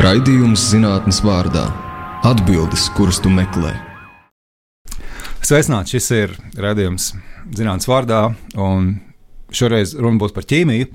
Raidījums 0.00 0.70
zinātnes 0.70 1.18
vārdā- 1.20 1.66
atbildes, 2.30 2.86
kuras 2.96 3.18
tu 3.20 3.28
meklē. 3.28 3.74
Sveicināts! 5.44 5.92
Šis 5.92 6.06
ir 6.16 6.32
raidījums 6.56 7.10
zinātnes 7.52 7.88
vārdā, 7.90 8.34
un 8.56 9.02
šoreiz 9.52 9.92
runa 9.94 10.16
būs 10.22 10.32
par 10.32 10.44
ķīmiju. 10.48 10.88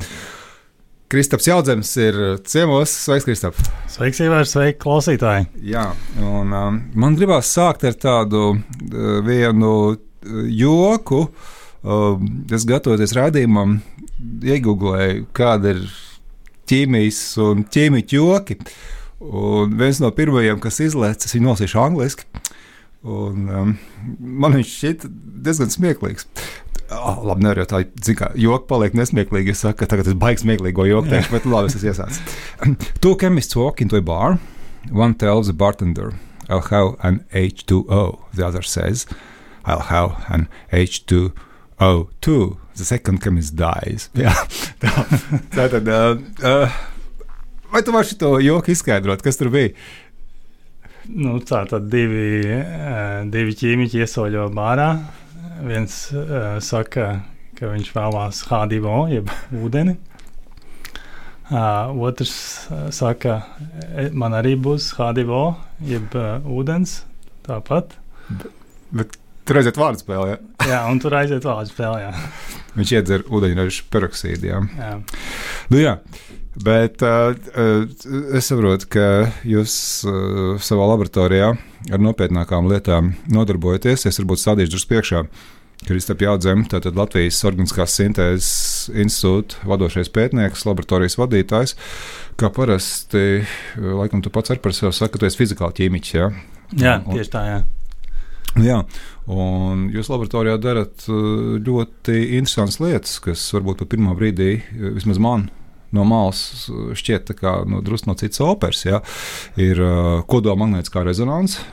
Kristaps 1.14 1.46
Jaudzems 1.46 1.92
ir 1.98 2.18
ciemos. 2.44 2.90
Sveiks, 2.90 3.28
Kristap! 3.30 3.62
Sveiks, 3.88 4.20
Ivars! 4.20 4.56
Sveiki, 4.56 4.80
klausītāji! 4.82 5.46
Jā, 5.62 5.94
un 6.18 6.58
um, 6.58 6.82
man 6.96 7.16
gribās 7.16 7.54
sākt 7.54 7.86
ar 7.86 7.94
tādu 7.94 8.58
uh, 8.58 9.22
vienu 9.22 9.94
uh, 9.94 9.98
joku. 10.50 11.28
Uh, 11.86 12.18
es 12.50 12.66
gatavoties 12.66 13.14
rādījumam, 13.14 13.78
iegūlēju, 14.42 15.30
kāda 15.38 15.76
ir 15.76 15.86
ķīmijas 16.68 17.22
un 17.44 17.66
ķīmija 17.72 18.14
joki. 18.18 18.58
Un 19.24 19.74
viens 19.80 19.98
no 20.04 20.12
pirmajiem, 20.14 20.60
kas 20.62 20.82
izlaists, 20.86 21.34
viņu 21.34 21.50
nolasīšu 21.50 21.82
angliski. 21.82 22.28
Un, 23.08 23.48
um, 23.50 23.74
man 24.20 24.58
viņš 24.58 24.72
šķiet 24.74 25.06
diezgan 25.46 25.72
smieklīgs. 25.74 26.28
Oh, 26.88 27.20
labi, 27.28 27.44
nevar 27.44 27.60
jau 27.62 27.68
tā, 27.68 27.82
kā 28.16 28.30
joki 28.40 28.68
paliek 28.70 28.94
nesmieklīgi. 28.96 29.52
Es 29.52 29.64
saku, 29.66 29.82
ka 29.82 29.90
tagad 29.92 30.08
es 30.12 30.18
baigs 30.20 30.46
smieklīgo 30.46 30.86
joku, 30.88 31.12
teikšu, 31.12 31.34
bet 31.34 31.48
labi, 31.50 31.72
es 31.74 31.84
iesācu. 31.84 32.38
Two 33.04 33.16
chemists 33.20 33.58
walk 33.60 33.82
into 33.84 34.00
a 34.00 34.02
bar. 34.02 34.38
One 34.92 35.16
tells 35.16 35.48
the 35.48 35.54
bartender, 35.54 36.14
I'll 36.48 36.62
have 36.62 36.96
an 37.04 37.26
H2O. 37.34 38.20
The 38.34 38.48
other 38.48 38.62
says, 38.62 39.06
I'll 39.66 39.88
have 39.92 40.24
an 40.30 40.48
H2O 40.72 42.08
too. 42.22 42.58
The 42.76 42.86
second 42.86 43.22
chemist 43.22 43.58
dies. 43.58 44.08
Jā, 44.16 44.32
tā, 44.80 44.94
tā 45.52 45.68
tad. 45.74 45.90
Uh, 45.90 46.22
uh, 46.46 46.72
vai 47.72 47.84
tu 47.86 47.96
vari 47.96 48.10
šo 48.10 48.38
joku 48.44 48.74
izskaidrot, 48.74 49.24
kas 49.26 49.40
tur 49.40 49.52
bija? 49.54 49.74
Nu, 51.08 51.38
tā 51.40 51.62
tad 51.70 51.88
divi, 51.92 52.44
divi 53.32 53.56
ķīmiķi 53.56 54.04
iesaļo 54.04 54.50
bārā 54.56 54.90
viens 55.64 55.96
uh, 56.14 56.58
saka, 56.64 57.08
ka 57.58 57.72
viņš 57.72 57.94
vēlās 57.96 58.44
H2O, 58.50 58.98
jeb 59.12 59.32
ūdeni. 59.56 59.98
Uh, 61.48 61.96
otrs 62.04 62.34
uh, 62.68 62.90
saka, 62.92 63.38
e, 63.96 64.10
man 64.12 64.36
arī 64.36 64.58
būs 64.60 64.90
H2O, 64.98 65.44
jeb 65.88 66.18
uh, 66.20 66.44
ūdens. 66.44 67.00
Tāpat. 67.48 67.96
Bet, 68.28 68.50
bet 69.00 69.16
tur 69.48 69.62
aiziet 69.62 69.80
vārdu 69.80 70.04
spēlē. 70.04 70.34
Ja? 70.34 70.40
jā, 70.74 70.82
un 70.92 71.00
tur 71.00 71.16
aiziet 71.16 71.48
vārdu 71.48 71.72
spēlē. 71.72 72.12
viņš 72.76 72.96
iedzer 73.00 73.24
ūdeņraža 73.32 73.88
peroksīdu. 73.94 74.52
Jā. 74.52 74.60
Jā. 74.76 74.92
Nu, 75.72 75.80
jā. 75.80 75.96
Bet 76.58 77.04
uh, 77.06 77.36
es 78.34 78.48
saprotu, 78.50 78.88
ka 78.96 79.08
jūs 79.46 79.74
uh, 80.10 80.56
savā 80.64 80.88
laboratorijā 80.90 81.52
ar 81.94 82.02
nopietnākām 82.02 82.70
lietām 82.72 83.14
nodarbojaties. 83.30 84.08
Es 84.10 84.18
varbūt 84.22 84.42
stādīšu 84.42 84.74
drusku 84.74 84.96
priekšā. 84.96 85.22
Kristap 85.86 86.24
Jādzem, 86.26 86.64
tātad 86.66 86.98
Latvijas 86.98 87.38
Organiskās 87.46 87.94
sintēzes 88.00 88.90
institūta 88.98 89.62
vadošais 89.70 90.10
pētnieks, 90.10 90.66
laboratorijas 90.66 91.20
vadītājs. 91.22 91.76
Kā 92.42 92.50
parasti, 92.54 93.44
laikam, 93.78 94.24
tu 94.26 94.34
pats 94.34 94.56
ar 94.56 94.62
par 94.64 94.74
sevi 94.74 94.90
saki, 94.98 95.14
ka 95.14 95.22
tu 95.22 95.30
esi 95.30 95.38
fizikāli 95.44 95.78
ķīmiķis. 95.78 96.16
Ja? 96.18 96.32
Jā, 96.74 96.96
un, 97.04 97.14
tieši 97.14 97.34
tā. 97.36 97.44
Jā. 97.46 97.60
Jā, 98.58 98.80
un 99.30 99.86
jūs 99.94 100.10
laboratorijā 100.10 100.58
darat 100.58 101.06
ļoti 101.06 102.18
interesantas 102.40 102.82
lietas, 102.82 103.20
kas 103.22 103.46
varbūt 103.54 103.84
pat 103.84 103.94
pirmā 103.94 104.18
brīdī, 104.18 104.56
vismaz 104.98 105.22
man, 105.22 105.46
no 105.96 106.06
malas 106.08 106.68
šķiet 106.98 107.34
kā, 107.40 107.60
nu, 107.70 107.82
drusku 107.86 108.12
no 108.12 108.18
citas 108.20 108.42
operas. 108.44 108.84
Ja? 108.88 109.02
Ir 109.60 109.82
uh, 109.84 110.24
kodola 110.30 110.58
magnētiskā 110.64 111.06
rezonance. 111.08 111.64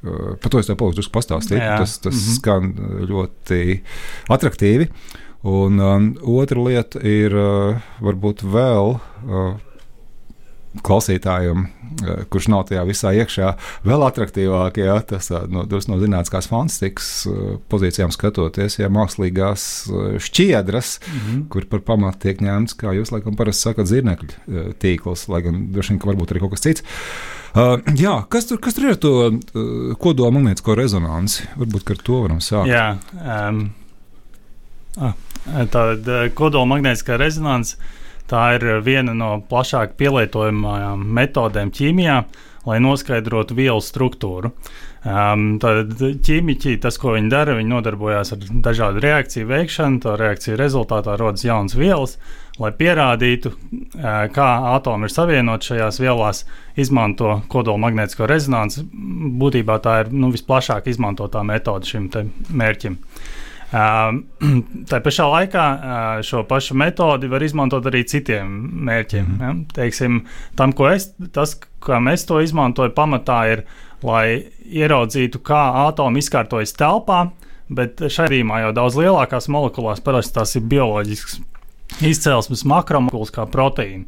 Uh, 0.00 0.36
par 0.40 0.52
to 0.52 0.60
es 0.62 0.70
tev 0.70 0.78
palūdzu 0.80 1.10
pastāstīt. 1.12 1.58
Jā. 1.60 1.80
Tas, 1.82 1.98
tas 1.98 2.14
mm 2.14 2.20
-hmm. 2.20 2.36
skan 2.38 2.74
ļoti 3.10 3.80
attraktīvi. 4.28 4.90
Un 5.42 5.80
um, 5.80 6.10
otra 6.22 6.60
lieta 6.60 7.00
ir 7.00 7.32
uh, 7.32 7.80
varbūt 8.04 8.44
vēl. 8.44 8.98
Uh, 9.24 9.54
klausītājiem, 10.86 11.64
uh, 11.66 12.22
kurš 12.30 12.50
nav 12.52 12.66
tajā 12.68 12.84
visā 12.88 13.12
iekšā, 13.18 13.54
vēl 13.86 14.04
attraktīvāk, 14.06 14.78
ja 14.82 14.98
tas 15.06 15.30
uh, 15.34 15.46
no, 15.50 15.64
no 15.66 15.98
zinātniskās 16.02 16.50
fantastikas 16.50 17.10
pozīcijām 17.72 18.14
skatoties, 18.14 18.78
ja 18.78 18.92
mākslīgās 18.92 19.66
šķiedras, 20.22 20.94
mm 21.00 21.18
-hmm. 21.18 21.42
kur 21.52 21.66
par 21.70 21.84
pamatu 21.86 22.26
tiek 22.26 22.40
ņemts, 22.44 22.78
kā 22.78 22.94
jūs 22.96 23.12
laikam 23.14 23.36
parasti 23.38 23.68
sakat, 23.68 23.90
zirnekļu 23.90 24.72
tīkls, 24.80 25.28
lai 25.28 25.42
gan 25.46 25.66
droši 25.74 25.94
vien, 25.94 26.00
ka 26.02 26.12
varbūt 26.12 26.32
arī 26.34 26.44
kaut 26.44 26.54
kas 26.56 26.66
cits. 26.68 26.86
Uh, 27.50 27.80
jā, 27.98 28.12
kas, 28.30 28.46
tur, 28.46 28.60
kas 28.62 28.76
tur 28.76 28.86
ir 28.86 28.92
ar 28.94 28.98
to 29.02 29.12
uh, 29.26 29.94
kodola 29.98 30.30
magnētisko 30.36 30.76
rezonanci? 30.78 31.48
Varbūt 31.58 31.96
ar 31.96 32.02
to 32.06 32.18
varam 32.22 32.42
sākt. 32.44 32.70
Jā, 32.70 32.84
um, 33.18 33.64
ah, 35.02 35.16
tāda 35.72 36.20
kodola 36.38 36.68
magnētiskā 36.70 37.18
rezonance 37.18 37.80
tā 38.30 38.44
ir 38.58 38.68
viena 38.86 39.14
no 39.16 39.32
plašāk 39.50 39.96
pielietojamajām 40.00 41.02
metodēm 41.18 41.72
ķīmijā, 41.74 42.20
lai 42.68 42.78
noskaidrotu 42.84 43.56
vielu 43.58 43.82
struktūru. 43.82 44.52
Um, 45.00 45.54
tad 45.62 45.96
ķīmiķi, 45.96 46.76
tas, 46.82 46.98
ko 47.00 47.14
viņi 47.16 47.32
dara, 47.32 47.56
viņi 47.56 47.72
nodarbojās 47.72 48.34
ar 48.36 48.42
dažādu 48.66 49.00
reakciju 49.00 49.48
veikšanu. 49.48 50.02
To 50.04 50.16
reakciju 50.20 50.58
rezultātā 50.60 51.16
rodas 51.20 51.46
jaunas 51.46 51.76
vielas. 51.78 52.18
Uh, 52.20 52.50
lai 52.60 52.70
pierādītu, 52.76 53.52
kā 54.34 54.48
atomi 54.74 55.08
ir 55.08 55.14
savienoti 55.14 55.72
šajās 55.72 56.00
vielās, 56.02 56.42
izmanto 56.80 57.38
kodola 57.52 57.80
magnētisko 57.86 58.28
rezonanci. 58.28 58.84
Būtībā 59.40 59.78
tā 59.84 60.00
ir 60.04 60.12
nu, 60.12 60.30
visplašāk 60.34 60.90
izmantotā 60.92 61.42
metode 61.46 61.88
šim 61.88 62.10
mērķim. 62.50 62.98
Tā 64.90 64.98
pašā 65.04 65.26
laikā 65.30 65.64
šo 66.26 66.42
pašu 66.50 66.74
metodi 66.78 67.30
var 67.30 67.44
izmantot 67.46 67.86
arī 67.86 68.02
citiem 68.08 68.50
mērķiem. 68.88 69.28
Mm. 69.28 69.44
Ja? 69.44 69.52
Teiksim, 69.76 70.24
tam, 70.58 70.74
es, 70.90 71.10
tas, 71.34 71.54
kā 71.84 72.00
mēs 72.02 72.26
to 72.26 72.40
izmantojam, 72.42 72.96
pamatā 72.96 73.40
ir, 73.52 73.64
lai 74.06 74.50
ieraudzītu, 74.64 75.42
kā 75.44 75.60
atomi 75.86 76.22
izkārtojas 76.24 76.74
telpā, 76.78 77.28
bet 77.70 78.02
šajā 78.02 78.30
gadījumā 78.30 78.64
jau 78.64 78.74
daudz 78.80 78.98
lielākās 78.98 79.50
molekulās 79.52 80.02
parasti 80.02 80.38
tās 80.40 80.56
ir 80.58 80.66
bioloģiskas 80.70 81.38
izcelsmes 82.06 82.64
makromolekulas 82.68 83.32
kā 83.34 83.46
proteīna. 83.50 84.04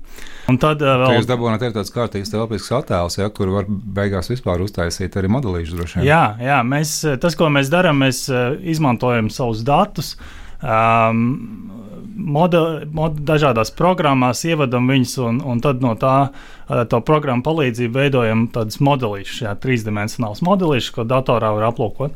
Un 0.50 0.58
tad 0.62 0.82
uh, 0.84 0.97
vēl. 1.03 1.19
Jūs 1.19 1.28
dabūjāt 1.30 1.66
arī 1.66 1.76
tāds 1.76 1.94
kārtīgs 1.94 2.32
telpisks 2.32 2.72
attēls, 2.78 3.19
ja, 3.20 3.30
kur 3.34 3.53
var 3.54 3.69
beigās 3.69 4.30
vispār 4.32 4.64
uztaisīt 4.64 5.19
arī 5.19 5.30
modelīšu 5.32 5.78
droši 5.78 6.00
vien. 6.00 6.08
Jā, 6.10 6.22
jā 6.42 6.62
mēs, 6.66 6.97
tas, 7.22 7.38
ko 7.38 7.50
mēs 7.53 7.72
darām, 7.72 8.03
mēs 8.04 8.25
uh, 8.32 8.56
izmantojam 8.75 9.30
savus 9.32 9.64
datus. 9.66 10.16
Um, 10.62 11.72
model, 12.14 12.84
mod, 12.94 13.16
dažādās 13.26 13.72
programmās, 13.75 14.44
ievadam 14.47 14.91
viņus, 14.91 15.14
un, 15.26 15.41
un 15.48 15.62
tad 15.64 15.82
no 15.82 15.94
tā 15.98 16.16
to 16.91 17.00
programmu 17.04 17.44
palīdzību 17.47 17.98
veidojam 17.98 18.44
tādus 18.53 18.78
modelīšus, 18.84 19.42
trīsdimensionālus 19.62 20.44
modelīšus, 20.47 20.92
ko 20.97 21.06
datorā 21.09 21.53
var 21.56 21.70
aplūkot. 21.72 22.14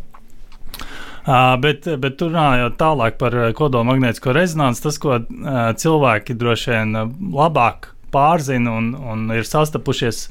Uh, 1.27 1.57
bet, 1.59 1.89
bet 1.99 2.23
runājot 2.23 2.77
tālāk 2.79 3.17
par 3.19 3.35
kodola 3.59 3.83
magnētisko 3.89 4.31
rezonanci, 4.37 4.85
tas, 4.85 4.99
ko 5.03 5.17
uh, 5.19 5.27
cilvēki 5.75 6.37
droši 6.39 6.71
vien 6.71 6.95
labāk 7.35 7.91
pārzina 8.15 8.77
un, 8.79 8.93
un 8.95 9.27
ir 9.35 9.47
sastapušies 9.47 10.27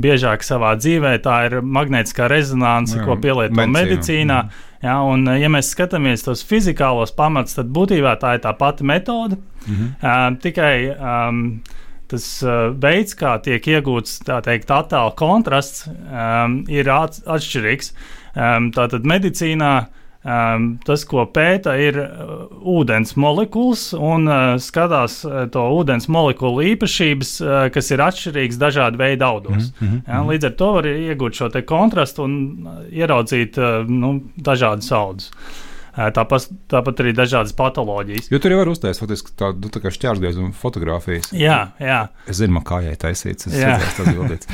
biežāk 0.00 0.44
savā 0.46 0.74
dzīvē, 0.78 1.16
tā 1.24 1.36
ir 1.48 1.58
magnētiskā 1.62 2.28
rezonance, 2.30 2.96
jā, 2.96 3.04
ko 3.06 3.18
pielieto 3.20 3.58
medicīnā. 3.58 3.74
medicīnā. 3.76 4.38
Jā, 4.84 4.94
un, 5.10 5.26
ja 5.34 5.50
mēs 5.50 5.72
skatāmies 5.74 6.22
tos 6.22 6.44
fizikālos 6.46 7.10
pamatus, 7.16 7.56
tad 7.58 7.72
būtībā 7.74 8.14
tā 8.22 8.36
ir 8.36 8.44
tā 8.44 8.54
pati 8.58 8.86
metode. 8.86 9.40
Mhm. 9.66 9.90
Uh, 9.98 10.38
tikai 10.42 10.72
um, 10.94 11.42
tas 12.08 12.28
uh, 12.46 12.70
veids, 12.72 13.16
kā 13.18 13.36
tiek 13.44 13.64
iegūts 13.74 14.20
teikt, 14.24 14.70
attēlu 14.72 15.12
kontrasts, 15.18 15.88
um, 15.90 16.62
ir 16.70 16.88
atšķirīgs. 16.94 17.92
Um, 18.38 18.70
tātad 18.72 19.08
medicīnā 19.08 19.72
Um, 20.26 20.72
tas, 20.82 21.04
ko 21.06 21.22
pēta, 21.30 21.76
ir 21.78 21.94
uh, 22.02 22.48
ūdens 22.66 23.14
molekulas 23.14 23.92
un 23.94 24.26
uh, 24.26 24.56
skatās 24.58 25.20
uh, 25.24 25.44
to 25.54 25.62
ūdens 25.76 26.08
molekulu 26.10 26.64
īpašības, 26.72 27.30
uh, 27.44 27.60
kas 27.70 27.92
ir 27.94 28.02
atšķirīgas 28.02 28.58
dažādu 28.58 28.98
veidu 28.98 29.24
audos. 29.24 29.70
Mm 29.78 29.86
-hmm. 29.86 30.02
ja, 30.08 30.24
līdz 30.26 30.50
ar 30.50 30.56
to 30.58 30.72
var 30.74 30.90
iegūt 30.90 31.38
šo 31.38 31.48
kontrastu 31.62 32.26
un 32.26 32.34
ieraudzīt 32.90 33.58
uh, 33.62 33.86
nu, 33.86 34.20
dažādas 34.36 34.92
audas. 34.92 35.30
Uh, 35.30 36.10
tāpat, 36.14 36.50
tāpat 36.70 37.00
arī 37.02 37.12
dažādas 37.16 37.54
patoloģijas. 37.58 38.30
Jo 38.30 38.38
tur 38.38 38.50
jau 38.50 38.58
var 38.58 38.68
uztaisīt 38.68 39.02
faktiski 39.02 39.34
tādu 39.38 39.66
nu, 39.66 39.70
tā 39.70 39.90
šķērsgaisu 39.90 40.44
un 40.44 40.52
fotografijas. 40.52 41.32
Jā, 41.32 41.70
jā. 41.78 42.08
Es 42.26 42.36
zinu, 42.42 42.58
man 42.58 42.66
kājai 42.68 42.96
taisīts. 42.96 43.46
Es 43.46 43.54
jā, 43.54 43.78
tas 43.78 44.06
ir 44.06 44.18
bildīts. 44.18 44.50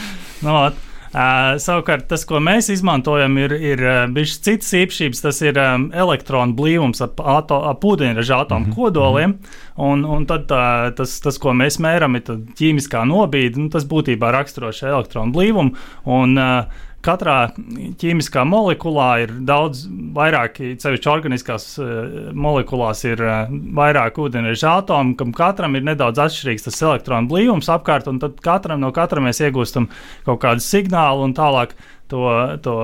no, 0.47 0.71
Uh, 1.15 1.55
savukārt, 1.63 2.09
tas, 2.11 2.25
ko 2.27 2.41
mēs 2.43 2.73
izmantojam, 2.75 3.37
ir, 3.39 3.53
ir 3.55 3.83
bijis 4.15 4.41
citas 4.43 4.73
īpašības. 4.75 5.21
Tas 5.23 5.39
ir 5.45 5.59
um, 5.63 5.85
elektronu 5.95 6.57
blīvums 6.59 7.05
ap, 7.05 7.21
ato, 7.23 7.61
ap 7.71 7.87
ūdeņraža 7.87 8.41
atomu 8.43 8.67
mm 8.67 8.73
-hmm. 8.73 8.75
kodoliem. 8.75 9.37
Un, 9.77 10.05
un 10.05 10.27
tad 10.27 10.51
uh, 10.51 10.91
tas, 10.97 11.21
tas, 11.21 11.39
ko 11.39 11.55
mēs 11.55 11.79
mēram, 11.79 12.19
ir 12.19 12.27
ķīmiskā 12.59 13.05
nobīde. 13.07 13.63
Nu, 13.63 13.71
tas 13.71 13.87
būtībā 13.87 14.33
raksturo 14.35 14.73
šo 14.73 14.91
elektronu 14.91 15.33
blīvumu. 15.33 15.77
Un, 16.05 16.39
uh, 16.39 16.91
katrā 17.05 17.37
ķīmiskā 18.01 18.45
molekulā 18.49 19.09
ir 19.25 19.35
daudz 19.47 19.85
vairāk, 20.17 20.61
sevišķi 20.83 21.11
organiskās 21.13 21.67
uh, 21.79 21.89
molekulās, 22.37 23.05
ir 23.09 23.23
uh, 23.25 23.51
vairāk 23.79 24.21
ūdeņraža 24.25 24.77
atomu, 24.83 25.17
kam 25.21 25.35
katram 25.37 25.79
ir 25.79 25.87
nedaudz 25.91 26.23
atšķirīgs 26.27 26.69
tas 26.69 26.83
elektronu 26.83 27.31
blīvums 27.31 27.71
apkārt, 27.73 28.09
un 28.11 28.21
tad 28.23 28.41
katram 28.45 28.83
no 28.85 28.93
katra 28.95 29.23
mēs 29.25 29.43
iegūstam 29.45 29.91
kaut 30.27 30.43
kādu 30.45 30.65
signālu 30.65 31.29
un 31.29 31.37
tālāk 31.37 31.77
to, 32.09 32.25
to, 32.63 32.75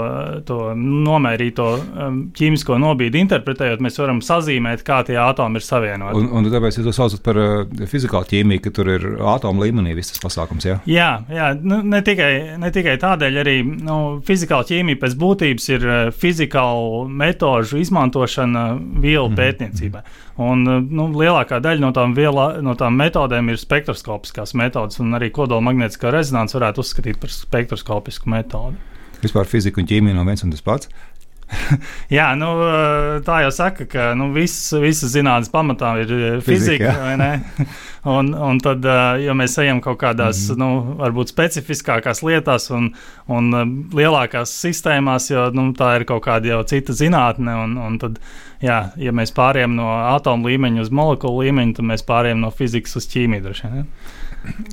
to 0.48 0.58
nomērīto 0.78 1.66
um, 1.76 2.20
ķīmisko 2.36 2.78
nobīdi 2.80 3.20
interpretējot, 3.20 3.82
mēs 3.84 3.98
varam 4.00 4.22
sazīmēt, 4.24 4.84
kā 4.86 5.02
tie 5.06 5.18
atomi 5.20 5.60
ir 5.60 5.66
savienoti. 5.66 6.16
Un, 6.16 6.30
un 6.38 6.48
tāpēc 6.52 6.78
jūs 6.78 6.88
to 6.88 6.94
saucat 6.96 7.22
par 7.26 7.40
uh, 7.40 7.84
fizikālu 7.90 8.28
ķīmiju, 8.30 8.64
ka 8.64 8.72
tur 8.78 8.90
ir 8.94 9.06
atomu 9.34 9.66
līmenī 9.66 9.92
viss 9.98 10.14
tas 10.14 10.22
pasākums. 10.24 10.64
Jā, 10.68 10.78
jā, 10.88 11.10
jā 11.36 11.50
nu, 11.60 11.82
ne, 11.84 12.00
tikai, 12.06 12.30
ne 12.62 12.72
tikai 12.72 12.96
tādēļ, 13.02 13.38
arī 13.44 13.56
nu, 13.68 14.00
fizikāla 14.26 14.68
ķīmija 14.70 15.02
pēc 15.04 15.16
būtības 15.20 15.70
ir 15.74 15.86
uh, 15.86 16.00
fizikālu 16.16 17.04
metožu 17.20 17.80
izmantošana 17.84 18.66
vielu 18.80 19.28
mm 19.28 19.34
-hmm. 19.34 19.40
pētniecībai. 19.42 20.04
Un, 20.40 20.64
uh, 20.64 20.80
nu, 20.80 21.10
lielākā 21.12 21.60
daļa 21.60 21.84
no 21.84 21.92
tām, 21.92 22.16
vielā, 22.16 22.54
no 22.64 22.72
tām 22.74 22.96
metodēm 22.96 23.52
ir 23.52 23.60
spektroskopiskās 23.60 24.56
metodas, 24.56 25.00
un 25.00 25.12
arī 25.12 25.28
kodola 25.30 25.60
magnētiskā 25.60 26.10
rezonanse 26.10 26.56
varētu 26.56 26.80
uzskatīt 26.80 27.20
par 27.20 27.36
spektroskopisku 27.36 28.30
metodi. 28.30 28.80
Vispār 29.20 29.48
fizika 29.48 29.80
un 29.80 29.88
ķīmija 29.90 30.16
nav 30.16 30.28
viens 30.28 30.44
un 30.46 30.54
tas 30.54 30.64
pats. 30.64 30.88
Jā, 32.16 32.30
nu, 32.38 32.48
tā 33.26 33.40
jau 33.44 33.50
saka, 33.54 33.86
ka 33.90 34.10
nu, 34.18 34.30
viss, 34.34 34.70
visas 34.80 35.12
zinātnes 35.14 35.50
pamatā 35.52 35.92
ir 36.02 36.12
fizika. 36.44 36.92
fizika 36.92 37.70
un, 38.16 38.30
un 38.34 38.60
tad, 38.62 38.86
ja 39.20 39.34
mēs 39.36 39.56
ejam 39.62 39.82
kaut 39.84 40.00
kādās, 40.02 40.44
mm 40.46 40.54
-hmm. 40.54 40.60
nu, 40.62 40.96
varbūt 41.00 41.32
specifiskākās 41.32 42.22
lietās 42.26 42.70
un, 42.74 42.92
un 43.28 43.50
lielākās 43.96 44.54
sistēmās, 44.62 45.30
jo 45.30 45.50
nu, 45.54 45.70
tā 45.76 45.96
ir 46.00 46.06
kaut 46.08 46.24
kāda 46.26 46.54
jau 46.54 46.62
cita 46.64 46.92
zinātne. 46.92 47.54
Un, 47.64 47.76
un 47.78 47.98
tad, 47.98 48.18
jā, 48.62 48.80
ja 48.96 49.12
mēs 49.12 49.34
pārējām 49.34 49.76
no 49.76 49.90
atomu 50.14 50.48
līmeņa 50.48 50.80
uz 50.80 50.90
molekulu 50.90 51.44
līmeņu, 51.44 51.74
tad 51.74 51.84
mēs 51.84 52.06
pārējām 52.06 52.40
no 52.40 52.50
fizikas 52.50 52.96
uz 52.96 53.06
ķīmiju. 53.06 53.54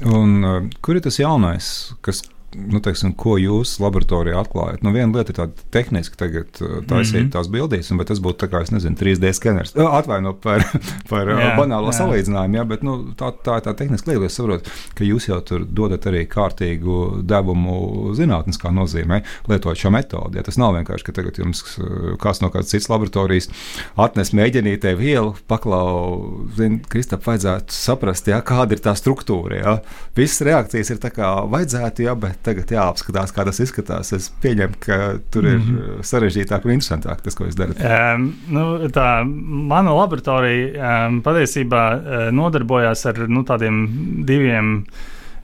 Un, 0.06 0.70
kur 0.82 0.96
ir 0.96 1.02
tas 1.02 1.20
jaunais, 1.20 1.94
kas 2.02 2.24
nu, 2.56 2.80
teiksim, 2.84 3.12
ko 3.18 3.36
jūs 3.40 3.76
laboratorijā 3.84 4.40
atklājat. 4.40 4.84
Nu, 4.86 4.94
viena 4.96 5.12
lieta 5.12 5.34
ir 5.34 5.38
tāda 5.38 5.66
tehniska, 5.74 6.16
tagad 6.20 6.62
uh, 6.62 6.80
taisīt 6.88 7.20
mm 7.20 7.26
-hmm. 7.26 7.32
tās 7.36 7.50
bildīs, 7.52 7.92
bet 8.00 8.08
tas 8.08 8.22
būtu 8.24 8.48
kā, 8.48 8.64
nezinu, 8.72 8.96
3D 8.96 9.34
skeners. 9.34 9.76
Atvainojiet 9.76 10.42
par, 10.42 10.64
par 11.12 11.28
jā, 11.28 11.50
banālo 11.60 11.92
jā. 11.92 11.98
salīdzinājumu, 12.00 12.56
jā, 12.56 12.64
bet 12.66 12.84
nu, 12.84 12.96
tā, 13.20 13.32
tā 13.44 13.60
ir 13.60 13.66
tā 13.68 13.74
tehniska 13.76 14.12
lieta. 14.12 14.26
Es 14.26 14.40
saprotu, 14.40 14.72
ka 14.96 15.04
jūs 15.04 15.28
jau 15.28 15.42
tur 15.42 15.66
dodat 15.66 16.08
arī 16.08 16.26
kārtīgu 16.26 17.22
devumu 17.28 18.14
zinātniskā 18.16 18.72
nozīmē, 18.72 19.22
lietojot 19.48 19.78
šo 19.78 19.92
metodi. 19.92 20.38
Ja 20.38 20.44
tas 20.44 20.58
nav 20.58 20.74
vienkārši, 20.74 21.04
ka 21.06 21.12
tagad 21.12 21.38
jums 21.38 21.64
uh, 21.78 22.16
kāds 22.18 22.42
no 22.42 22.50
kādas 22.50 22.72
citas 22.72 22.90
laboratorijas 22.90 23.50
atnes 23.96 24.34
mēģinītē 24.34 24.96
vielu, 24.98 25.36
paklau, 25.48 26.48
zin, 26.56 26.80
Kristap, 26.90 27.26
vajadzētu 27.28 27.74
saprast, 27.74 28.28
jā, 28.28 28.42
kāda 28.42 28.74
ir 28.74 28.80
tā 28.80 28.96
struktūra. 28.96 29.56
Jā. 29.56 29.78
Visas 30.16 30.42
reakcijas 30.42 30.90
ir 30.90 30.98
tā 30.98 31.12
kā 31.12 31.46
vajadzētu, 31.50 32.08
jā, 32.08 32.16
bet 32.16 32.37
tagad 32.46 32.72
jāapskatās, 32.72 33.34
kā 33.36 33.46
tas 33.48 33.60
izskatās. 33.64 34.12
Es 34.16 34.30
pieņemu, 34.44 34.80
ka 34.84 34.98
tur 35.34 35.48
ir 35.48 35.58
mm 35.58 35.68
-hmm. 35.68 36.08
sarežģītāk 36.08 36.66
un 36.66 36.76
interesantāk 36.78 37.22
tas, 37.24 37.36
ko 37.36 37.46
jūs 37.46 37.58
darat. 37.58 37.82
Um, 37.82 38.34
nu, 38.50 38.66
tā 38.94 39.24
mana 39.26 39.94
laboratorija 39.94 41.08
um, 41.08 41.22
patiesībā 41.22 41.84
uh, 41.96 42.32
nodarbojās 42.32 43.06
ar 43.06 43.28
nu, 43.28 43.44
tādiem 43.44 43.88
diviem, 44.26 44.86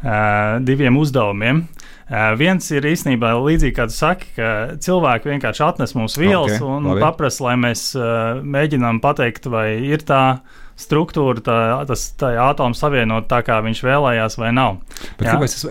uh, 0.04 0.60
diviem 0.60 0.98
uzdevumiem. 0.98 1.68
Uh, 2.10 2.36
viens 2.38 2.72
ir 2.72 2.84
īstenībā 2.84 3.32
līdzīgi, 3.40 3.76
kā 3.76 3.88
tu 3.88 3.96
saki, 3.96 4.28
ka 4.36 4.50
cilvēki 4.78 5.30
vienkārši 5.32 5.64
atnes 5.64 5.96
mums 5.96 6.18
vielas 6.20 6.60
okay, 6.60 6.68
un 6.68 6.84
labi. 6.92 7.02
paprasa, 7.02 7.44
lai 7.44 7.56
mēs 7.56 7.96
uh, 7.96 8.44
mēģinām 8.44 9.00
pateikt, 9.02 9.48
vai 9.48 9.80
ir 9.88 10.04
tā 10.04 10.42
struktūra, 10.80 11.42
tā, 11.44 11.58
tas 11.90 12.06
atoms 12.22 12.82
savienot 12.82 13.28
tā, 13.32 13.42
kā 13.46 13.60
viņš 13.66 13.84
vēlējās, 13.86 14.38
vai 14.42 14.52
nav. 14.56 14.80
Bet 15.20 15.28
jā? 15.28 15.36
kāpēc 15.36 15.56
es, 15.56 15.66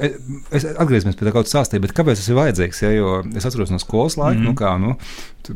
es 0.58 0.66
atgriezīsimies 0.72 1.19
pie 1.19 1.28
tā 1.28 1.34
kaut 1.34 1.49
kā 1.49 1.52
stāstīja, 1.54 1.82
bet 1.84 1.94
kāpēc 1.96 2.20
tas 2.20 2.31
ir 2.31 2.38
vajadzīgs? 2.38 2.82
Ja, 2.84 2.93
jo 2.94 3.12
es 3.34 3.49
atceros 3.49 3.75
no 3.75 3.81
skolas 3.82 4.16
laika, 4.20 4.38
mm 4.38 4.46
-hmm. 4.46 4.54
nu 4.54 4.58
kā, 4.58 4.72
nu, 4.81 4.94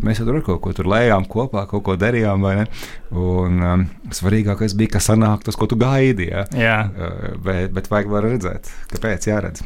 mēs 0.03 0.21
jau 0.21 0.27
tur 0.27 0.43
kaut 0.43 0.61
ko 0.65 0.73
tur 0.73 0.91
lējām 0.91 1.29
kopā, 1.31 1.67
kaut 1.71 1.85
ko 1.87 1.97
darījām, 1.97 2.43
vai 2.43 2.57
ne? 2.57 2.67
Un 3.11 3.63
um, 3.63 3.89
svarīgākais 4.11 4.77
bija, 4.77 4.97
ka 4.97 4.99
sanāk 4.99 5.47
tas, 5.47 5.57
ko 5.57 5.67
tu 5.67 5.77
gaidi, 5.77 6.31
ja? 6.31 6.47
Jā. 6.53 6.79
Uh, 6.91 7.43
bet, 7.43 7.73
bet 7.73 7.91
vajag 7.91 8.21
redzēt, 8.27 8.73
kāpēc 8.93 9.31
jāredz. 9.31 9.63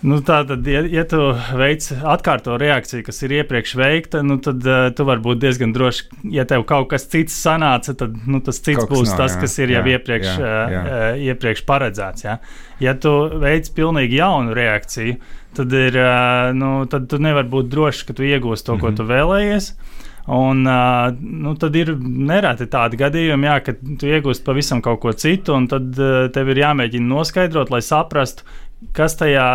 Nu, 0.00 0.16
tā 0.24 0.38
tad, 0.48 0.64
ja, 0.64 0.80
ja 0.88 1.02
tu 1.08 1.18
veic 1.60 1.84
atkārto 1.92 2.54
reakciju, 2.60 3.02
kas 3.04 3.18
ir 3.26 3.34
iepriekš 3.40 3.74
veikta, 3.76 4.22
nu, 4.24 4.38
tad 4.40 4.64
uh, 4.64 4.86
tu 4.96 5.04
vari 5.04 5.20
būt 5.24 5.42
diezgan 5.42 5.74
drošs. 5.76 6.06
Ja 6.32 6.46
tev 6.48 6.64
kaut 6.68 6.88
kas 6.94 7.04
cits 7.12 7.36
sanāca, 7.36 7.92
tad 8.00 8.16
nu, 8.24 8.40
tas 8.44 8.62
cits 8.64 8.80
kaut 8.80 8.94
būs 8.94 9.12
nav, 9.12 9.20
tas, 9.20 9.36
jā, 9.36 9.42
kas 9.44 9.58
ir 9.60 9.74
jā, 9.74 9.82
jau 9.82 9.94
iepriekš, 9.94 10.30
jā, 10.30 10.54
jā. 10.72 10.80
Uh, 10.80 11.20
iepriekš 11.28 11.64
paredzēts. 11.68 12.24
Jā. 12.24 12.38
Ja 12.80 12.96
tu 12.96 13.12
veic 13.42 13.68
pilnīgi 13.76 14.22
jaunu 14.22 14.56
reakciju, 14.56 15.18
tad, 15.58 15.76
ir, 15.76 16.00
uh, 16.00 16.48
nu, 16.56 16.72
tad 16.88 17.10
tu 17.12 17.20
nevari 17.20 17.52
būt 17.52 17.68
drošs, 17.68 18.06
ka 18.08 18.16
tu 18.16 18.24
iegūsi 18.24 18.64
to, 18.64 18.78
mm 18.78 18.78
-hmm. 18.78 18.80
ko 18.80 18.88
mhm. 18.88 18.96
tu 18.96 19.10
vēlējies. 19.12 19.72
Un, 20.30 20.66
uh, 20.68 21.10
nu, 21.20 21.54
tad 21.58 21.76
ir 21.76 21.92
nereti 22.00 22.68
tādi 22.70 22.96
gadījumi, 22.96 23.46
jā, 23.46 23.60
ka 23.66 23.72
tu 23.74 24.06
iegūsti 24.06 24.44
pavisam 24.44 24.80
kaut 24.80 25.00
ko 25.00 25.12
citu, 25.12 25.54
un 25.54 25.66
tad 25.68 25.96
uh, 25.98 26.28
tev 26.32 26.48
ir 26.48 26.60
jāmēģina 26.64 27.08
noskaidrot, 27.08 27.70
lai 27.70 27.80
saprastu, 27.82 28.44
kas 28.96 29.16
tajā 29.20 29.46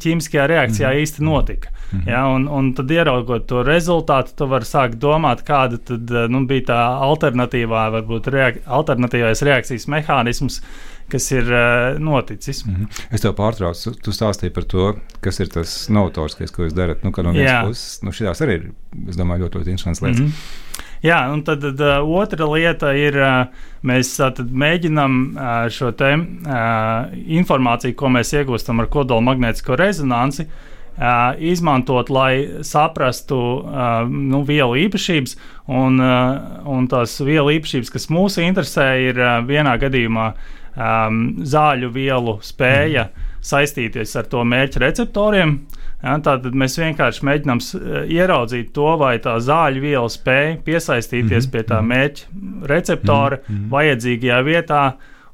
ķīmiskajā 0.00 0.46
reakcijā 0.50 0.88
mm 0.88 0.94
-hmm. 0.94 1.02
īsti 1.02 1.24
notika. 1.24 1.68
Mm 1.92 1.98
-hmm. 1.98 2.10
ja, 2.10 2.26
un, 2.28 2.48
un 2.48 2.72
tad, 2.74 2.90
ieraugot 2.90 3.46
to 3.46 3.62
rezultātu, 3.62 4.34
tu 4.36 4.46
vari 4.46 4.64
sākt 4.64 4.94
domāt, 5.02 5.42
kāda 5.46 5.78
tad, 5.84 6.10
nu, 6.30 6.46
bija 6.46 6.62
tā 6.70 6.80
alternatīvā, 7.08 7.90
varbūt 7.96 8.30
reak 8.30 8.62
alternatīvais 8.66 9.42
reakcijas 9.42 9.86
mehānisms, 9.86 10.60
kas 11.08 11.30
ir 11.32 11.42
uh, 11.42 11.98
noticis. 11.98 12.66
Mm 12.66 12.74
-hmm. 12.74 13.04
Es 13.10 13.20
tev 13.20 13.34
pārtraucu, 13.34 13.94
tu 14.02 14.10
stāstīji 14.10 14.50
par 14.50 14.64
to, 14.64 14.94
kas 15.20 15.40
ir 15.40 15.48
tas 15.48 15.88
novatoriskais, 15.88 16.50
ko 16.50 16.62
jūs 16.62 16.74
darat. 16.74 17.04
Nu, 17.04 17.12
no 17.22 17.32
vienas 17.32 17.66
puses, 17.66 18.02
nu, 18.02 18.10
šīs 18.10 18.42
arī 18.42 18.50
ir, 18.50 18.70
es 19.08 19.16
domāju, 19.16 19.44
ļoti, 19.44 19.58
ļoti 19.58 19.70
interesants 19.70 20.02
lietas. 20.02 20.20
Mm 20.20 20.26
-hmm. 20.26 20.69
Jā, 21.00 21.20
un 21.32 21.40
tad, 21.40 21.62
tad 21.64 21.80
uh, 21.80 22.02
otra 22.20 22.44
lieta 22.44 22.90
ir, 22.92 23.16
uh, 23.16 23.68
mēs 23.88 24.12
uh, 24.20 24.36
mēģinām 24.36 25.14
uh, 25.30 25.52
šo 25.72 25.94
te, 25.96 26.10
uh, 26.12 27.14
informāciju, 27.40 27.96
ko 27.96 28.10
mēs 28.12 28.34
iegūstam 28.36 28.82
ar 28.82 28.90
kodola 28.92 29.24
magnētisko 29.30 29.78
rezonanci, 29.80 30.44
uh, 30.44 31.40
izmantot, 31.40 32.12
lai 32.12 32.60
saprastu 32.68 33.40
uh, 33.40 34.04
nu, 34.04 34.42
vielu 34.44 34.76
īpašības. 34.84 35.36
Un, 35.72 35.96
uh, 36.04 36.60
un 36.68 36.90
tās 36.92 37.16
vielu 37.24 37.56
īpašības, 37.56 37.96
kas 37.96 38.10
mūs 38.12 38.36
interesē, 38.44 38.90
ir 39.08 39.24
uh, 39.24 39.38
vienā 39.48 39.78
gadījumā 39.80 40.30
um, 40.34 41.22
zāļu 41.40 41.94
vielu 41.96 42.36
spēja 42.44 43.08
mm. 43.08 43.28
saistīties 43.40 44.18
ar 44.20 44.28
to 44.28 44.44
mērķu 44.44 44.84
receptoriem. 44.84 45.62
Uh, 45.62 45.79
Ja, 46.00 46.16
tātad 46.24 46.56
mēs 46.56 46.78
vienkārši 46.80 47.24
mēģinām 47.28 47.60
ieraudzīt 48.08 48.72
to, 48.76 48.88
vai 49.00 49.18
tā 49.20 49.36
zāļu 49.44 49.82
viela 49.84 50.08
spēj 50.08 50.54
piesaistīties 50.64 51.44
mm 51.44 51.48
-hmm. 51.48 51.52
pie 51.52 51.62
tā 51.68 51.80
mhm. 51.80 51.88
mērķa 51.92 52.68
receptora 52.72 53.36
mm 53.36 53.56
-hmm. 53.56 53.70
vajadzīgajā 53.70 54.42
vietā. 54.44 54.84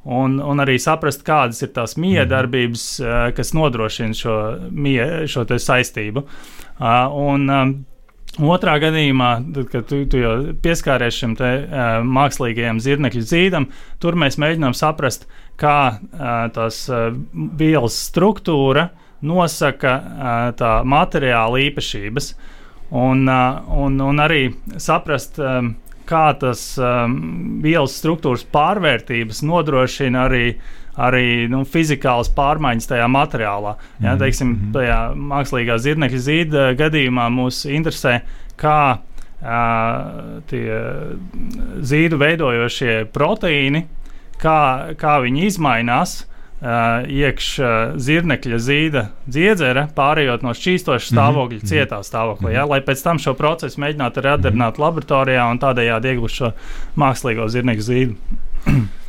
Un, 0.06 0.38
un 0.38 0.62
arī 0.62 0.78
saprast, 0.78 1.24
kādas 1.26 1.62
ir 1.62 1.68
tās 1.74 1.96
miedarbības, 1.96 3.00
mm 3.00 3.06
-hmm. 3.06 3.32
kas 3.34 3.54
nodrošina 3.54 4.14
šo, 4.14 4.58
mie, 4.70 5.26
šo 5.26 5.44
saistību. 5.44 6.22
Un, 7.10 7.84
Otrā 8.36 8.74
gadījumā, 8.78 9.54
tad, 9.54 9.68
kad 9.68 9.86
tu, 9.86 10.04
tu 10.04 10.18
jau 10.18 10.52
pieskāries 10.62 11.14
šim 11.14 11.36
te, 11.36 11.44
uh, 11.64 12.04
mākslīgajam 12.04 12.80
zirnekļu 12.80 13.20
zīdam, 13.20 13.66
tur 13.98 14.14
mēs 14.14 14.36
mēģinām 14.36 14.74
saprast, 14.74 15.26
kā 15.56 15.98
uh, 15.98 16.52
tās 16.52 16.88
uh, 16.90 17.16
vielas 17.58 18.10
struktūra 18.10 18.82
uh, 18.82 19.05
nosaka 19.24 19.96
tā 20.58 20.72
materiāla 20.84 21.60
īpašības, 21.70 22.30
un, 22.96 23.26
un, 23.26 24.00
un 24.00 24.22
arī 24.22 24.42
saprast, 24.80 25.40
kā 26.06 26.26
tas 26.38 26.64
vielas 27.62 27.96
struktūras 27.98 28.46
pārvērtības 28.52 29.42
nodrošina 29.46 30.26
arī 30.28 30.48
arī 30.96 31.44
nu, 31.52 31.60
fizikālas 31.68 32.30
pārmaiņas 32.32 32.88
tajā 32.88 33.08
materiālā. 33.12 33.74
Ja, 34.00 34.14
-hmm. 34.14 34.18
teiksim, 34.18 34.54
tajā 34.72 35.00
mākslīgā 35.12 35.76
zirnekļa 35.76 36.20
zīda 36.28 36.62
gadījumā 36.78 37.26
mūs 37.28 37.66
interesē, 37.68 38.20
kā 38.56 38.96
uh, 38.96 40.40
tie 40.48 40.78
zīdu 41.84 42.16
veidojošie 42.16 43.04
proteīni, 43.12 43.84
kā, 44.40 44.96
kā 44.96 45.20
viņi 45.20 45.46
izmainās 45.50 46.24
Uh, 46.24 46.35
iekšā 46.62 47.70
uh, 47.92 47.96
zirnekļa 48.00 48.58
zīda 48.64 49.02
dziedzere, 49.28 49.88
pārējot 49.96 50.44
no 50.46 50.54
šķīstoša 50.56 51.12
stāvokļa 51.12 51.58
mm 51.58 51.62
-hmm. 51.62 51.68
cietā 51.68 52.00
stāvoklī, 52.02 52.54
ja, 52.56 52.64
lai 52.64 52.80
pēc 52.80 53.02
tam 53.04 53.20
šo 53.20 53.34
procesu 53.36 53.80
mēģinātu 53.80 54.22
-hmm. 54.22 54.80
laboratorijā 54.80 55.50
un 55.50 55.58
tādējādi 55.58 56.14
iegūt 56.14 56.32
šo 56.32 56.52
mākslīgo 56.96 57.48
zirnekļa 57.48 57.82
zīdu. 57.82 58.16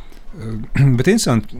Bet 0.96 1.06
interesanti, 1.08 1.56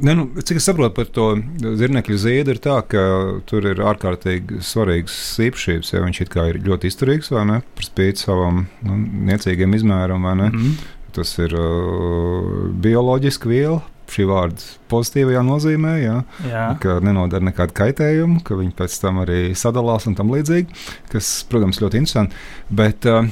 ne, 0.00 0.14
nu, 0.14 0.28
cik 0.42 0.56
es 0.60 0.66
saprotu 0.68 0.94
par 0.94 1.08
to 1.10 1.26
zirnekļa 1.58 2.18
ziedu, 2.22 2.54
ir 2.54 2.60
tā, 2.62 2.76
ka 2.86 3.02
tur 3.48 3.66
ir 3.66 3.82
ārkārtīgi 3.82 4.60
svarīgas 4.62 5.16
īpašības. 5.42 5.92
Ja 5.94 6.02
viņš 6.04 6.20
ir 6.20 6.60
ļoti 6.62 6.90
izturīgs 6.92 7.32
vai 7.34 7.44
ne, 7.48 7.60
par 7.76 7.88
spīti 7.88 8.22
savam 8.22 8.66
nu, 8.86 8.98
niecīgiem 9.30 9.74
izmēram, 9.78 10.28
vai 10.28 10.36
ne. 10.38 10.50
Mm. 10.52 10.76
Tas 11.12 11.34
ir 11.42 11.52
uh, 11.58 12.68
bioloģiski 12.84 13.50
viela, 13.50 13.82
šī 14.12 14.26
vārda 14.28 14.70
pozitīvajā 14.92 15.42
nozīmē, 15.46 15.92
jā, 16.02 16.16
jā. 16.48 16.64
ka 16.82 16.98
nenodara 17.04 17.44
nekādu 17.48 17.74
kaitējumu, 17.78 18.42
ka 18.46 18.58
viņi 18.58 18.74
pēc 18.76 18.96
tam 19.02 19.22
arī 19.22 19.40
sadalās 19.58 20.06
un 20.10 20.16
tam 20.18 20.32
līdzīgi, 20.34 20.68
kas, 21.12 21.30
protams, 21.48 21.80
ļoti 21.82 22.02
interesanti. 22.02 22.36
Bet 22.72 23.08
uh, 23.08 23.24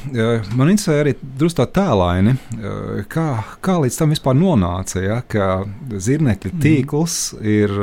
man 0.57 0.73
interesē 0.73 1.01
arī 1.03 1.15
drusku 1.21 1.61
tā 1.61 1.67
tēlaini, 1.81 2.37
uh, 2.37 3.03
kā, 3.11 3.27
kā 3.65 3.77
līdz 3.85 4.01
tam 4.01 4.15
vispār 4.15 4.39
nonāca, 4.39 5.03
ja, 5.05 5.21
ka 5.21 5.51
zirnekļa 5.91 6.53
mhm. 6.55 6.63
tīkls 6.65 7.19
mm. 7.37 7.51
ir 7.57 7.77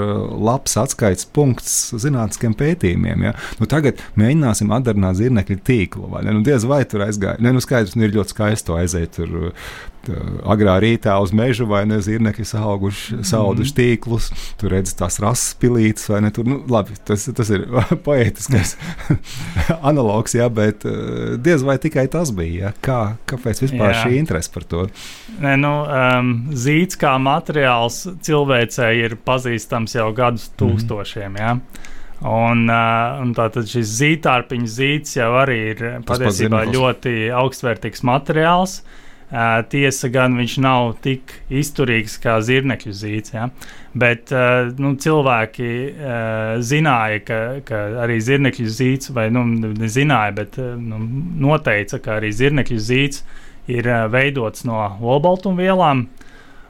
labs 0.48 0.78
atskaites 0.82 1.28
punkts 1.34 1.78
zinātniskiem 1.98 2.56
pētījumiem. 2.58 3.28
Ja. 3.30 3.36
Nu, 3.62 3.70
tagad 3.70 4.02
mēģināsim 4.20 4.74
atdarināt 4.74 5.20
zirnekļa 5.22 5.62
tīklu, 5.68 6.10
vai 6.14 6.26
ne? 6.26 6.38
Nu, 6.38 6.44
diez 6.46 6.66
vai 6.68 6.84
tur 6.90 7.06
aizgāja. 7.06 7.38
Ne, 7.44 7.54
nu, 7.56 7.64
skaidrs, 7.64 7.98
nu, 7.98 8.08
ir 8.08 8.16
ļoti 8.18 8.36
skaisti 8.36 8.76
aiziet 8.78 9.18
tur 9.18 9.52
agrā 10.48 10.78
rītā 10.82 11.16
uz 11.22 11.34
mežu 11.36 11.68
vai 11.70 11.84
ne 11.90 12.00
zirnekļi 12.04 12.46
sauguši, 12.48 13.20
sauduši 13.28 13.72
mm. 13.72 13.78
tīklus, 13.78 14.30
tur 14.60 14.74
redz 14.76 14.94
tās 14.98 15.20
rases 15.24 15.56
pilītes 15.62 16.08
vai 16.12 16.22
ne. 16.26 16.32
Tur, 16.34 16.48
nu, 16.50 16.60
labi, 16.72 16.98
tas, 17.08 17.28
tas 17.38 17.52
ir 17.54 17.66
poētiskais 18.08 18.76
analogs, 19.90 20.38
jā, 20.38 20.50
bet 20.54 20.86
diez 21.44 21.66
vai 21.66 21.78
tikai 21.82 22.08
tas 22.12 22.34
bija. 22.36 22.68
Jā. 22.68 22.74
Kā, 22.84 23.00
kāpēc 23.30 23.64
vispār 23.66 23.94
jā. 23.94 24.04
šī 24.04 24.22
interese 24.22 24.54
par 24.54 24.68
to? 24.70 24.86
Nē, 25.44 25.58
nu, 25.62 25.74
um, 25.84 26.34
zīds 26.58 27.00
kā 27.00 27.18
materiāls 27.22 28.04
cilvēcei 28.26 28.94
ir 29.04 29.18
pazīstams 29.28 29.98
jau 30.00 30.10
gadus 30.18 30.50
mhm. 30.50 30.58
tūkstošiem. 30.64 31.38
Mm. 31.38 31.44
Jā. 31.44 31.96
Un, 32.28 32.64
uh, 32.66 33.20
un 33.22 33.34
tātad 33.38 33.68
šis 33.70 33.92
zīdārpiņš 34.00 34.72
zīds 34.74 35.20
jau 35.20 35.28
arī 35.38 35.58
ir 35.76 35.84
patiesībā 36.08 36.64
ļoti 36.72 37.28
augstvērtīgs 37.44 38.02
materiāls. 38.08 38.80
Uh, 38.82 39.04
Uh, 39.28 39.58
tiesa 39.68 40.08
gan 40.08 40.38
viņš 40.40 40.54
nav 40.64 40.94
tik 41.04 41.34
izturīgs 41.52 42.14
kā 42.24 42.38
zirnekļu 42.40 42.94
zīts, 42.96 43.34
ja? 43.36 43.50
bet 43.92 44.32
uh, 44.32 44.70
nu, 44.80 44.94
cilvēki 45.04 45.68
uh, 45.68 46.54
zināja, 46.64 47.18
ka, 47.28 47.40
ka 47.68 47.82
arī 48.06 48.22
zirnekļu 48.24 48.70
zīts, 48.72 49.12
vai 49.12 49.26
nu, 49.36 49.44
nezināja, 49.76 50.32
bet 50.38 50.56
nu, 50.80 51.02
noteica, 51.44 52.00
ka 52.00 52.22
arī 52.22 52.32
zirnekļu 52.40 52.80
zīts 52.80 53.26
ir 53.68 53.92
veidots 54.14 54.64
no 54.64 54.80
olbaltumvielām. 55.04 56.08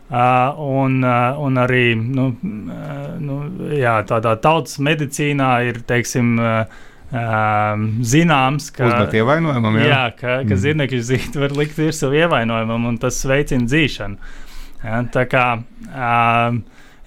Uh, 0.08 0.58
un, 0.58 1.02
uh, 1.04 1.38
un 1.44 1.60
arī 1.60 1.92
nu, 2.00 2.30
uh, 2.32 3.08
nu, 3.20 3.42
jā, 3.76 4.00
tādā 4.08 4.38
tautas 4.40 4.80
medicīnā 4.80 5.50
ir 5.68 5.82
teiksim, 5.86 6.38
uh, 6.40 6.86
Um, 7.08 8.02
zināms, 8.04 8.66
ka, 8.76 8.84
Uzmet 8.84 9.14
ievainojumam, 9.16 9.78
jā. 9.80 9.86
Jā, 9.88 10.00
ka, 10.12 10.32
ka 10.42 10.52
mm. 10.52 10.60
zirnekļu 10.60 10.98
zīti 11.08 11.40
var 11.40 11.54
likt 11.56 11.78
virsū 11.80 12.10
ievainojumam, 12.12 12.90
un 12.90 12.98
tas 13.00 13.22
veicina 13.30 13.64
dzīšanu. 13.64 14.34
Ja, 14.82 14.98
tā 15.14 15.24
kā 15.32 15.44
um, 15.56 16.58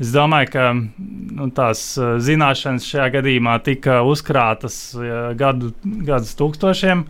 es 0.00 0.14
domāju, 0.14 0.49
ka 0.54 0.64
nu, 0.73 1.50
tās 1.52 1.83
zināšanas 2.00 2.88
šajā 2.88 3.11
gadījumā 3.19 3.59
tika 3.66 3.99
uzkrātas 4.09 4.80
uh, 4.97 5.12
gadu, 5.37 5.75
gadus 5.85 6.33
tūkstošiem, 6.40 7.04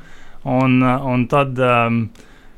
un, 0.51 0.77
un 0.83 1.25
tad, 1.31 1.63
um, 1.63 2.03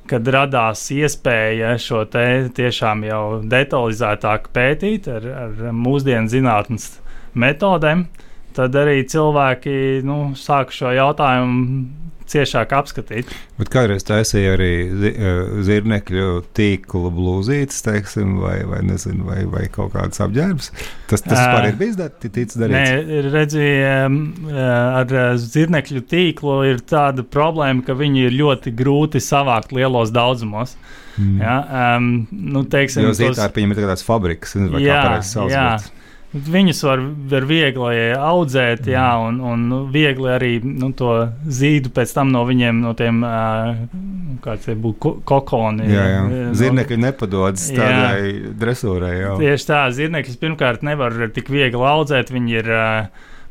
kad 0.08 0.32
radās 0.32 0.88
iespēja 0.96 1.76
šo 1.76 2.06
te 2.08 2.26
tiešām 2.56 3.04
jau 3.04 3.22
detalizētāk 3.44 4.48
pētīt 4.56 5.12
ar, 5.12 5.30
ar 5.44 5.72
mūsdienu 5.76 6.32
zinātnes 6.32 6.94
metodēm, 7.36 8.08
uh, 8.08 8.28
tad 8.56 8.76
arī 8.78 9.02
cilvēki 9.08 9.74
nu, 10.06 10.20
sāk 10.38 10.74
šo 10.74 10.92
jautājumu 10.96 12.02
ciešāk 12.32 12.72
apskatīt. 12.76 13.30
Bet 13.58 13.70
kādreiz 13.72 14.04
taisīja 14.06 14.54
arī 14.56 14.70
e, 15.10 15.32
zirnekļu 15.66 16.28
tīklu 16.56 17.12
blūzītes, 17.14 17.82
teiksim, 17.84 18.38
vai, 18.42 18.56
vai, 18.68 18.80
nezinu, 18.86 19.26
vai, 19.28 19.42
vai 19.50 19.66
kaut 19.72 19.92
kādas 19.96 20.22
apģērbs. 20.24 20.70
Tas, 21.10 21.24
tas 21.24 21.34
vispār 21.34 21.68
ir 21.68 21.78
bijis 21.80 21.98
tic 22.22 22.54
darīts? 22.54 22.72
Nē, 22.72 23.22
redziet, 23.28 24.18
e, 24.48 24.66
ar 25.02 25.16
zirnekļu 25.42 26.04
tīklu 26.12 26.58
ir 26.70 26.82
tāda 26.88 27.26
problēma, 27.26 27.84
ka 27.86 27.96
viņi 27.98 28.28
ir 28.28 28.38
ļoti 28.40 28.74
grūti 28.78 29.22
savākt 29.22 29.74
lielos 29.76 30.14
daudzumos. 30.14 30.76
Mm. 31.20 31.40
Ja, 31.42 31.56
um, 31.98 32.12
nu, 32.32 32.62
teiksim, 32.72 33.04
jo 33.04 33.16
zītārpiņiem 33.16 33.74
ir 33.74 33.82
tādas 33.82 34.04
fabrikas, 34.06 34.56
vai 34.56 34.80
jā, 34.80 34.96
kā 34.96 35.02
pareizi 35.10 35.34
sauc. 35.34 35.90
Viņus 36.32 36.78
var, 36.86 37.00
var 37.28 37.44
viegli 37.44 37.96
audzēt, 38.16 38.86
jā, 38.88 39.08
mm. 39.18 39.26
un, 39.28 39.40
un 39.52 39.64
nu, 39.68 39.80
viegli 39.92 40.30
arī 40.32 40.52
nu, 40.64 40.88
to 40.96 41.10
zīdu 41.44 41.92
pēc 41.92 42.14
tam 42.16 42.30
no 42.32 42.46
viņiem, 42.48 42.80
no 42.80 42.94
tiem, 42.96 43.20
kāds 44.44 44.70
ir 44.72 44.78
būt 44.80 45.24
kokoni. 45.28 45.90
Jā, 45.92 46.06
jā. 46.08 46.22
Zirnekļi 46.56 46.98
nepadodas 47.04 47.66
tādai 47.68 48.16
jā. 48.30 48.54
dresūrai. 48.64 49.12
Jā. 49.18 49.36
Tieši 49.42 49.68
tā, 49.68 49.82
zirnekļus 49.92 50.40
pirmkārt 50.40 50.86
nevar 50.88 51.20
tik 51.36 51.52
viegli 51.52 51.84
audzēt, 51.92 52.32
viņi 52.32 52.58
ir 52.62 52.72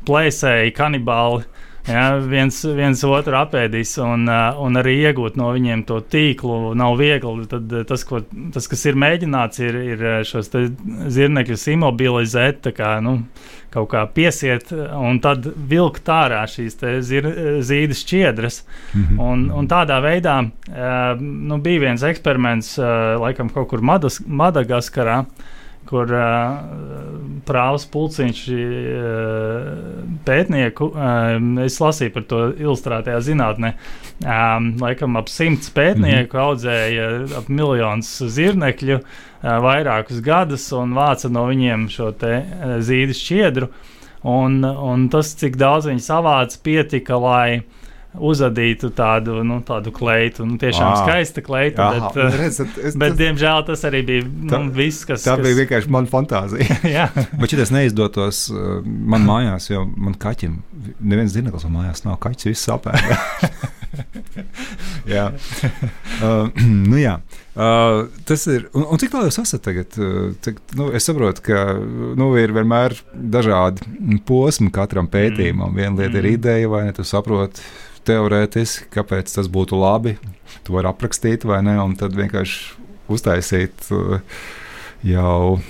plēsēji, 0.08 0.74
kanibāli. 0.74 1.46
Ja, 1.88 2.14
viens, 2.22 2.60
viens 2.76 3.00
otru 3.02 3.34
apēdīs 3.40 3.96
un, 4.02 4.28
uh, 4.30 4.58
un 4.62 4.78
arī 4.78 4.94
iegūt 5.08 5.34
no 5.38 5.48
viņiem 5.50 5.80
to 5.88 5.98
tīklu 6.12 6.76
nav 6.78 6.94
viegli. 7.00 7.46
Tad 7.50 7.72
uh, 7.74 7.82
tas, 7.88 8.04
ko, 8.06 8.20
tas 8.54 8.70
kas 8.70 8.84
ir 8.86 8.98
mēģināts, 9.02 9.62
ir, 9.66 9.78
ir 9.94 10.04
uh, 10.06 10.18
šos 10.26 10.52
zirnekļus 10.52 11.66
imobilizēt, 11.74 12.68
kā, 12.76 12.92
nu, 13.02 13.16
kaut 13.74 13.88
kā 13.90 14.04
piesiet 14.14 14.70
un 14.72 15.18
tad 15.24 15.48
vilkt 15.70 16.06
ārā 16.12 16.44
šīs 16.50 16.78
zir, 17.02 17.26
zīdes 17.66 18.04
šķiedras. 18.04 18.60
Mm 18.92 19.02
-hmm. 19.02 19.24
un, 19.26 19.44
un 19.50 19.68
tādā 19.68 19.98
veidā 20.04 20.36
nu, 21.18 21.58
bija 21.58 21.80
viens 21.88 22.02
eksperiments, 22.02 22.76
laikam, 23.22 23.48
kaut 23.48 23.70
kur 23.70 23.80
Madas, 23.80 24.20
Madagaskarā 24.26 25.22
kur 25.92 26.12
prāvas 27.46 27.84
pulciņš 27.92 28.42
pētnieku, 30.26 30.88
es 31.66 31.76
lasīju 31.82 32.14
par 32.14 32.26
to 32.30 32.40
ilustrētajā 32.54 33.20
zinātnē, 33.28 33.74
laikam 34.80 35.20
ap 35.20 35.28
simts 35.32 35.72
pētnieku 35.74 36.36
-hmm. 36.36 36.44
audzēja 36.46 37.08
ap 37.42 37.50
miljonus 37.52 38.14
zirnekļu 38.36 39.00
vairākus 39.42 40.22
gadus 40.24 40.70
un 40.72 40.94
vāca 40.96 41.28
no 41.28 41.46
viņiem 41.50 41.88
šo 41.90 42.12
zīdes 42.80 43.20
šķiedru. 43.20 43.68
Un, 44.22 44.62
un 44.64 45.08
tas, 45.10 45.34
cik 45.34 45.56
daudz 45.58 45.88
viņi 45.90 46.04
savāca, 46.04 46.58
pietika, 46.62 47.18
lai 47.18 47.62
uzadītu 48.12 48.90
tādu, 48.96 49.38
nu, 49.46 49.58
tādu 49.66 49.92
kleitu. 49.94 50.44
Nu, 50.48 50.58
tiešām 50.60 50.88
à, 50.90 51.00
skaista 51.00 51.44
kleita, 51.44 51.88
jā, 51.88 52.00
bet, 52.00 52.18
uh, 52.18 52.38
redzat, 52.42 52.74
es, 52.76 52.96
bet 52.98 53.14
tas, 53.14 53.18
diemžēl 53.20 53.66
tas 53.68 53.84
arī 53.88 54.02
bija 54.08 54.26
nu, 54.28 54.48
tā, 54.52 54.62
viss, 54.76 55.06
kas. 55.08 55.24
Tā 55.24 55.36
kas... 55.38 55.44
bija 55.46 55.60
vienkārši 55.62 55.92
mana 55.92 56.12
fantāzija. 56.12 57.06
bet, 57.40 57.56
tas 57.62 57.72
neizdotos 57.74 58.44
uh, 58.52 58.80
man 58.84 59.24
mājās, 59.28 59.70
jo 59.72 59.86
man 59.96 60.18
kaķim, 60.20 60.60
neviens 61.00 61.36
zina, 61.36 61.54
kas 61.54 61.68
man 61.68 61.80
mājās 61.80 62.04
nav 62.04 62.20
kaķis, 62.22 62.50
viss 62.52 62.72
apēda. 62.72 63.20
jā. 65.14 65.28
Uh, 66.20 66.50
nu, 66.90 66.98
jā. 67.00 67.18
Uh, 67.52 68.08
tas 68.28 68.44
ir. 68.48 68.68
Un, 68.72 68.86
un 68.94 69.00
cik 69.00 69.12
tālu 69.12 69.28
jūs 69.28 69.40
esat 69.42 69.64
tagad? 69.66 69.96
Uh, 70.00 70.32
cik, 70.44 70.60
nu, 70.78 70.88
es 70.96 71.08
saprotu, 71.08 71.44
ka 71.48 71.64
nu, 72.18 72.30
ir 72.40 72.54
vienmēr 72.56 72.96
dažādi 73.12 74.20
posmi 74.28 74.72
katram 74.72 75.10
pētījumam. 75.12 75.72
Mm. 75.72 75.80
Viena 75.80 75.96
lieta 76.00 76.14
mm. 76.14 76.20
ir 76.22 76.30
ideja, 76.32 76.70
vai 76.72 76.86
ne? 76.88 76.94
Tu 76.96 77.04
saproti, 77.08 77.64
teorētiski, 78.08 78.88
kāpēc 78.92 79.32
tas 79.34 79.50
būtu 79.52 79.78
labi. 79.78 80.16
To 80.66 80.76
var 80.76 80.90
aprakstīt, 80.92 81.46
vai 81.48 81.62
ne? 81.66 81.76
Un 81.82 81.94
tad 81.98 82.16
vienkārši 82.18 82.80
uztaisīt 83.12 83.88
uh, 83.94 84.18
jau 85.06 85.38
uh, 85.58 85.62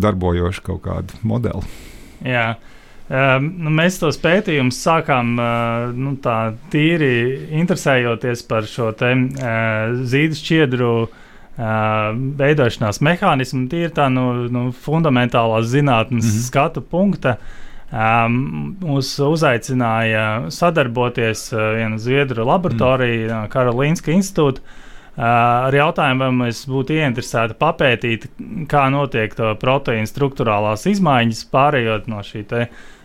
darbojošu 0.00 0.66
kaut 0.66 0.84
kādu 0.86 1.22
modeli. 1.26 1.64
Jā. 2.26 2.52
Um, 3.12 3.48
nu, 3.66 3.72
mēs 3.74 3.98
tos 4.00 4.16
pētījumus 4.22 4.78
sākām 4.80 5.34
uh, 5.36 5.90
nu, 5.92 6.14
tā 6.22 6.54
tīri 6.72 7.50
interesējoties 7.60 8.44
par 8.48 8.68
šo 8.70 8.92
te, 8.96 9.10
uh, 9.12 9.96
zīdu 10.08 10.38
šķiedru 10.38 10.92
uh, 11.02 11.10
veidošanās 12.38 13.02
mehānismu, 13.04 13.66
tīri 13.68 13.90
tā 13.92 14.06
no 14.12 14.30
nu, 14.38 14.46
nu, 14.54 14.62
fundamentālās 14.72 15.68
zinātnes 15.74 16.24
mm 16.24 16.30
-hmm. 16.30 16.46
skatu 16.46 16.80
punkta. 16.80 17.36
Uh, 17.36 17.61
Um, 17.92 18.36
mūs 18.80 19.10
uzaicināja 19.20 20.48
sadarboties 20.54 21.50
uh, 21.52 21.74
viena 21.76 21.98
Zviedru 22.00 22.46
laboratorija, 22.48 23.42
mm. 23.42 23.50
Karolīnska 23.52 24.14
institūta, 24.14 24.64
ar 25.12 25.74
jautājumu, 25.76 26.24
vai 26.24 26.30
mēs 26.46 26.62
būtu 26.72 26.96
ieinteresēti 26.96 27.58
papētīt, 27.60 28.26
kā 28.72 28.86
notiek 28.88 29.34
to 29.36 29.50
proteīnu 29.60 30.08
struktūrālās 30.08 30.86
izmaiņas, 30.88 31.44
pārējot 31.52 32.08
no 32.08 32.22
šī 32.24 32.46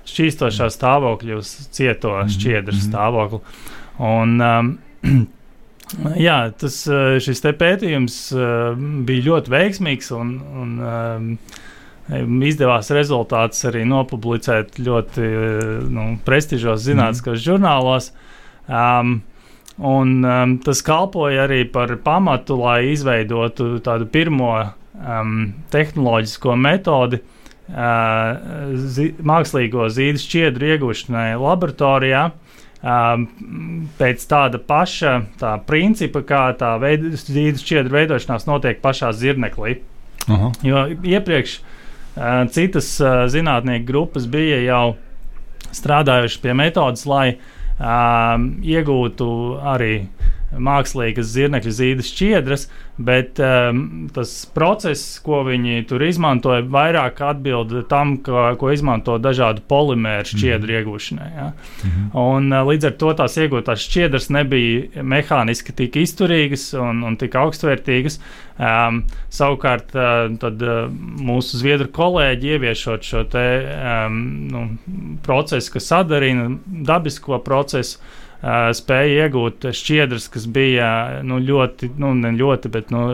šķīstošā 0.08 0.70
stāvokļa 0.72 1.36
uz 1.36 1.50
cieto 1.76 2.14
mhm, 2.16 2.32
šķiedru 2.32 2.76
mhm. 2.78 2.84
stāvokli. 2.86 3.42
Un, 4.08 4.38
um, 4.40 5.28
jā, 6.28 6.38
tas, 6.56 6.82
šis 7.24 7.44
pētījums 7.60 8.20
uh, 8.38 8.72
bija 9.08 9.28
ļoti 9.32 9.52
veiksmīgs 9.52 10.14
un, 10.16 10.36
un 10.64 10.76
um, 10.80 11.32
izdevās 12.08 12.92
rezultātus 12.96 13.66
arī 13.68 13.84
nopublicēt 13.88 14.80
ļoti 14.80 15.32
nu, 15.92 16.06
prestižos 16.26 16.86
zinātniskos 16.86 17.40
mm. 17.40 17.46
žurnālos. 17.50 18.12
Um, 18.68 19.20
Un, 19.78 20.24
um, 20.26 20.56
tas 20.58 20.80
kalpoja 20.82 21.44
arī 21.46 21.62
par 21.70 21.92
pamatu, 22.02 22.56
lai 22.58 22.96
izveidotu 22.96 23.76
tādu 23.86 24.08
pirmo 24.10 24.50
um, 24.58 25.36
tehnoloģisko 25.70 26.56
metodi 26.58 27.20
uh, 27.22 28.74
zi 28.74 29.12
mākslīgo 29.22 29.86
zīves 29.94 30.26
šķiedru 30.26 30.72
iegūšanai 30.74 31.30
laboratorijā. 31.38 32.26
Um, 32.78 33.28
pēc 34.02 34.26
tāda 34.30 34.58
paša 34.62 35.14
tā 35.38 35.54
principa, 35.70 36.24
kā 36.26 36.44
tā 36.58 36.74
zīves 36.82 37.62
šķiedru 37.62 38.00
veidošanās 38.00 38.50
notiek 38.50 38.82
pašā 38.82 39.14
zirneklī. 39.14 39.78
Aha. 40.26 40.52
Jo 40.66 40.88
iepriekš 40.90 41.60
uh, 41.60 41.77
citas 42.54 42.96
uh, 43.02 43.26
zinātnieku 43.32 43.86
grupas 43.88 44.26
bija 44.30 44.62
jau 44.66 44.86
strādājuši 45.76 46.42
pie 46.42 46.56
metodas, 46.58 47.06
lai 47.10 47.28
uh, 47.36 47.46
um, 47.80 48.48
iegūtu 48.66 49.30
arī 49.74 49.94
mākslīgas 50.56 51.28
zirnekļa 51.34 51.72
zīves 51.76 52.12
šķiedras, 52.14 52.68
bet 52.98 53.40
um, 53.44 54.08
tas 54.14 54.32
process, 54.56 55.20
ko 55.22 55.44
viņi 55.46 55.84
tur 55.90 56.02
izmantoja, 56.08 56.64
vairāk 56.72 57.20
atbild 57.28 57.74
tam, 57.92 58.16
ka, 58.26 58.54
ko 58.60 58.72
izmanto 58.74 59.18
dažādu 59.22 59.62
polimēru 59.70 60.32
šķiedru 60.32 60.72
mm. 60.72 60.78
iegūšanai. 60.80 61.30
Ja? 61.36 61.48
Mm 61.52 61.92
-hmm. 61.92 62.10
Un, 62.24 62.52
uh, 62.54 62.66
līdz 62.72 62.90
ar 62.90 62.98
to 63.04 63.14
tās 63.22 63.38
iegūtās 63.38 63.86
šķiedras 63.86 64.30
nebija 64.34 65.04
mehāniski 65.04 65.76
tik 65.76 65.96
izturīgas 65.96 66.74
un, 66.80 67.04
un 67.04 67.18
tik 67.18 67.36
augstvērtīgas. 67.36 68.20
Um, 68.58 69.04
savukārt, 69.30 69.94
uh, 69.94 70.38
tad, 70.42 70.62
uh, 70.62 70.88
mūsu 71.22 71.60
zviedru 71.60 71.92
kolēģi 71.94 72.56
ieviešot 72.56 73.04
šo 73.04 73.24
te, 73.30 73.46
um, 74.08 74.48
nu, 74.50 74.64
procesu, 75.22 75.74
kas 75.74 75.92
sadarina 75.92 76.50
dabisko 76.66 77.38
procesu, 77.46 78.00
uh, 78.42 78.72
spēja 78.78 79.28
iegūt 79.28 79.70
šķiedras, 79.76 80.30
kas 80.34 80.48
bija 80.52 80.90
nu, 81.28 81.42
ļoti, 81.44 81.94
nu, 82.02 82.14
ne 82.18 82.34
ļoti, 82.38 82.74
bet 82.74 82.92
nu, 82.94 83.06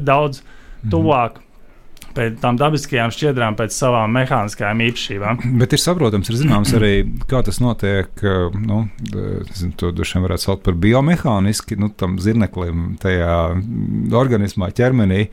daudz 0.00 0.42
mhm. 0.42 0.92
tuvāk. 0.92 1.32
Mm 1.32 1.38
-hmm 1.38 1.44
pēc 2.14 2.36
tam 2.42 2.58
dabiskajām 2.58 3.12
šķiedrām, 3.14 3.56
pēc 3.58 3.74
savām 3.74 4.14
mehāniskajām 4.14 4.82
īpašībām. 4.86 5.40
Bet 5.60 5.74
ir 5.74 5.82
saprotams, 5.82 6.30
ir 6.30 6.38
zināms 6.40 6.74
arī, 6.78 6.92
kā 7.30 7.42
tas 7.46 7.60
notiek. 7.62 8.10
Nu, 8.60 8.84
zinu, 9.10 9.72
to 9.80 9.90
droši 9.94 10.22
varētu 10.24 10.46
saukt 10.46 10.64
par 10.66 10.78
biomehāniski, 10.80 11.78
nu, 11.80 11.90
tam 11.90 12.16
zirneklim, 12.22 12.94
tajā 13.02 13.38
organismā, 14.14 14.70
ķermenī. 14.76 15.26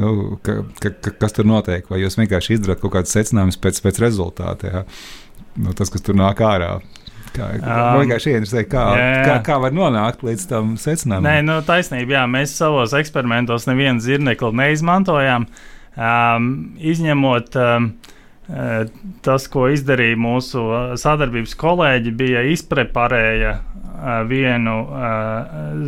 Nu, 0.00 0.36
ka, 0.44 0.60
ka, 0.82 0.92
ka, 0.92 1.14
kas 1.24 1.36
tur 1.36 1.48
notiek? 1.48 1.88
Vai 1.92 2.02
jūs 2.02 2.18
vienkārši 2.20 2.58
izdarāt 2.58 2.82
kaut 2.82 2.96
kādus 2.98 3.16
secinājumus 3.16 3.60
pēc, 3.62 3.80
pēc 3.84 4.02
rezultātiem? 4.04 4.84
Nu, 5.56 5.72
tas, 5.76 5.92
kas 5.92 6.04
tur 6.04 6.18
nāk 6.18 6.42
ārā. 6.44 6.76
Kā, 7.36 7.50
um, 7.60 8.00
vienkārši 8.00 8.34
interesē, 8.34 8.64
kā, 8.70 8.84
jā, 8.96 9.06
jā. 9.12 9.22
Kā, 9.28 9.36
kā 9.50 9.60
var 9.62 9.76
nonākt 9.76 10.24
līdz 10.26 10.48
tam 10.50 10.74
secinājumam. 10.80 11.28
Nē, 11.28 11.36
nu, 11.46 11.60
taisnība, 11.66 12.18
jā, 12.18 12.24
mēs 12.30 12.56
savos 12.56 12.96
eksperimentos 12.96 13.68
nevienu 13.68 14.02
zirnekli 14.04 14.52
neizmantojām. 14.62 15.48
Um, 15.96 16.50
izņemot 16.76 17.56
um, 17.60 17.90
tas, 19.26 19.46
ko 19.50 19.66
izdarīja 19.74 20.18
mūsu 20.20 20.62
sadarbības 21.00 21.56
kolēģi, 21.58 22.12
bija 22.16 22.44
izpreparēja 22.52 23.56
vienu 24.28 24.74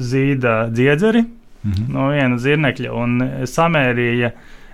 zīda 0.00 0.54
dziedzeri 0.72 1.22
mm 1.22 1.72
-hmm. 1.72 1.92
no 1.92 2.08
viena 2.08 2.38
zirnekļa 2.38 2.92
un 2.92 3.18
samērīja 3.44 4.30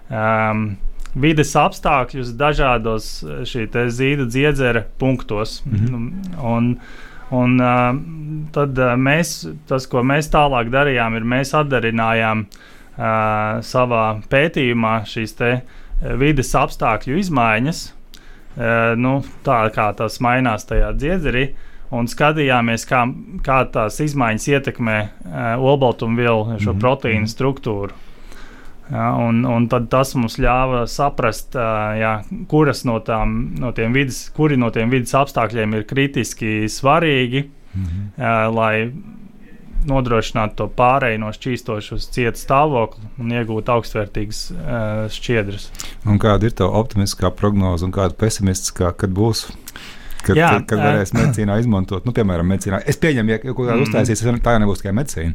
um, 0.08 0.76
vides 1.14 1.54
apstākļus 1.58 2.34
dažādos 2.38 3.08
eh, 3.22 3.88
zīda 3.88 4.26
dziedzera 4.26 4.84
punktos. 4.98 5.62
Mm 5.64 5.86
-hmm. 5.86 6.44
un, 6.54 6.76
un 7.30 7.60
uh, 7.60 7.96
tad 8.52 8.78
uh, 8.78 8.94
mēs, 8.96 9.48
tas, 9.68 9.86
ko 9.86 10.02
mēs 10.02 10.30
tālāk 10.30 10.70
darījām, 10.70 11.16
ir 11.16 11.24
mēs 11.24 11.54
atdarinājām 11.54 12.44
uh, 12.44 13.60
savā 13.60 14.20
pētījumā 14.30 15.04
šīs 15.06 15.36
vides 16.18 16.54
apstākļu 16.54 17.18
izmaiņas, 17.18 17.94
uh, 18.56 18.96
nu, 18.96 19.22
tā 19.44 19.70
kā 19.74 19.92
tas 19.96 20.20
mainās 20.20 20.64
tajā 20.64 20.92
dziedzerī. 20.92 21.54
Un 21.94 22.06
skatījāmies, 22.06 22.86
kā, 22.88 23.04
kā 23.44 23.64
tās 23.70 24.00
izmaiņas 24.00 24.48
ietekmē 24.48 24.98
uh, 25.02 25.62
olbaltumvielu, 25.62 26.58
šo 26.58 26.72
mm 26.72 26.76
-hmm. 26.76 26.80
proteīnu 26.80 27.26
struktūru. 27.26 27.92
Ja, 28.92 29.14
un, 29.16 29.40
un 29.48 29.66
tas 29.68 30.12
mums 30.18 30.36
ļāva 30.36 30.82
saprast, 30.90 31.56
ja, 31.56 32.18
kuras 32.50 32.84
no, 32.84 32.98
tām, 33.00 33.54
no 33.60 33.72
tiem 33.72 33.96
vidas, 33.96 34.26
kuri 34.36 34.58
no 34.60 34.68
tiem 34.74 34.92
vidas 34.92 35.14
apstākļiem 35.16 35.78
ir 35.78 35.86
kritiski 35.88 36.68
svarīgi, 36.68 37.46
mm 37.72 37.84
-hmm. 37.84 38.08
ja, 38.20 38.34
lai 38.52 38.74
nodrošinātu 39.88 40.56
to 40.56 40.68
pārēju 40.78 41.20
no 41.24 41.32
šķīstoša 41.34 41.98
uz 41.98 42.06
cietu 42.14 42.40
stāvokli 42.40 43.04
un 43.20 43.34
iegūtu 43.36 43.74
augstvērtīgas 43.74 44.40
uh, 44.52 44.62
šķiedras. 45.12 45.68
Un 46.08 46.20
kāda 46.22 46.48
ir 46.48 46.56
tā 46.56 46.68
optimistiskā 46.68 47.30
prognoze 47.36 47.84
un 47.84 47.92
kāda 47.92 48.16
pesimistiskā, 48.16 48.94
kad 48.96 49.14
būs? 49.16 49.46
Kad, 50.24 50.38
Jā, 50.38 50.48
kad, 50.54 50.70
kad 50.70 50.80
varēs 50.80 51.12
medicīnā 51.12 51.58
izmantot, 51.60 52.06
nu, 52.08 52.14
piemēram, 52.16 52.48
medicīnā. 52.48 52.80
Es 52.88 52.96
pieņemu, 52.96 53.34
ja 53.34 53.40
kaut 53.42 53.58
kādā 53.58 53.74
mm. 53.76 53.84
uztaisīs, 53.84 54.22
tā 54.40 54.54
jau 54.54 54.62
nebūs 54.62 54.80
tikai 54.80 54.94
medicīna. 54.96 55.34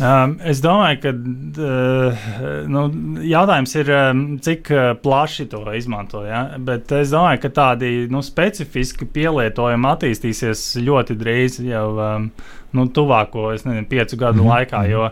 Um, 0.00 0.38
es 0.48 0.62
domāju, 0.64 1.02
ka 1.02 1.10
uh, 1.12 2.28
nu, 2.72 2.82
jautājums 3.28 3.74
ir, 3.76 3.90
um, 3.92 4.22
cik 4.40 4.70
uh, 4.72 4.84
plaši 4.96 5.44
to 5.52 5.60
izmanto. 5.76 6.22
Ja? 6.24 6.46
Bet 6.56 6.88
es 6.96 7.12
domāju, 7.12 7.42
ka 7.42 7.50
tādi 7.52 7.90
nu, 8.08 8.22
specifiski 8.24 9.04
pielietojumi 9.12 9.90
attīstīsies 9.90 10.62
ļoti 10.80 11.16
drīz, 11.20 11.58
jau 11.66 11.84
um, 11.92 12.30
nu, 12.72 12.86
tuvāko 12.88 13.50
nezinu, 13.52 13.84
piecu 13.90 14.16
gadu 14.16 14.40
mm 14.40 14.48
-hmm. 14.48 14.52
laikā. 14.54 14.80
Jo, 14.88 15.10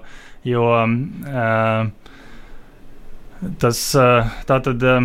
jo 0.48 0.64
uh, 0.72 1.90
tas, 3.60 3.82
uh, 4.00 4.32
tā, 4.48 4.62
tad, 4.64 4.80
uh, 4.82 5.04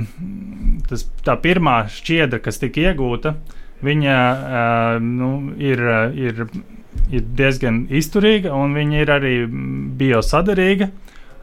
tas, 0.87 1.03
tā 1.25 1.35
pirmā 1.41 1.81
šķiedra, 1.91 2.39
kas 2.39 2.63
tika 2.63 2.79
iegūta, 2.79 3.35
viņa 3.83 4.15
uh, 4.31 5.03
nu, 5.03 5.51
ir. 5.59 5.83
ir 6.15 6.47
ir 7.13 7.25
diezgan 7.37 7.85
izturīga, 7.93 8.53
un 8.55 8.73
viņa 8.77 9.01
ir 9.03 9.11
arī 9.13 9.35
biosadarīga. 9.99 10.89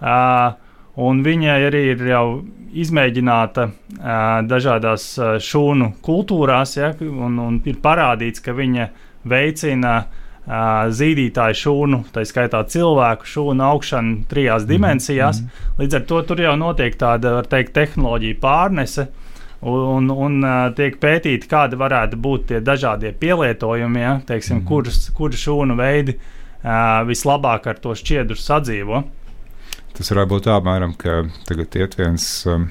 Uh, 0.02 0.54
un 1.02 1.22
viņa 1.22 1.58
arī 1.68 1.82
ir 1.92 2.02
jau 2.10 2.26
izmēģināta 2.72 3.68
uh, 3.68 4.16
dažādās 4.48 5.06
uh, 5.20 5.36
šūnu 5.42 5.92
kultūrās, 6.04 6.76
ja, 6.78 6.90
un, 7.00 7.38
un 7.38 7.60
ir 7.68 7.78
parādīts, 7.84 8.42
ka 8.42 8.56
viņa 8.56 8.88
veicina 9.28 9.94
uh, 10.02 10.90
zīdītāju 10.90 11.60
šūnu, 11.62 12.02
tā 12.12 12.26
skaitā 12.26 12.64
cilvēku 12.74 13.28
šūnu 13.34 13.66
augšanu 13.68 14.24
trijās 14.30 14.66
dimensijās. 14.66 15.40
Mm 15.40 15.46
-hmm. 15.46 15.82
Līdz 15.82 16.00
ar 16.00 16.06
to 16.10 16.22
tur 16.22 16.40
jau 16.40 16.56
notiek 16.56 16.96
tāda, 16.98 17.36
var 17.38 17.46
teikt, 17.46 17.72
tehnoloģija 17.78 18.40
pārnese. 18.42 19.02
Uh, 19.02 19.21
un, 19.62 20.10
un 20.10 20.46
tiek 20.76 20.98
pētīti, 21.02 21.48
kādi 21.50 21.78
varētu 21.78 22.18
būt 22.22 22.46
tie 22.50 22.60
dažādie 22.64 23.12
pielietojumi, 23.18 24.02
ja, 24.02 24.14
teiksim, 24.26 24.60
mm. 24.60 24.68
kuras, 24.68 25.04
kuras 25.16 25.42
šūnu 25.42 25.76
veidi 25.78 26.16
uh, 26.18 27.02
vislabāk 27.08 27.68
ar 27.70 27.82
to 27.82 27.96
šķiedru 27.98 28.38
sadzīvo. 28.38 29.02
Tas 29.92 30.08
varētu 30.12 30.34
būt 30.36 30.48
apmēram, 30.52 30.96
ka 30.98 31.24
tagad 31.48 31.76
iet 31.80 31.98
viens. 32.00 32.30
Um, 32.48 32.70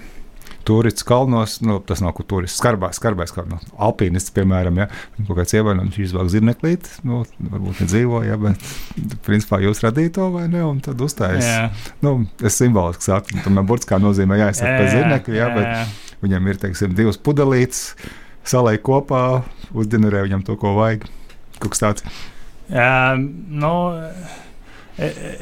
Turists 0.61 1.01
kalnos, 1.01 1.55
nu, 1.65 1.79
tas 1.81 2.03
nav 2.05 2.13
turists, 2.29 2.59
skarbais, 2.61 2.99
skarbais 2.99 3.31
nu, 3.49 3.57
alpīnists, 3.81 4.29
piemēram, 4.35 4.77
ja 4.77 4.85
kaut 5.25 5.39
kāds 5.39 5.55
ievainojums, 5.57 5.95
viņš 5.97 6.11
izvēlas 6.11 6.35
zirneklīt, 6.35 6.89
nu, 7.09 7.23
varbūt 7.49 7.81
nedzīvo, 7.81 8.21
ja, 8.27 8.37
bet 8.37 8.61
principā 9.25 9.57
jūs 9.63 9.81
radījāt 9.81 10.19
to 10.19 10.27
vai 10.35 10.45
ne, 10.51 10.61
un 10.61 10.77
tad 10.85 11.01
uzstājas. 11.01 11.49
Nu, 12.05 12.13
es 12.45 12.59
simboliski 12.61 13.09
saku, 13.09 13.41
tam 13.41 13.57
burtiskā 13.65 13.97
nozīmē 14.03 14.37
jāizsaka 14.43 14.77
pa 14.77 14.93
zirnekli, 14.93 15.39
ja, 15.41 15.49
bet 15.57 16.10
Viņam 16.21 16.51
ir 16.51 16.59
teiksim, 16.61 16.93
divas 16.97 17.17
pudelītes, 17.17 17.95
salai 18.45 18.77
kopā, 18.81 19.41
uzģenerē 19.73 20.25
viņam 20.27 20.45
to, 20.45 20.57
ko 20.61 20.75
vajag. 20.77 21.07
Kas 21.61 21.81
tāds. 21.81 22.05
Jā, 22.71 23.17
nu, 23.17 23.73
e, 24.97 25.09
e, 25.09 25.33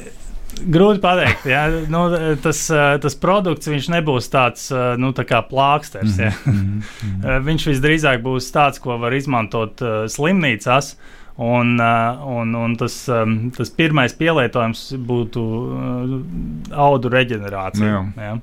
grūti 0.71 1.01
pateikt. 1.03 1.45
Ja? 1.49 1.67
Nu, 1.91 2.05
tas, 2.43 2.65
tas 3.03 3.19
produkts 3.19 3.69
nebūs 3.91 4.31
tāds 4.33 4.67
nu, 4.99 5.13
tā 5.15 5.43
plāksters. 5.51 6.17
Ja? 6.19 6.33
Mm 6.45 6.81
-hmm. 6.81 7.45
viņš 7.47 7.69
visdrīzāk 7.71 8.23
būs 8.25 8.51
tāds, 8.55 8.79
ko 8.79 8.97
var 8.97 9.13
izmantot 9.13 9.79
slimnīcās. 10.07 10.95
Un, 11.39 11.79
un, 11.79 12.55
un 12.55 12.75
tas, 12.75 13.05
tas 13.57 13.69
pirmais 13.71 14.13
pielietojums 14.13 14.93
būtu 15.07 15.43
audu 16.75 17.09
reģenerācija. 17.09 17.87
Jā. 17.87 18.01
Jā. 18.17 18.33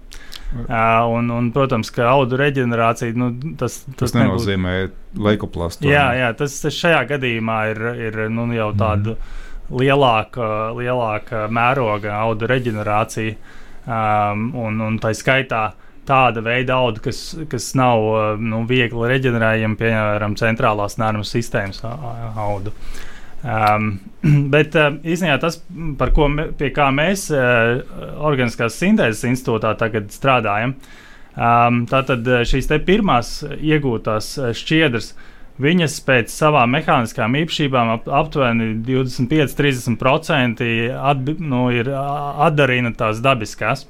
Uh, 0.55 1.03
un, 1.11 1.31
un, 1.35 1.49
protams, 1.53 1.91
ka 1.91 2.07
audu 2.13 2.39
reģenerācija 2.39 3.17
nu, 3.19 3.33
tas, 3.59 3.81
tas, 3.89 3.97
tas 4.05 4.15
nenozīmē 4.15 4.77
leikoplastu. 5.19 5.89
Jā, 5.91 6.07
jā 6.15 6.29
tas, 6.39 6.55
tas 6.63 6.77
šajā 6.77 7.01
gadījumā 7.11 7.59
ir, 7.73 7.83
ir 8.09 8.21
nu, 8.31 8.47
jau 8.55 8.71
tāda 8.79 9.17
mm. 9.17 9.41
lielāka, 9.83 10.51
lielāka 10.79 11.47
mēroga 11.53 12.15
audu 12.21 12.51
reģenerācija. 12.53 13.35
Um, 13.87 14.49
un, 14.59 14.81
un 14.83 14.97
tā 15.03 15.13
skaitā 15.15 15.69
tāda 16.07 16.43
veida 16.43 16.79
audu, 16.79 17.03
kas, 17.05 17.21
kas 17.51 17.69
nav 17.79 18.39
nu, 18.43 18.63
viegli 18.71 19.11
reģenerējama, 19.11 19.79
piemēram, 19.79 20.39
centrālās 20.39 20.99
nervu 21.03 21.27
sistēmas 21.27 21.83
audu. 21.85 22.73
Um, 23.47 24.01
bet 24.55 24.75
uh, 24.75 24.97
īstenībā 25.07 25.39
tas, 25.43 25.61
par 26.01 26.11
ko 26.17 26.27
me, 26.33 26.49
kā 26.75 26.89
mēs 26.95 27.29
uh, 27.31 27.79
Organiskās 28.27 28.79
sintēzes 28.81 29.23
institūtā 29.29 29.77
tagad 29.79 30.11
strādājam, 30.15 30.75
um, 31.37 31.85
tātad 31.91 32.27
šīs 32.49 32.67
pirmās 32.89 33.39
iegūtās 33.47 34.33
šķiedras, 34.59 35.13
viņas 35.63 36.01
pēc 36.09 36.35
savām 36.35 36.75
mehāniskām 36.75 37.39
īpašībām 37.45 37.95
ap, 37.95 38.11
aptuveni 38.25 38.75
25-30% 38.89 40.67
atbi, 41.13 41.39
nu, 41.39 41.69
ir 41.71 41.93
atdarina 41.95 42.93
tās 42.99 43.23
dabiskās. 43.25 43.87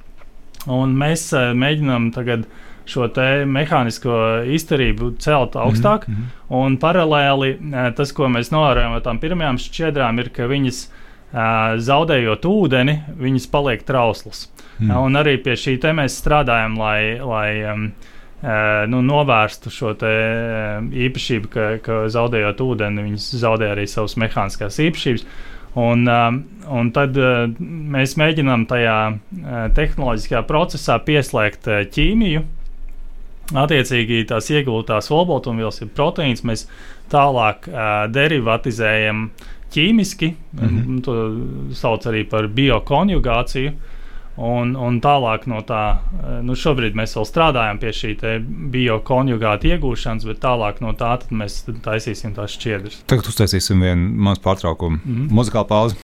Un 0.66 0.94
mēs 0.98 1.30
uh, 1.32 1.54
mēģinām 1.56 2.12
tagad 2.14 2.44
uh, 2.44 2.62
šo 2.88 3.08
mehānisko 3.46 4.18
izturību 4.56 5.14
celt 5.18 5.56
augstāk. 5.56 6.08
Mm 6.08 6.14
-hmm. 6.14 6.34
Un 6.48 6.76
paralēli 6.78 7.56
eh, 7.56 7.90
tas, 7.96 8.12
ko 8.12 8.28
mēs 8.28 8.52
novērojam 8.52 8.92
no 8.92 9.00
tām 9.00 9.18
pirmajām 9.18 9.58
šķiedrām, 9.58 10.18
ir, 10.20 10.28
ka 10.28 10.46
viņas 10.46 10.86
uh, 10.86 11.04
zaudējot 11.82 12.46
ūdeni, 12.46 13.00
viņas 13.18 13.48
paliek 13.50 13.82
trauslas. 13.86 14.46
Mm. 14.78 14.92
Un 14.96 15.18
arī 15.18 15.36
pie 15.42 15.56
šī 15.56 15.78
te 15.80 15.92
mēs 15.92 16.18
strādājam, 16.20 16.76
lai, 16.78 17.18
lai 17.20 17.50
um, 17.72 17.90
nu, 18.92 19.02
novērstu 19.02 19.72
šo 19.72 19.94
īpašību, 19.96 21.50
ka, 21.50 21.66
ka 21.82 22.00
zaudējot 22.12 22.60
ūdeni, 22.60 23.08
viņas 23.10 23.28
zaudē 23.42 23.72
arī 23.74 23.86
savas 23.90 24.16
mehāniskās 24.20 24.78
īpašības. 24.86 25.26
Un, 25.76 26.08
un 26.72 26.90
tad 26.96 27.18
mēs 27.60 28.14
mēģinām 28.16 28.62
tajā 28.70 28.96
tehnoloģiskajā 29.76 30.40
procesā 30.48 30.96
pieslēgt 31.04 31.68
ķīmiju, 31.92 32.46
Attiecīgi 33.54 34.24
tās 34.26 34.50
iegūtās 34.50 35.10
olbaltumvielas, 35.14 35.82
ir 35.82 35.92
proteīns, 35.94 36.42
mēs 36.42 36.66
tālāk 37.12 37.68
uh, 37.70 38.06
derivatizējam 38.10 39.28
ķīmiski, 39.74 40.32
mm 40.34 40.72
-hmm. 40.72 41.02
to 41.04 41.74
sauc 41.74 42.06
arī 42.06 42.24
par 42.28 42.48
biokonjugāciju. 42.48 43.72
Un, 44.36 44.74
un 44.76 44.98
tālāk 45.00 45.46
no 45.48 45.62
tā, 45.64 45.96
nu 46.44 46.52
šobrīd 46.52 46.92
mēs 46.98 47.16
vēl 47.16 47.24
strādājam 47.24 47.78
pie 47.80 47.92
šī 47.96 48.10
biokonjugāta 48.74 49.70
iegūšanas, 49.72 50.26
bet 50.28 50.42
tālāk 50.44 50.82
no 50.84 50.92
tā 50.92 51.16
mēs 51.30 51.62
taisīsim 51.64 52.34
tās 52.36 52.52
šķiedras. 52.58 53.00
Tagad 53.08 53.32
uztaisīsim 53.32 53.80
vienu 53.80 54.12
mazu 54.28 54.44
pārtraukumu, 54.44 55.00
mm 55.04 55.14
-hmm. 55.14 55.30
muzikālu 55.30 55.68
pauzi. 55.72 56.05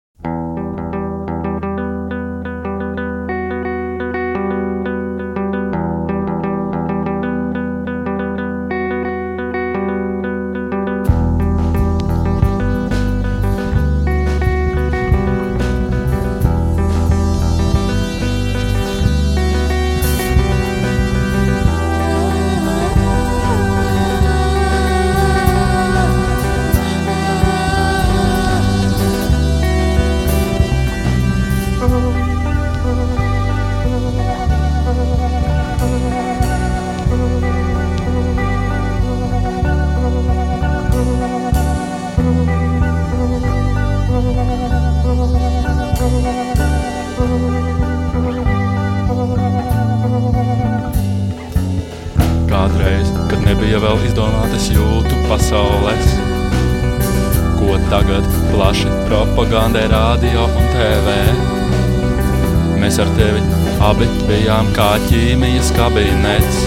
Kā 64.77 64.93
ķīmijas 65.07 65.73
kabinets. 65.77 66.63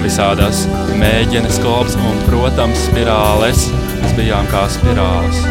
Visādas 0.00 0.64
mēģina 1.00 1.50
skobs 1.52 1.96
un, 2.00 2.20
protams, 2.28 2.86
spirāles. 2.88 3.66
Mēs 4.00 4.16
bijām 4.18 4.48
kā 4.52 4.64
spirāles. 4.72 5.44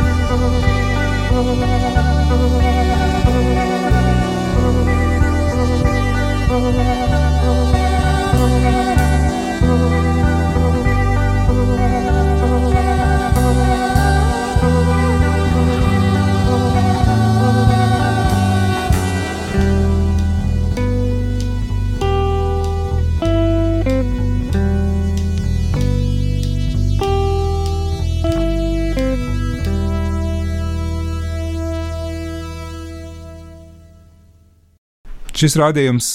Šis 35.40 35.56
raidījums 35.56 36.08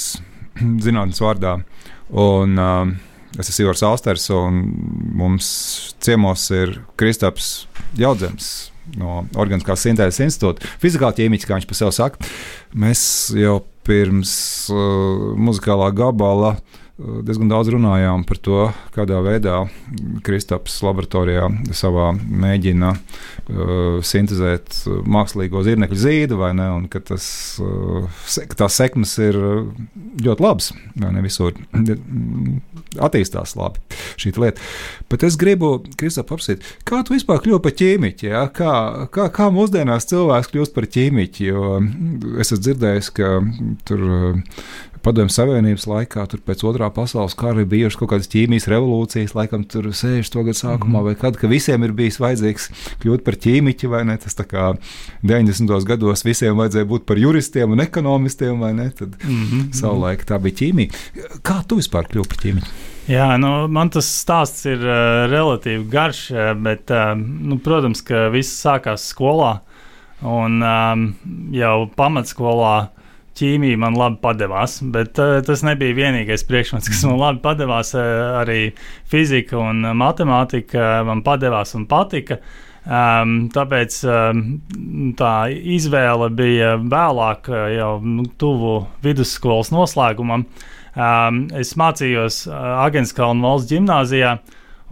zinātnīs 0.85 1.23
vārdā. 1.25 1.55
Un, 2.13 2.59
uh, 2.61 2.91
es 3.41 3.49
esmu 3.49 3.65
Ivars 3.65 3.83
Alsters, 3.89 4.27
un 4.37 4.59
mums 5.17 5.49
ciemos 6.05 6.45
ir 6.53 6.77
Kristaps 7.01 7.55
Jaudzems. 7.97 8.51
No 9.01 9.23
Organiskās 9.41 9.81
sintēzes 9.81 10.21
institūta, 10.27 10.69
fizikāla 10.83 11.17
ķīmija, 11.17 11.49
kā 11.49 11.57
viņš 11.57 11.69
par 11.71 11.79
sevi 11.79 11.97
saka. 11.97 12.33
Mēs 12.77 13.07
jau 13.41 13.63
pirms 13.89 14.35
uh, 14.75 15.33
muzikālā 15.41 15.89
gabala 15.97 16.59
uh, 16.59 16.84
diezgan 16.99 17.51
daudz 17.51 17.73
runājām 17.75 18.23
par 18.29 18.39
to, 18.39 18.59
kādā 18.95 19.19
veidā 19.25 19.65
Kristaps 20.23 20.77
laboratorijā 20.85 21.49
savā 21.75 22.13
mēģina 22.15 22.93
uh, 22.95 23.99
sintēzēt 24.07 24.85
mākslīgo 25.11 25.65
zirnekļu 25.67 25.99
zīdu, 25.99 26.39
vai 26.39 26.53
ne? 26.55 26.69
Un 26.77 26.87
ka, 26.93 27.03
tas, 27.03 27.27
uh, 27.63 28.07
ka 28.47 28.61
tās 28.63 28.79
sekmes 28.79 29.17
ir 29.23 29.39
ļoti 30.23 30.47
labas, 30.47 30.71
vai 30.95 31.11
ne 31.17 31.25
visur 31.25 31.59
attīstās 33.03 33.57
labi 33.59 33.83
šī 34.21 34.37
lieta. 34.39 34.63
Bet 35.11 35.27
es 35.27 35.39
gribu, 35.41 35.77
Kristap, 35.99 36.31
apsīt, 36.35 36.63
kā 36.87 37.03
tu 37.03 37.17
vispār 37.17 37.43
kļuvi 37.43 37.63
par 37.65 37.75
ķīmiķi? 37.83 38.31
Ja? 38.31 38.47
Kā, 38.55 38.73
kā, 39.15 39.29
kā 39.35 39.51
mūsdienās 39.55 40.07
cilvēks 40.15 40.55
kļūst 40.55 40.79
par 40.79 40.87
ķīmiķi? 40.95 41.51
Jo 41.51 41.79
es 42.39 42.55
esmu 42.55 42.63
dzirdējis, 42.69 43.15
ka 43.19 43.37
tur 43.89 44.11
Padomju 45.05 45.35
Savienības 45.35 45.85
laikā, 45.85 46.23
tur 46.33 46.41
pēc 46.41 46.63
otrā 46.65 46.87
pasaules 46.95 47.35
kara 47.37 47.61
ir 47.61 47.69
bijušas 47.69 47.99
kaut 48.01 48.09
kādas 48.15 48.31
ķīmijas 48.33 48.67
revolūcijas, 48.73 49.35
laikam 49.37 49.67
tur 49.69 49.91
60. 49.91 50.39
gadu 50.47 50.57
sākumā, 50.57 51.03
mm. 51.03 51.05
vai 51.11 51.13
kad, 51.21 51.37
ka 51.37 51.51
visiem 51.51 51.85
ir 51.85 51.93
bijis 51.97 52.17
vajadzīgs 52.23 52.71
kļūt 53.03 53.25
par 53.27 53.37
ķīmiķi, 53.45 53.91
vai 53.93 54.01
ne? 54.09 54.17
Tas 54.23 54.39
tā 54.39 54.47
kā 54.49 54.71
90. 55.21 55.75
gados 55.91 56.25
visiem 56.25 56.57
vajadzēja 56.57 56.89
būt 56.89 57.05
par 57.11 57.21
juristiem 57.21 57.77
un 57.77 57.85
ekonomistiem, 57.85 58.65
vai 58.65 58.73
ne? 58.79 58.89
Tad 58.97 59.19
mm 59.21 59.45
-hmm. 59.45 59.69
savulaik 59.77 60.25
tā 60.25 60.41
bija 60.41 60.61
ķīmija. 60.63 61.05
Kā 61.45 61.61
tu 61.69 61.77
vispār 61.83 62.09
kļuvi 62.09 62.29
par 62.33 62.41
ķīmiķi? 62.47 62.75
Jā, 63.13 63.29
nu, 63.37 63.69
man 63.69 63.93
tas 63.93 64.09
stāsts 64.09 64.65
ir 64.65 64.81
uh, 64.81 65.29
relatīvi 65.29 65.85
garš, 65.93 66.31
bet, 66.65 66.89
uh, 66.89 67.13
nu, 67.21 67.59
protams, 67.59 68.01
ka 68.01 68.31
viss 68.33 68.65
sākās 68.65 69.05
skolā. 69.13 69.59
Un 70.25 70.63
um, 70.65 71.09
jau 71.53 71.91
pamatskolā 71.97 72.89
ķīmija 73.39 73.79
man 73.83 73.97
labi 73.99 74.21
padevās, 74.23 74.79
bet 74.95 75.19
uh, 75.23 75.39
tas 75.47 75.65
nebija 75.67 75.97
vienīgais 75.97 76.47
priekšmets, 76.49 76.91
kas 76.91 77.03
man 77.09 77.19
labi 77.21 77.43
padevās. 77.45 77.95
Uh, 77.97 78.39
arī 78.43 78.61
fizika 79.11 79.59
un 79.61 79.83
matemātika 79.99 81.03
man 81.07 81.25
padevās 81.27 81.75
un 81.79 81.89
patika. 81.91 82.41
Um, 82.85 83.47
tāpēc 83.49 83.97
um, 84.05 84.43
tā 85.17 85.35
izvēle 85.51 86.29
bija 86.37 86.75
vēlāk, 86.77 87.49
jau 87.79 87.95
nu, 88.05 88.27
tuvu 88.41 88.75
vidusskolas 89.05 89.73
noslēgumam. 89.73 90.45
Um, 90.95 91.47
es 91.57 91.73
mācījos 91.81 92.45
Agenskalnu 92.53 93.49
valsts 93.49 93.73
gimnājā, 93.73 94.37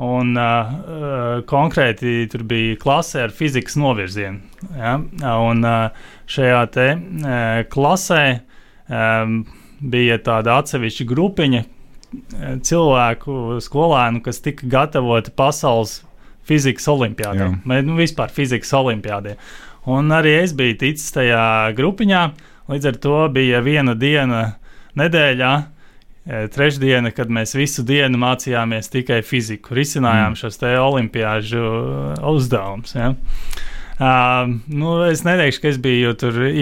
un 0.01 0.37
uh, 0.39 1.43
konkrēti 1.49 2.23
tur 2.33 2.47
bija 2.49 2.79
klase 2.81 3.21
ar 3.27 3.35
fizikas 3.35 3.77
novirzienu. 3.77 4.41
Ja? 4.77 4.97
Un 5.43 5.67
uh, 5.67 6.07
šajā 6.31 6.63
te, 6.73 6.89
uh, 6.97 7.61
klasē 7.73 8.25
um, 8.89 9.43
bija 9.83 10.19
tāda 10.23 10.61
atsevišķa 10.63 11.09
grupiņa 11.11 11.63
cilvēku, 12.63 13.59
skolēnu, 13.65 14.21
kas 14.25 14.43
tika 14.45 14.69
gatavoti 14.69 15.33
pasaules 15.37 16.03
fizikas 16.47 16.89
olimpiādē, 16.91 17.49
vai 17.69 17.81
nu, 17.87 17.97
vispār 17.97 18.33
fizikas 18.35 18.73
olimpiādē. 18.77 19.37
Un 19.91 20.13
arī 20.15 20.37
es 20.43 20.53
biju 20.55 20.77
ticis 20.83 21.15
tajā 21.15 21.73
grupiņā, 21.79 22.23
līdz 22.71 22.91
ar 22.91 22.99
to 23.03 23.21
bija 23.35 23.63
viena 23.65 23.95
diena 23.99 24.43
nedēļā. 24.99 25.53
E, 25.59 25.82
trešdiena, 26.25 27.11
kad 27.15 27.31
mēs 27.33 27.57
visu 27.59 27.83
dienu 27.87 28.21
mācījāmies 28.23 28.93
tikai 28.93 29.21
fiziku, 29.27 29.75
risinājām 29.75 30.33
mm. 30.33 30.41
šos 30.43 30.61
te 30.61 30.73
olimpiāžu 30.79 31.63
uzdevumus. 32.33 32.95
Ja. 32.95 33.13
Uh, 34.03 34.49
nu, 34.67 34.97
es 35.05 35.21
neteikšu, 35.23 35.61
ka 35.63 35.69
es 35.69 35.77
biju 35.79 36.15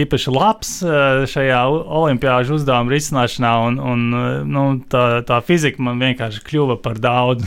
īpaši 0.02 0.32
labs 0.34 0.72
uh, 0.84 1.22
šajā 1.30 1.60
olimpiāžu 1.70 2.58
uzdevuma 2.58 2.92
risināšanā, 2.92 3.52
un, 3.68 3.78
un 3.80 4.02
nu, 4.50 4.64
tā, 4.90 5.22
tā 5.24 5.38
fizika 5.46 5.80
man 5.86 6.02
vienkārši 6.02 6.42
kļuva 6.44 6.76
par 6.84 6.98
daudz. 7.00 7.46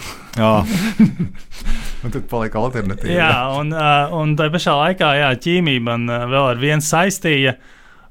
un 2.03 2.15
tad 2.15 2.25
palika 2.31 2.63
alternatīva. 2.63 3.19
jā, 3.19 3.35
un, 3.59 3.69
uh, 3.75 4.15
un 4.17 4.33
tā 4.39 4.47
pašā 4.53 4.73
laikā 4.79 5.11
jā, 5.19 5.29
ķīmija 5.45 5.85
man 5.91 6.07
uh, 6.09 6.25
vēl 6.31 6.49
ar 6.55 6.63
vienu 6.63 6.87
saistīja. 6.87 7.57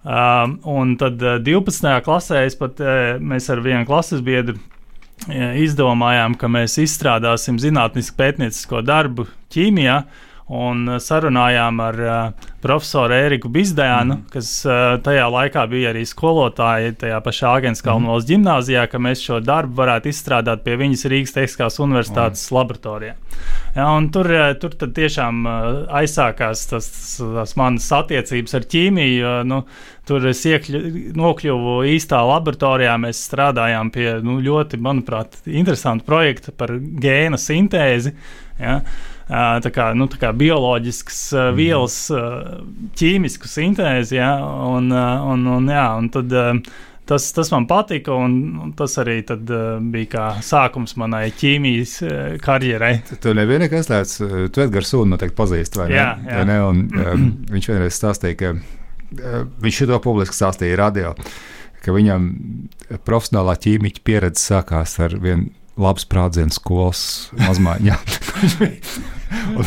Um, 0.03 0.57
un 0.67 0.97
tad 0.99 1.23
uh, 1.23 1.39
12. 1.39 1.93
klasē 2.03 2.43
pat, 2.59 2.81
uh, 2.83 3.21
mēs 3.23 3.47
ar 3.55 3.63
vienu 3.63 3.87
klases 3.87 4.25
biedru 4.25 4.57
uh, 4.59 5.55
izdomājām, 5.63 6.35
ka 6.35 6.51
mēs 6.51 6.75
izstrādāsim 6.83 7.61
zinātnisku 7.63 8.19
pētniecisko 8.19 8.83
darbu 8.83 9.29
ķīmijā. 9.55 10.01
Uh, 10.03 10.32
un 10.53 10.85
uh, 10.89 10.99
sarunājām 11.01 11.81
ar 11.83 12.01
uh, 12.03 12.49
profesoru 12.63 13.17
Eriku 13.17 13.51
Bizdēnu, 13.53 14.19
mm. 14.19 14.25
kas 14.33 14.51
uh, 14.69 14.97
tajā 15.03 15.25
laikā 15.33 15.65
bija 15.71 15.93
arī 15.93 16.05
skolotāja 16.09 16.93
tajā 17.01 17.21
pašā 17.25 17.55
Agenskalnu 17.59 18.05
mm. 18.07 18.13
valsts 18.13 18.31
gimnājā, 18.31 18.85
ka 18.91 19.01
mēs 19.03 19.25
šo 19.25 19.41
darbu 19.45 19.81
varētu 19.81 20.13
izstrādāt 20.13 20.65
pie 20.67 20.77
viņas 20.81 21.07
Rīgas 21.13 21.37
Tehniskās 21.37 21.81
Universitātes 21.83 22.45
mm. 22.45 22.57
laboratorijā. 22.59 23.17
Ja, 23.77 23.89
tur, 24.13 24.29
uh, 24.37 24.51
tur 24.61 24.77
tiešām 25.01 25.41
uh, 25.47 25.55
aizsākās 26.03 26.67
tas, 26.71 26.91
tas 27.19 27.57
manas 27.61 27.89
attiecības 27.97 28.59
ar 28.59 28.69
ķīmiju. 28.75 29.33
Nu, 29.49 29.63
tur 30.09 30.29
es 30.29 30.43
iekļu, 30.49 30.83
nokļuvu 31.19 31.79
īstā 31.95 32.21
laboratorijā. 32.29 32.99
Mēs 33.01 33.25
strādājām 33.31 33.91
pie 33.95 34.11
nu, 34.27 34.37
ļoti, 34.45 34.81
manuprāt, 34.83 35.41
interesanta 35.49 36.05
projekta 36.07 36.53
par 36.57 36.77
gēna 36.77 37.41
sintēzi. 37.41 38.13
Ja 38.61 38.81
tā 39.33 39.73
kā, 39.73 39.91
nu, 39.97 40.09
tā 40.11 40.21
kā 40.21 40.31
bioloģisks 40.37 41.21
mm. 41.33 41.59
vielas 41.59 41.99
ķīmisku 42.99 43.51
sintēzi. 43.51 44.17
Ja, 44.19 44.33
un, 44.69 44.91
un, 44.93 45.47
un, 45.57 45.69
jā, 45.73 45.87
un 45.99 46.11
tad, 46.13 46.35
tas, 47.09 47.29
tas 47.37 47.53
man 47.55 47.69
patika, 47.71 48.17
un 48.17 48.75
tas 48.79 48.99
arī 49.03 49.21
tad, 49.29 49.49
bija 49.95 50.11
kā 50.13 50.27
sākums 50.45 50.97
manai 51.01 51.29
ķīmijas 51.39 51.97
karjerai. 52.45 52.93
Tu 53.23 53.35
nebija 53.39 53.65
nekas 53.65 53.91
tāds, 53.91 54.19
tu 54.21 54.65
Edgars 54.65 54.93
Sūnu 54.93 55.15
noteikti 55.15 55.39
pazīsti, 55.39 55.83
vai 55.83 55.89
ne? 55.91 55.97
Jā, 55.97 56.11
jā. 56.27 56.43
Vai 56.43 56.45
ne? 56.51 56.61
Un, 56.69 57.33
viņš 57.53 57.73
vienreiz 57.73 57.97
stāstīja, 57.99 58.39
ka 58.43 58.55
viņš 59.63 59.83
šo 59.83 60.03
publiski 60.05 60.37
stāstīja 60.37 60.79
radio, 60.81 61.17
ka 61.83 61.95
viņam 61.95 62.29
profesionālā 63.07 63.57
ķīmiķa 63.61 64.05
pieredze 64.07 64.45
sākās 64.45 64.99
ar 65.03 65.17
vienu 65.21 65.51
labs 65.81 66.05
sprādziens 66.07 66.61
skolas 66.61 67.03
mazmaiņā. 67.41 67.97
un, 69.59 69.67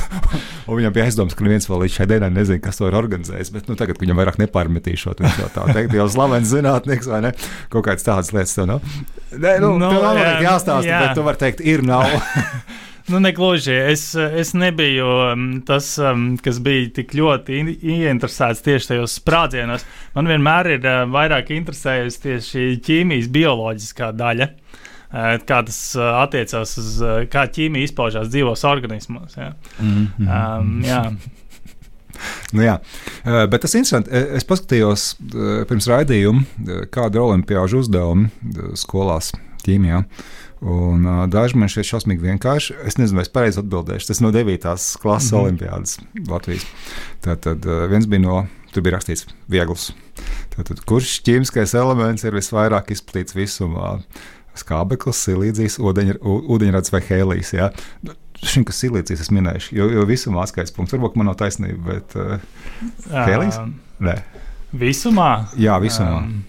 un 0.68 0.80
viņam 0.80 0.96
bija 0.96 1.08
aizdoms, 1.10 1.36
ka 1.38 1.46
neviens 1.46 1.68
vēl 1.70 1.86
līdz 1.86 1.98
šai 1.98 2.08
dienai 2.10 2.32
nezina, 2.34 2.62
kas 2.64 2.80
to 2.80 2.90
ir 2.90 2.98
organizējis. 2.98 3.52
Bet 3.56 3.70
nu, 3.72 3.78
tagad 3.80 4.00
viņam 4.02 4.22
vairāk 4.22 4.40
nepārmetīšot. 4.42 5.24
Viņš 5.26 5.44
jau 5.44 5.52
tā 5.56 5.68
teikt, 5.76 5.96
jau 5.98 6.08
slavens 6.12 6.52
zinātnieks 6.52 7.12
vai 7.12 7.22
ne? 7.28 7.36
Kaut 7.74 7.88
kādas 7.88 8.08
tādas 8.08 8.34
lietas. 8.36 8.56
Tev, 8.58 8.70
nu? 8.70 8.80
Nē, 9.36 9.58
nu, 9.64 9.76
nu, 9.82 9.92
tev 9.92 10.04
nav 10.06 10.20
jā, 10.20 10.34
jāstāsta, 10.46 10.90
jā. 10.90 11.00
bet 11.06 11.18
tu 11.18 11.26
vari 11.26 11.42
teikt, 11.46 11.64
ir 11.66 11.86
nav. 11.86 12.10
Nu, 13.06 13.20
negluži. 13.22 13.70
Es, 13.94 14.16
es 14.18 14.56
nebiju 14.58 15.06
um, 15.06 15.42
tas, 15.62 15.92
um, 16.02 16.24
kas 16.42 16.58
bija 16.66 16.88
tik 16.96 17.12
ļoti 17.14 17.60
ieinteresēts 17.76 18.64
tieši 18.66 18.90
tajos 18.90 19.20
sprādzienos. 19.20 19.86
Man 20.16 20.32
vienmēr 20.32 20.72
ir 20.80 20.88
uh, 20.90 21.04
vairāk 21.14 21.52
interesējusi 21.54 22.24
tieši 22.24 22.66
ķīmijas 22.88 23.30
bioloģiskā 23.36 24.10
daļa. 24.18 24.50
Uh, 24.50 24.85
kā 25.12 25.62
tas 25.68 25.80
attiecās 25.96 26.78
uz 26.82 26.92
kā 27.32 27.46
ķīmija 27.58 27.90
izpaužās 27.90 28.30
dzīvos 28.34 28.66
organismos. 28.68 29.38
Ja. 29.38 29.54
Mm 29.80 30.08
-hmm. 30.18 30.60
um, 30.60 30.78
jā. 30.84 31.04
Nu, 32.54 32.62
jā, 32.64 32.78
bet 33.52 33.62
tas 33.62 33.74
ir 33.74 33.82
interesanti. 33.82 34.10
Es 34.10 34.46
paskatījos 34.48 35.18
pirms 35.68 35.88
raidījuma, 35.92 36.46
kāda 36.88 37.20
ir 37.20 37.26
olimpiāžu 37.26 37.82
uzdevumi 37.84 38.30
skolās 38.80 39.34
ķīmijā. 39.66 40.04
Un, 40.66 41.04
uh, 41.06 41.26
daži 41.30 41.60
man 41.60 41.70
šķiet 41.70 41.90
šausmīgi 41.90 42.26
vienkārši. 42.26 42.78
Es 42.88 42.98
nezinu, 42.98 43.20
vai 43.20 43.26
es 43.26 43.32
pareizi 43.34 43.60
atbildēšu. 43.62 44.08
Tas 44.10 44.22
no 44.24 44.32
9. 44.34 44.64
klases 45.02 45.32
mm 45.32 45.36
-hmm. 45.36 45.42
olimpiādas 45.42 46.00
Latvijas. 46.30 46.66
Tātad 47.22 47.68
uh, 47.68 47.86
viens 47.92 48.08
bija 48.08 48.24
no, 48.24 48.38
tur 48.74 48.84
bija 48.84 48.96
rakstīts, 48.96 49.28
viegls. 49.52 49.92
Tātad, 50.56 50.82
kurš 50.88 51.20
ķīmiskais 51.28 51.76
elements 51.76 52.24
ir 52.24 52.34
visvairāk 52.34 52.90
izplatīts 52.92 53.36
visumā? 53.36 54.00
Skābeklis, 54.60 55.22
silīdzijas, 55.28 55.80
ūdeņrads 55.82 56.94
vai 56.94 57.04
hēlijs. 57.10 57.54
Ja? 57.58 57.70
Šim, 58.46 58.66
kas 58.68 58.82
silīdzijas, 58.84 59.26
es 59.26 59.32
minēšu, 59.34 59.76
jo, 59.78 59.92
jo 59.96 60.08
visumā 60.10 60.44
atskaites 60.44 60.74
punkts. 60.76 60.96
Varbūt 60.96 61.16
man 61.20 61.32
nav 61.32 61.40
taisnība, 61.40 61.96
bet 61.96 62.18
uh, 62.20 62.44
hēlijs? 63.14 63.62
Nē. 64.04 64.20
Visumā? 64.76 65.32
Jā, 65.60 65.80
visumā. 65.84 66.20
Um. 66.26 66.44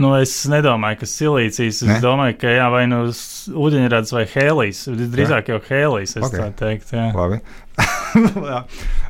Nu, 0.00 0.14
es 0.16 0.32
nedomāju, 0.48 1.02
ka 1.02 1.08
silīcijas. 1.08 1.82
Es 1.82 1.88
ne? 1.88 1.98
domāju, 2.00 2.38
ka 2.40 2.52
jā, 2.54 2.68
vai 2.72 2.86
nu 2.88 3.02
ūdeņrads 3.10 4.14
vai 4.16 4.22
hēlijs. 4.30 4.86
Drīzāk 5.12 5.50
jau 5.52 5.58
hēlijs, 5.66 6.16
es 6.16 6.24
okay. 6.24 6.38
tā 6.40 6.48
teiktu. 6.62 6.96
Jā. 6.96 7.10
Labi. 7.16 7.42
jā. 8.52 8.62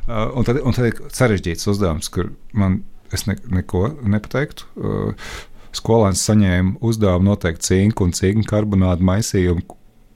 Uh, 0.03 0.33
un, 0.33 0.47
tad, 0.47 0.59
un 0.59 0.75
tad 0.75 0.89
ir 0.89 0.99
sarežģīts 1.15 1.69
uzdevums, 1.71 2.11
kur 2.11 2.33
man 2.57 2.81
es 3.15 3.27
ne, 3.29 3.37
neko 3.61 3.93
nepateiktu. 4.01 4.67
Uh, 4.75 5.31
skolēns 5.77 6.25
saņēma 6.27 6.69
uzdevumu 6.85 7.25
noteikt 7.31 7.61
cinku 7.65 7.99
un 8.07 8.11
cinku 8.15 8.43
karbonātu 8.49 9.01
maisījumu 9.07 9.63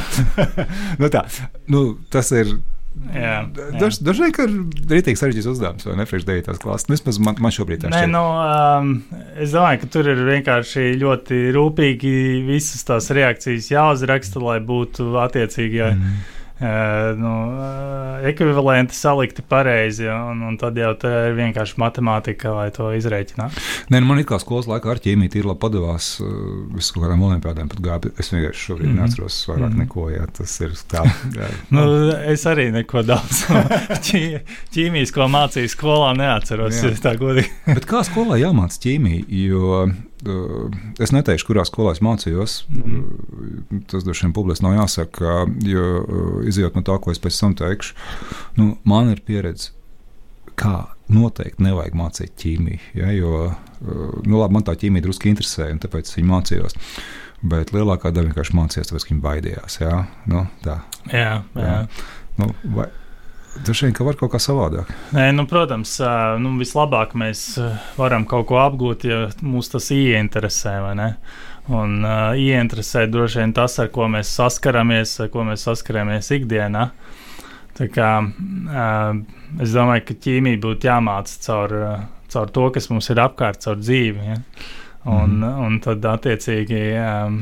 nu 1.01 1.07
tā, 1.13 1.23
nu, 1.71 1.85
tas 2.11 2.33
ir 2.35 2.57
Daž, 2.95 3.99
dažreiz 4.07 4.39
ir 4.39 4.53
rītīgi 4.91 5.19
sarežģīts 5.19 5.49
uzdevums, 5.51 5.87
vai 5.89 5.97
ne? 5.99 6.07
Priekš 6.09 6.27
9. 6.29 6.61
klases. 6.63 6.87
Nu, 6.89 6.97
vismaz 6.97 7.19
man, 7.23 7.41
man 7.43 7.55
šobrīd 7.55 7.83
tā 7.83 7.91
šķiet. 7.91 8.13
Nu, 8.13 8.23
um, 8.23 8.93
es 9.43 9.55
domāju, 9.55 9.83
ka 9.83 9.91
tur 9.97 10.13
ir 10.13 10.23
vienkārši 10.29 10.87
ļoti 11.03 11.41
rūpīgi 11.57 12.15
visas 12.47 12.87
tās 12.87 13.11
reakcijas 13.15 13.73
jāuzraksta, 13.75 14.43
lai 14.45 14.61
būtu 14.65 15.11
attiecīgi. 15.27 15.83
Ja, 15.83 15.93
mm 15.99 16.41
nu, 17.19 17.33
ekvivalenti 18.29 18.97
salikti 18.97 19.45
pareizi, 19.49 20.07
un, 20.11 20.43
un 20.49 20.59
tad 20.61 20.79
jau 20.79 20.93
tā 21.01 21.13
ir 21.29 21.37
vienkārši 21.39 21.79
matemātika, 21.81 22.55
lai 22.57 22.69
to 22.75 22.91
izrēķinātu. 22.97 23.63
Nē, 23.93 24.01
nu 24.01 24.11
man 24.11 24.23
ir 24.23 24.29
kā 24.29 24.39
skolas 24.43 24.69
laikā 24.71 24.95
ar 24.95 25.03
ķīmiju 25.05 25.35
tīri 25.35 25.51
labi 25.51 25.63
padavās 25.65 26.11
visu 26.75 26.97
kaut 26.97 27.07
kādām 27.07 27.27
olimpiādēm, 27.29 27.71
pat 27.73 27.83
gāja, 27.85 28.15
es 28.21 28.33
vienkārši 28.33 28.65
šobrīd 28.69 28.89
mm 28.89 28.95
-hmm. 28.95 29.03
neatceros 29.03 29.41
vairāk 29.49 29.69
mm 29.69 29.75
-hmm. 29.75 29.85
neko, 29.85 30.09
jā, 30.11 30.27
tas 30.39 30.61
ir 30.61 30.79
tā. 30.93 31.05
Jā, 31.37 31.51
nu, 31.77 31.85
es 32.35 32.47
arī 32.47 32.71
neko 32.73 33.03
daudz 33.03 33.45
ķīmijas, 34.75 35.13
ko 35.15 35.29
mācīju 35.29 35.69
skolā, 35.69 36.17
neatceros, 36.17 36.83
jā. 36.83 36.97
tā 37.03 37.17
godīgi. 37.19 37.51
Bet 37.67 37.87
kā 37.87 38.05
skolā 38.05 38.41
jāmāc 38.41 38.79
ķīmiju, 38.81 39.25
jo 39.29 39.89
Es 41.03 41.13
neteikšu, 41.13 41.47
kurā 41.51 41.65
skolā 41.69 41.93
es 41.93 42.03
mācījos. 42.05 42.65
-hmm. 42.71 43.85
tas 43.91 44.05
droši 44.05 44.27
vien 44.27 44.33
publiski 44.33 44.65
nav 44.65 44.75
jāsaka, 44.79 45.47
jo 45.67 45.87
izjūt 46.49 46.75
no 46.75 46.83
tā, 46.83 46.99
ko 47.01 47.11
es 47.11 47.21
pēc 47.21 47.41
tam 47.41 47.55
teikšu, 47.55 47.95
nu, 48.57 48.77
man 48.85 49.11
ir 49.11 49.21
pieredze, 49.21 49.71
kā 50.57 50.87
noteikti 51.09 51.63
nevajag 51.63 51.95
mācīt 51.95 52.33
ķīmiju. 52.41 52.81
Ja, 52.95 53.13
jo 53.13 53.53
nu, 54.25 54.39
labi, 54.39 54.55
man 54.55 54.65
tā 54.65 54.77
ķīmija 54.79 55.05
drusku 55.05 55.29
interesēja, 55.29 55.75
un 55.75 55.83
tāpēc 55.83 56.09
es 56.09 56.17
viņu 56.17 56.31
mācījos. 56.31 56.79
Bet 57.45 57.75
lielākā 57.77 58.13
daļa 58.15 58.31
vienkārši 58.31 58.57
mācījās, 58.57 58.89
tāpēc 58.89 59.09
viņi 59.11 59.25
baidījās. 59.25 59.81
Jā, 59.83 60.05
nu, 60.33 60.47
tā. 60.65 60.79
jā. 61.13 61.43
jā. 61.55 61.65
jā. 61.65 61.81
Nu, 62.41 62.49
vai, 62.75 62.89
Droši 63.63 63.87
vien, 63.87 63.95
ka 63.95 64.05
var 64.07 64.17
kaut 64.19 64.33
kā 64.33 64.41
savādāk. 64.43 64.89
Nē, 65.15 65.29
nu, 65.37 65.45
protams, 65.51 65.95
nu, 66.43 66.55
vislabāk 66.59 67.15
mēs 67.19 67.45
varam 67.99 68.27
kaut 68.27 68.49
ko 68.51 68.59
apgūt, 68.63 69.07
ja 69.07 69.19
mūs 69.47 69.71
tas 69.71 69.91
ieinteresē. 69.95 70.75
Un 71.75 71.93
uh, 72.05 72.35
ieinteresē 72.37 73.07
droši 73.09 73.41
vien 73.41 73.55
tas, 73.57 73.79
ar 73.81 73.89
ko 73.95 74.09
mēs 74.11 74.33
saskaramies, 74.37 75.15
ar 75.25 75.31
ko 75.33 75.47
mēs 75.47 75.65
saskaramies 75.69 76.33
ikdienā. 76.37 76.89
Tā 77.79 77.89
kā, 77.95 78.11
uh, 78.21 79.61
es 79.63 79.75
domāju, 79.75 80.05
ka 80.11 80.19
ķīmija 80.27 80.61
būtu 80.63 80.91
jāmāca 80.91 81.39
caur, 81.47 81.77
caur 82.35 82.53
to, 82.59 82.71
kas 82.75 82.91
mums 82.91 83.11
ir 83.15 83.23
apkārt, 83.23 83.63
caur 83.65 83.79
dzīvi. 83.81 84.27
Ja? 84.33 84.41
Un, 85.05 85.39
mm. 85.39 85.63
un 85.67 85.79
tad, 85.85 86.05
attiecīgi, 86.09 86.83
um, 86.97 87.39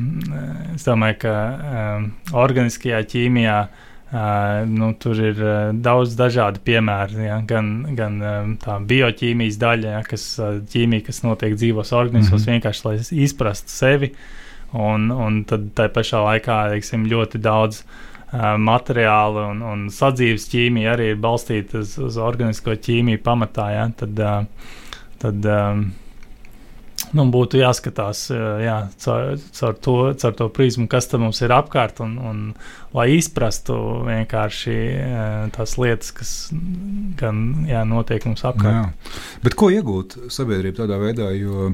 es 0.75 0.85
domāju, 0.87 1.19
ka 1.25 1.35
um, 1.57 2.09
organiskajā 2.43 3.03
ķīmijā 3.13 3.59
uh, 3.65 3.89
Uh, 4.13 4.69
nu, 4.69 4.91
tur 5.01 5.17
ir 5.17 5.39
uh, 5.41 5.71
daudz 5.73 6.13
dažādu 6.19 6.61
piemēru, 6.67 7.23
ja? 7.25 7.39
gan, 7.49 7.69
gan 7.97 8.19
um, 8.21 8.51
tā 8.61 8.75
bioķīmijas 8.85 9.57
daļa, 9.57 9.95
ja? 9.95 10.03
kas, 10.05 10.27
uh, 10.37 10.59
ķīmija, 10.69 11.07
kas 11.07 11.23
notiek 11.25 11.55
dzīvos 11.57 11.95
organismos, 11.97 12.43
mm 12.43 12.45
-hmm. 12.45 12.59
vienkārši 12.59 12.85
lai 12.85 13.25
izprastu 13.25 13.73
sevi. 13.73 14.11
Un, 14.77 15.09
un 15.11 15.43
tad 15.49 15.71
tā 15.77 15.89
pašā 15.89 16.21
laikā 16.27 16.59
teiksim, 16.75 17.09
ļoti 17.09 17.41
daudz 17.41 17.81
uh, 17.87 18.53
materiālu 18.61 19.47
un, 19.49 19.65
un 19.73 19.89
sadzīves 19.89 20.45
ķīmija 20.53 20.93
arī 20.93 21.09
ir 21.15 21.25
balstīta 21.25 21.81
uz, 21.81 21.97
uz 21.97 22.21
organisko 22.21 22.77
ķīmiju 22.77 23.25
pamatā. 23.25 23.71
Ja? 23.73 23.89
Tad, 23.97 24.21
uh, 24.21 24.45
tad 25.25 25.49
um, 25.57 25.87
nu, 27.17 27.27
būtu 27.33 27.61
jāskatās 27.61 28.27
jā, 28.33 28.77
caur, 29.05 29.35
caur, 29.59 29.77
to, 29.85 29.97
caur 30.23 30.37
to 30.39 30.49
prizmu, 30.55 30.89
kas 30.91 31.11
mums 31.21 31.43
ir 31.45 31.55
apkārt, 31.55 32.01
un, 32.05 32.17
un 32.19 32.41
lai 32.97 33.07
izprastu 33.17 33.77
vienkārši 34.07 34.77
tās 35.55 35.77
lietas, 35.81 36.13
kas 36.17 36.33
gan 37.21 37.67
jā, 37.69 37.85
notiek 37.89 38.27
mums 38.29 38.45
apkārt. 38.49 38.79
Jā. 38.79 39.15
Bet 39.45 39.57
ko 39.59 39.71
iegūt 39.73 40.19
sabiedrība 40.33 40.83
tādā 40.83 41.01
veidā? 41.03 41.31
Jo 41.37 41.71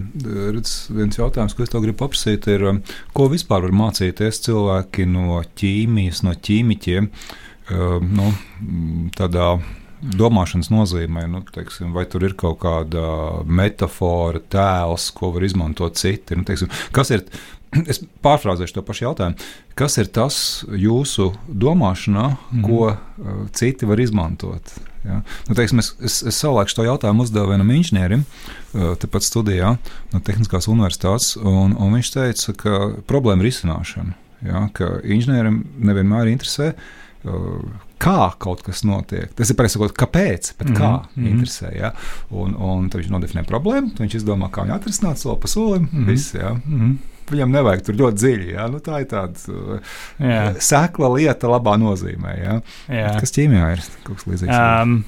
redz, 0.55 0.77
viens 0.95 1.19
jautājums, 1.19 1.57
ko 1.57 1.67
es 1.67 1.75
tev 1.75 1.85
gribu 1.87 2.03
paprasīt, 2.05 2.51
ir, 2.55 2.69
ko 3.17 3.29
vispār 3.33 3.67
var 3.67 3.77
mācīties 3.85 4.43
cilvēki 4.47 5.09
no 5.11 5.43
ķīmijas, 5.59 6.25
no 6.27 6.35
ķīmiķiem? 6.35 7.13
Nu, 7.69 8.31
tādā 9.19 9.51
domāšanas 10.03 10.71
nozīmē, 10.73 11.27
nu, 11.31 11.43
teiksim, 11.55 11.93
vai 11.97 12.05
tur 12.11 12.27
ir 12.29 12.35
kaut 12.39 12.61
kāda 12.63 13.05
metāfora, 13.45 14.41
tēls, 14.53 15.11
ko 15.17 15.33
var 15.35 15.47
izmantot 15.47 15.99
citi. 15.99 16.39
Nu, 16.39 16.47
teiksim, 16.49 16.71
kas 16.95 17.13
ir, 17.15 17.25
es 17.91 18.03
pārfrāzēšu 18.25 18.79
to 18.79 18.85
pašu 18.87 19.09
jautājumu, 19.09 19.49
kas 19.79 19.99
ir 20.01 20.11
tas 20.15 20.39
jūsu 20.71 21.33
domāšanā, 21.49 22.29
mm. 22.37 22.63
ko 22.67 22.93
uh, 22.93 23.43
citi 23.57 23.89
var 23.89 24.01
izmantot? 24.03 24.77
Ja? 25.05 25.21
Nu, 25.49 25.57
teiksim, 25.59 25.83
es, 25.83 25.93
es, 26.05 26.21
es 26.31 26.39
savulaik 26.39 26.71
šo 26.73 26.87
jautājumu 26.87 27.27
uzdevu 27.27 27.53
vienam 27.53 27.75
inženierim, 27.75 28.25
uh, 28.25 28.95
tepat 29.03 29.27
studijā 29.27 29.75
no 30.13 30.23
Tehniskās 30.25 30.71
universitātes, 30.71 31.35
un, 31.43 31.75
un 31.75 31.99
viņš 31.99 32.15
teica, 32.15 32.57
ka 32.63 32.81
problēma 33.11 33.45
ir 33.45 33.53
izcināšana. 33.53 34.17
Ja? 34.47 34.69
Ka 34.75 34.99
inženierim 35.03 35.65
nevienmēr 35.83 36.31
interesē, 36.31 36.73
uh, 36.75 37.87
kā 38.03 38.31
kaut 38.41 38.63
kas 38.67 38.85
notiek. 38.87 39.31
Tas 39.37 39.51
ir 39.51 39.59
pareizi 39.59 39.77
sakot, 39.77 39.95
kāpēc, 39.99 40.53
bet 40.59 40.69
mm 40.69 40.75
-hmm. 40.75 40.81
kā 40.81 40.91
mm 40.91 41.25
-hmm. 41.25 41.31
interesē. 41.33 41.77
Ja? 41.77 41.93
Un, 42.31 42.55
un 42.55 42.89
tad 42.89 43.01
viņš 43.01 43.11
nodefinē 43.11 43.45
problēmu, 43.45 43.91
tad 43.91 44.07
viņš 44.07 44.15
izdomā, 44.15 44.51
kā 44.51 44.65
viņu 44.65 44.75
atrisināt 44.75 45.19
soli 45.19 45.41
pa 45.41 45.49
solim. 45.49 45.83
Mm 45.83 45.99
-hmm. 45.99 46.07
Viss, 46.07 46.35
ja? 46.35 46.53
mm 46.53 46.81
-hmm. 46.81 46.97
Viņam 47.31 47.51
nevajag 47.51 47.83
tur 47.83 47.95
ļoti 47.95 48.17
dziļi. 48.17 48.53
Ja? 48.53 48.67
Nu, 48.69 48.79
tā 48.79 49.01
ir 49.01 49.07
tāda 49.07 49.33
uh, 49.49 50.57
sekla 50.59 51.09
lieta, 51.09 51.47
labā 51.47 51.77
nozīmē. 51.77 52.39
Ja? 52.45 52.61
Jā. 52.89 53.21
Kas 53.21 53.33
ķīmijā 53.33 53.73
ir 53.73 53.83
kaut 54.03 54.17
kas 54.17 54.27
līdzīgs? 54.27 54.83
Um. 54.83 55.05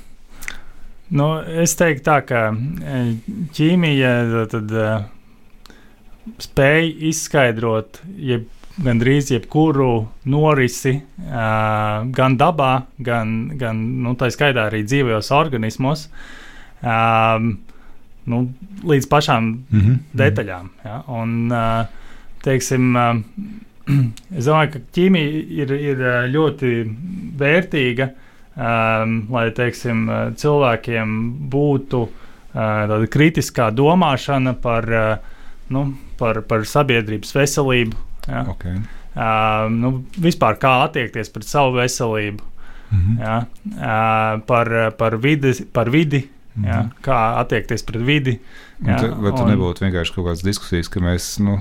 Nu, 1.10 1.40
es 1.42 1.74
teiktu, 1.74 2.04
tā, 2.04 2.20
ka 2.22 2.54
e, 2.84 3.16
ķīmija 3.52 4.46
tad, 4.50 4.70
uh, 4.70 5.02
spēj 6.38 6.92
izskaidrot 7.10 8.00
jeb 8.16 8.46
gandrīz 8.78 9.32
jebkuru 9.34 9.90
norisi, 10.30 10.94
uh, 11.00 12.06
gan 12.14 12.36
dabā, 12.38 12.72
gan, 13.02 13.34
gan 13.58 13.80
nu, 14.04 14.14
tā 14.18 14.30
skaitā 14.32 14.68
arī 14.68 14.84
dzīvajos 14.86 15.30
organismos, 15.34 16.06
um, 16.82 17.52
nu, 18.30 18.40
līdz 18.86 19.08
pašām 19.10 19.44
mm 19.44 19.80
-hmm. 19.80 19.98
detaļām. 20.22 20.70
Ja? 20.84 21.02
Un, 21.08 21.52
uh, 21.52 21.86
teiksim, 22.42 22.96
uh, 22.96 23.16
es 24.38 24.46
domāju, 24.46 24.72
ka 24.72 24.82
ķīmija 24.96 25.44
ir, 25.62 25.72
ir 25.72 26.04
ļoti 26.30 26.74
vērtīga, 27.38 28.10
um, 28.56 29.26
lai 29.30 29.50
teiksim, 29.50 30.06
cilvēkiem 30.36 31.18
būtu 31.50 32.02
uh, 32.02 32.12
tāda 32.54 33.06
kritiskā 33.06 33.70
domāšana 33.70 34.54
par, 34.54 34.84
uh, 34.84 35.16
nu, 35.68 35.94
par, 36.18 36.42
par 36.42 36.64
sabiedrības 36.64 37.34
veselību 37.34 38.09
Ja? 38.28 38.44
Okay. 38.50 38.80
Uh, 39.10 39.66
nu, 39.72 39.92
vispār 40.22 40.58
kā 40.60 40.76
attiekties 40.84 41.32
pret 41.34 41.46
savu 41.48 41.74
veselību, 41.78 42.44
mm 42.90 42.98
-hmm. 42.98 43.20
ja? 43.20 43.36
uh, 43.74 44.42
par, 44.46 44.92
par, 44.98 45.16
vidi, 45.16 45.52
par 45.72 45.90
vidi, 45.90 46.28
mm 46.54 46.64
-hmm. 46.64 46.68
ja? 46.68 46.88
kā 47.02 47.38
attiekties 47.40 47.82
pret 47.82 48.06
vidi. 48.06 48.40
Ja? 48.86 48.96
Te, 48.96 49.08
vai 49.08 49.32
tur 49.32 49.46
nebūtu 49.46 49.84
vienkārši 49.84 50.14
kaut 50.14 50.26
kādas 50.26 50.44
diskusijas, 50.44 50.88
ka 50.88 51.00
mēs 51.00 51.42
nu, 51.42 51.58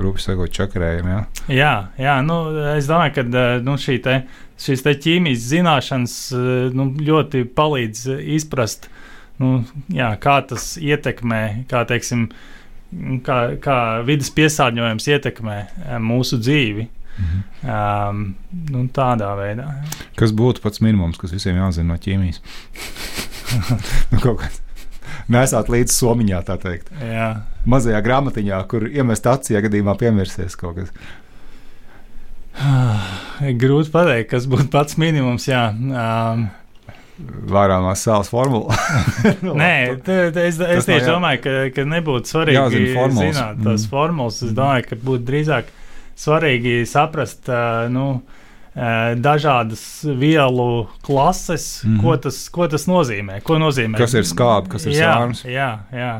rūpīgi 0.00 0.18
sakot, 0.18 0.50
čakarējam? 0.50 1.08
Ja? 1.08 1.24
Jā, 1.48 1.86
jā 1.98 2.22
nu, 2.22 2.58
es 2.76 2.86
domāju, 2.86 3.14
ka 3.14 3.22
nu, 3.62 3.72
šī 3.72 4.02
te, 4.02 4.22
šīs 4.58 4.82
te 4.82 4.94
ķīmijas 4.94 5.38
zināšanas 5.38 6.32
nu, 6.72 6.94
ļoti 7.00 7.44
palīdz 7.44 8.06
izprast, 8.18 8.88
nu, 9.38 9.64
jā, 9.88 10.16
kā 10.16 10.46
tas 10.48 10.76
ietekmē, 10.76 11.64
kā 11.68 11.84
teiksim, 11.84 12.22
uh, 12.22 12.57
kā, 13.24 13.38
kā 13.62 13.78
vidas 14.06 14.30
piesārņojums 14.36 15.10
ietekmē 15.14 15.58
eh, 15.58 15.98
mūsu 16.02 16.40
dzīvi. 16.42 16.88
Mhm. 17.18 17.44
Um, 17.66 18.18
nu, 18.70 18.84
tādā 18.94 19.32
veidā. 19.34 19.66
Jā. 19.66 20.08
Kas 20.20 20.32
būtu 20.38 20.62
pats 20.62 20.78
minimums, 20.84 21.18
kas 21.18 21.34
visiem 21.34 21.58
jāzina 21.58 21.92
no 21.92 21.98
ķīmijas? 21.98 22.38
nu, 24.12 24.20
kaut 24.22 24.44
kāds. 24.44 24.62
Nesāt 25.32 25.68
līdzi 25.72 25.92
somiņā, 25.92 26.42
tā 26.46 26.56
teikt. 26.62 26.92
Jā. 27.02 27.30
Mazajā 27.68 27.98
grāmatiņā, 28.04 28.60
kur 28.70 28.86
iemest 28.88 29.26
acī, 29.28 29.56
ja 29.56 29.64
gadījumā 29.64 29.96
piemirsies 30.00 30.56
kaut 30.60 30.78
kas. 30.78 30.94
Grūti 33.58 33.92
pateikt, 33.94 34.30
kas 34.30 34.46
būtu 34.50 34.70
pats 34.72 34.96
minimums. 35.00 35.48
Jā. 35.50 35.68
Um, 35.74 36.48
vairāmās 37.18 38.02
sāls 38.06 38.30
formula. 38.30 38.74
Nē, 39.62 39.98
t, 40.04 40.16
t, 40.34 40.46
es, 40.46 40.58
es 40.62 40.88
tieši 40.88 41.04
jā... 41.04 41.12
domāju, 41.12 41.42
ka, 41.44 41.54
ka 41.74 41.84
nebūtu 41.88 42.32
svarīgi 42.32 42.82
formulas. 42.94 43.22
zināt 43.22 43.62
tās 43.64 43.84
mm. 43.84 43.92
formulas. 43.92 44.42
Es 44.46 44.56
domāju, 44.56 44.88
ka 44.90 44.98
būtu 45.02 45.26
drīzāk 45.28 45.72
svarīgi 46.18 46.82
saprast, 46.88 47.50
nu, 47.94 48.08
dažādas 49.18 49.82
vielu 50.18 50.86
klases, 51.06 51.82
mm 51.82 51.94
-hmm. 51.94 52.02
ko, 52.02 52.16
tas, 52.28 52.40
ko 52.54 52.68
tas 52.68 52.86
nozīmē. 52.86 53.40
Ko 53.42 53.58
nozīmē. 53.58 53.98
Kas 53.98 54.14
ir 54.14 54.26
skābi, 54.28 54.70
kas 54.76 54.86
ir 54.86 54.92
jā, 54.92 55.14
sārns? 55.14 55.44
Jā, 55.44 55.70
jā. 55.92 56.12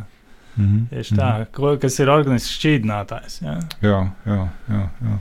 Mm 0.56 0.64
-hmm. 0.64 0.88
Tieši 0.90 1.14
tā, 1.14 1.30
mm 1.36 1.42
-hmm. 1.42 1.52
ko, 1.52 1.76
kas 1.80 1.98
ir 1.98 2.10
organisks 2.10 2.58
šķīdinātājs. 2.58 3.42
Jā, 3.42 3.58
jā, 3.82 4.00
jā. 4.26 4.48
jā, 4.68 4.82
jā 5.02 5.18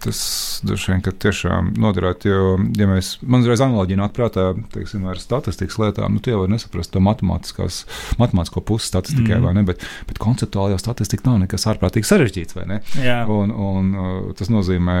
tas 0.00 0.20
droši 0.66 0.92
vien 0.92 1.02
tiešām 1.04 1.72
noderētu. 1.80 2.30
Jo, 2.30 2.56
ja 2.78 2.88
mēs, 2.90 3.12
man 3.22 3.44
uzreiz 3.44 3.62
analoģija 3.64 4.00
nāk 4.00 4.14
prātā 4.16 4.50
teiksim, 4.74 5.06
ar 5.10 5.20
statistikas 5.20 5.78
lietām, 5.80 6.16
nu, 6.16 6.22
tie 6.24 6.36
var 6.38 6.50
nesaprast 6.52 6.92
to 6.94 7.02
matemātisko 7.04 8.64
pusi 8.66 8.90
statistikai, 8.90 9.38
mm. 9.38 9.46
vai 9.46 9.54
ne? 9.58 9.64
Bet, 9.68 9.84
bet 10.08 10.20
konceptuāli 10.22 10.74
jau 10.74 10.82
statistika 10.82 11.28
nav 11.28 11.40
nekas 11.44 11.68
ārprātīgi 11.70 12.10
sarežģīts, 12.10 12.58
vai 12.58 12.68
ne? 12.72 12.82
Jā. 13.00 13.22
Un, 13.30 13.54
un 13.54 13.90
uh, 13.94 14.12
tas 14.38 14.52
nozīmē 14.52 14.98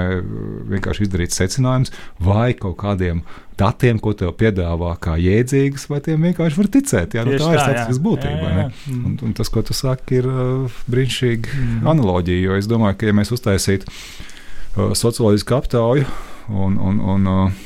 vienkārši 0.76 1.08
izdarīt 1.08 1.36
secinājumus 1.36 1.94
vai 2.24 2.52
kaut 2.58 2.78
kādiem 2.80 3.24
datiem, 3.60 3.98
ko 4.00 4.14
tev 4.16 4.32
piedāvā 4.40 4.94
kā 5.04 5.18
jēdzīgus, 5.20 5.84
vai 5.90 6.00
tiem 6.04 6.22
vienkārši 6.30 6.56
var 6.56 6.70
ticēt. 6.76 7.16
Jā, 7.18 7.26
nu, 7.28 7.36
tā, 7.36 7.44
tā 7.44 7.52
ir 7.52 7.60
statistikas 7.60 8.00
būtība. 8.00 8.40
Jā, 8.40 8.54
jā, 8.56 8.64
jā. 8.64 8.96
Un, 8.96 9.18
un 9.26 9.36
tas, 9.36 9.52
ko 9.52 9.60
tu 9.66 9.76
saki, 9.76 10.22
ir 10.22 10.28
uh, 10.30 10.80
brīnišķīga 10.88 11.54
mm. 11.58 11.92
analoģija. 11.92 12.46
Jo 12.46 12.56
es 12.56 12.70
domāju, 12.70 13.02
ka 13.02 13.10
ja 13.10 13.16
mēs 13.20 13.34
uztaisītu 13.36 13.88
Uh, 13.90 14.30
socioloģisku 14.76 15.56
aptauju 15.56 16.06
un, 16.48 16.76
un, 16.78 17.00
un 17.14 17.30
uh, 17.30 17.62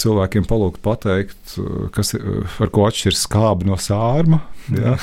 cilvēkiem 0.00 0.46
palūgt 0.50 0.82
pateikt, 0.84 1.56
uh, 1.62 1.88
kas 1.94 2.14
ar 2.14 2.72
ko 2.74 2.86
atšķiras 2.88 3.26
skābi 3.26 3.68
no 3.68 3.78
sārma, 3.80 4.40
jā, 4.70 4.96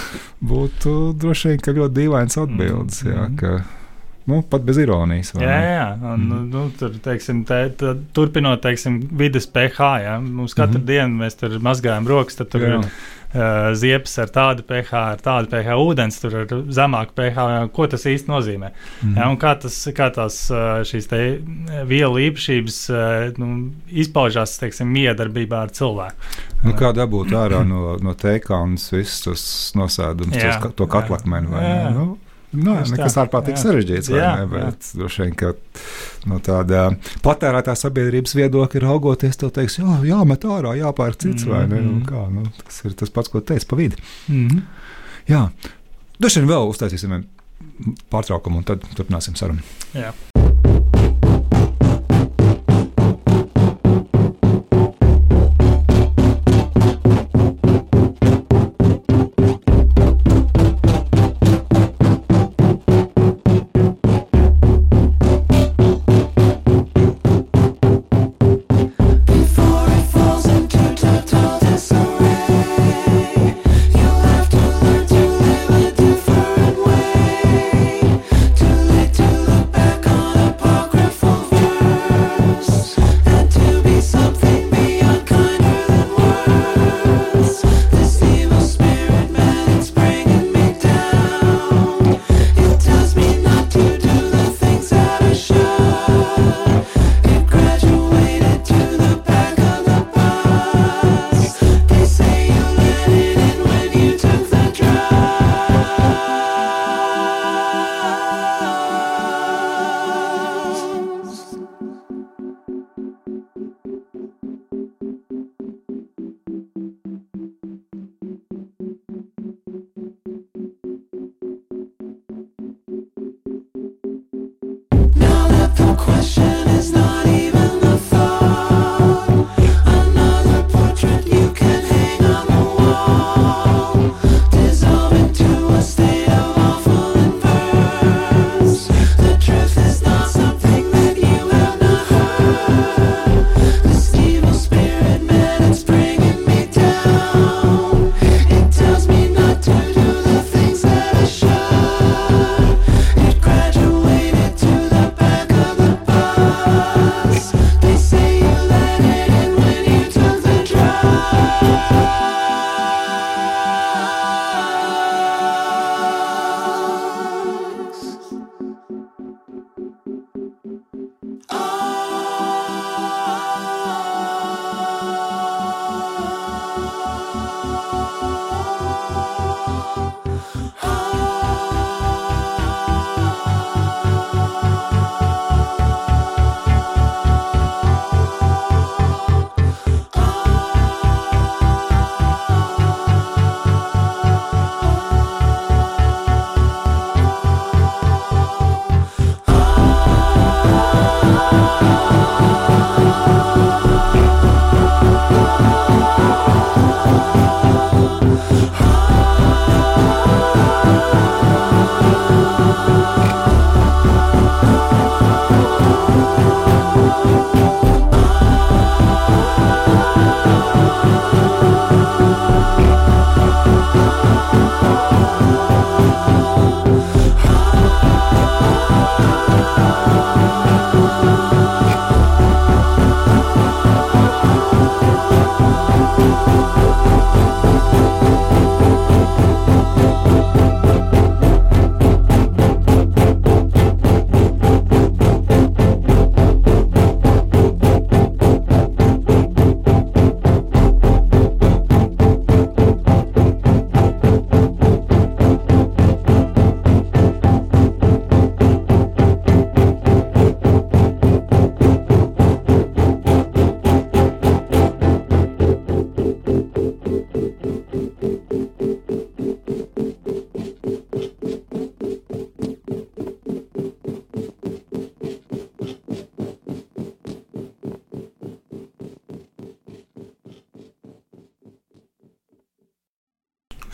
būtu 0.44 1.14
droši 1.22 1.54
vien 1.54 1.78
ļoti 1.82 1.96
dīvains 2.02 2.42
atbildes. 2.42 3.04
Jā, 3.08 3.30
ka, 3.40 3.60
Nu, 4.30 4.44
pat 4.46 4.62
bez 4.62 4.78
ironijas. 4.78 5.32
Jā, 5.34 5.56
jā. 5.66 5.86
Un, 5.98 6.28
mm. 6.30 6.42
nu, 6.54 6.66
tur, 6.78 6.94
teiksim, 7.04 7.42
te, 7.50 7.58
te, 7.78 7.96
turpinot, 8.14 8.62
teiksim, 8.62 9.00
vidas 9.18 9.48
pH, 9.50 9.88
ja, 10.04 10.20
mums 10.22 10.54
katru 10.54 10.78
mm 10.78 10.84
Mhm. 10.84 10.84
-hmm. 10.84 10.88
dienu 10.88 11.24
mēs 11.24 11.38
tur 11.40 11.58
mazgājam 11.60 12.08
rokas, 12.08 12.36
tad 12.36 12.50
tur 12.54 12.62
Jā. 12.62 12.68
ir 12.68 12.92
uh, 13.34 13.72
ziepes 13.78 14.18
ar 14.22 14.32
tādu 14.34 14.66
pH, 14.68 14.92
ar 15.16 15.24
tādu 15.24 15.52
pH, 15.52 15.78
ūdens 15.82 16.20
tur 16.22 16.38
ar 16.44 16.56
zemāku 16.74 17.16
pH. 17.18 17.48
Ko 17.76 17.88
tas 17.92 18.08
īsti 18.10 18.32
nozīmē? 18.32 18.72
Mm 19.04 19.18
ja, 19.22 19.30
kā, 19.42 19.56
tas, 19.60 19.78
kā 19.96 20.10
tās 20.14 20.38
uh, 20.54 20.82
šīs 20.88 21.08
te 21.12 21.22
vielu 21.88 22.20
īpašības 22.28 22.80
nu, 23.42 23.50
izpaužās, 23.88 24.58
teiksim, 24.62 24.90
miedarbībā 24.92 25.66
ar 25.68 25.76
cilvēku? 25.76 26.32
Nu, 26.64 26.74
kā 26.78 26.92
dabūt 26.94 27.34
ārā 27.38 27.64
no, 27.66 27.96
no 28.02 28.14
teikānas 28.18 28.92
visus 28.94 29.22
tos 29.26 29.46
nosēdumus, 29.78 30.38
to 30.76 30.86
jā. 30.86 30.92
katlakmeni 30.92 31.50
vai? 31.52 31.64
Jā. 31.66 31.90
Nu, 31.96 32.08
Nē, 32.52 32.74
Tieši 32.82 32.96
nekas 32.98 33.18
ārkārtīgi 33.22 33.56
jā. 33.56 33.64
sarežģīts. 33.64 34.10
Jā, 34.12 34.32
ne? 34.42 34.44
jā. 34.44 34.48
Bet 34.52 34.90
droši 35.00 35.24
vien, 35.24 35.36
ka 35.40 35.52
no 36.28 36.40
tāda 36.44 36.82
patērētā 37.24 37.76
sabiedrības 37.80 38.36
viedokļa 38.36 38.82
raugoties, 38.84 39.40
tev 39.40 39.54
teiks, 39.56 39.78
jā, 39.80 40.00
jāmet 40.10 40.48
ārā, 40.48 40.74
jāpērk 40.82 41.22
cits 41.24 41.48
vai 41.48 41.64
ne? 41.72 41.80
Nu, 41.86 42.02
kā, 42.08 42.26
nu, 42.34 42.44
tas 42.60 42.82
ir 42.84 42.98
tas 43.00 43.14
pats, 43.14 43.32
ko 43.32 43.40
teicu 43.40 43.72
pa 43.72 43.80
vidi. 43.80 44.02
Mm 44.28 44.48
-hmm. 44.48 44.66
Jā, 45.32 45.46
droši 46.20 46.42
vien 46.42 46.52
vēl 46.52 46.68
uztaisīsim 46.74 47.24
pārtraukumu 48.12 48.62
un 48.62 48.68
tad 48.68 48.84
turpināsim 48.98 49.36
sarunu. 49.40 49.64
Jā. 49.94 50.12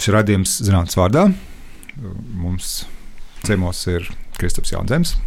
Šis 0.07 0.13
radījums 0.15 0.51
zinātnīs 0.63 0.95
vārdā. 0.95 1.25
Mums 2.39 2.85
ciemos 3.43 3.81
ir 3.91 4.05
Kristaps 4.37 4.71
Jaunzems 4.71 5.17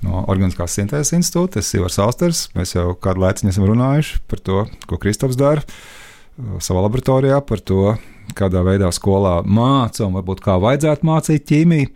no 0.00 0.22
Organiskās 0.32 0.72
sintēzes 0.78 1.12
institūta. 1.18 1.60
Es 1.60 1.68
esmu 1.68 1.82
Ivars 1.82 1.98
Austers. 2.00 2.40
Mēs 2.56 2.72
jau 2.72 2.94
kādu 2.96 3.20
laiku 3.20 3.44
esam 3.50 3.66
runājuši 3.68 4.22
par 4.32 4.40
to, 4.40 4.62
ko 4.88 4.96
Kristaps 5.02 5.36
dara 5.36 5.60
uh, 5.60 6.56
savā 6.64 6.86
laboratorijā, 6.86 7.42
par 7.44 7.60
to, 7.60 7.98
kādā 8.32 8.64
veidā 8.64 8.88
skolā 8.88 9.42
māca 9.44 10.06
un 10.06 10.16
varbūt 10.16 10.40
kā 10.48 10.56
vajadzētu 10.64 11.10
mācīt 11.10 11.44
ķīmiju. 11.52 11.92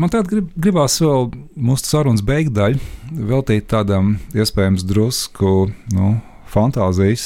Man 0.00 0.08
tādā 0.08 0.24
grib, 0.32 0.48
gribās 0.56 0.96
vēl 1.04 1.34
mūsu 1.68 1.84
sarunas 1.84 2.24
beigdaļu 2.24 2.80
veltīt 3.28 3.68
tādam 3.76 4.14
iespējams 4.32 4.88
drusku 4.88 5.66
nu, 5.92 6.14
fantāzijas 6.54 7.24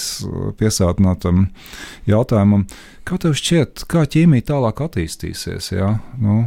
piesātinātam 0.58 1.48
jautājumam. 2.08 2.66
Kā 3.08 3.20
tev 3.20 3.36
šķiet, 3.38 3.84
kā 3.88 4.04
ķīmija 4.08 4.50
tālāk 4.50 4.82
attīstīsies? 4.84 5.72
Ja? 5.72 5.94
Nu, 6.20 6.42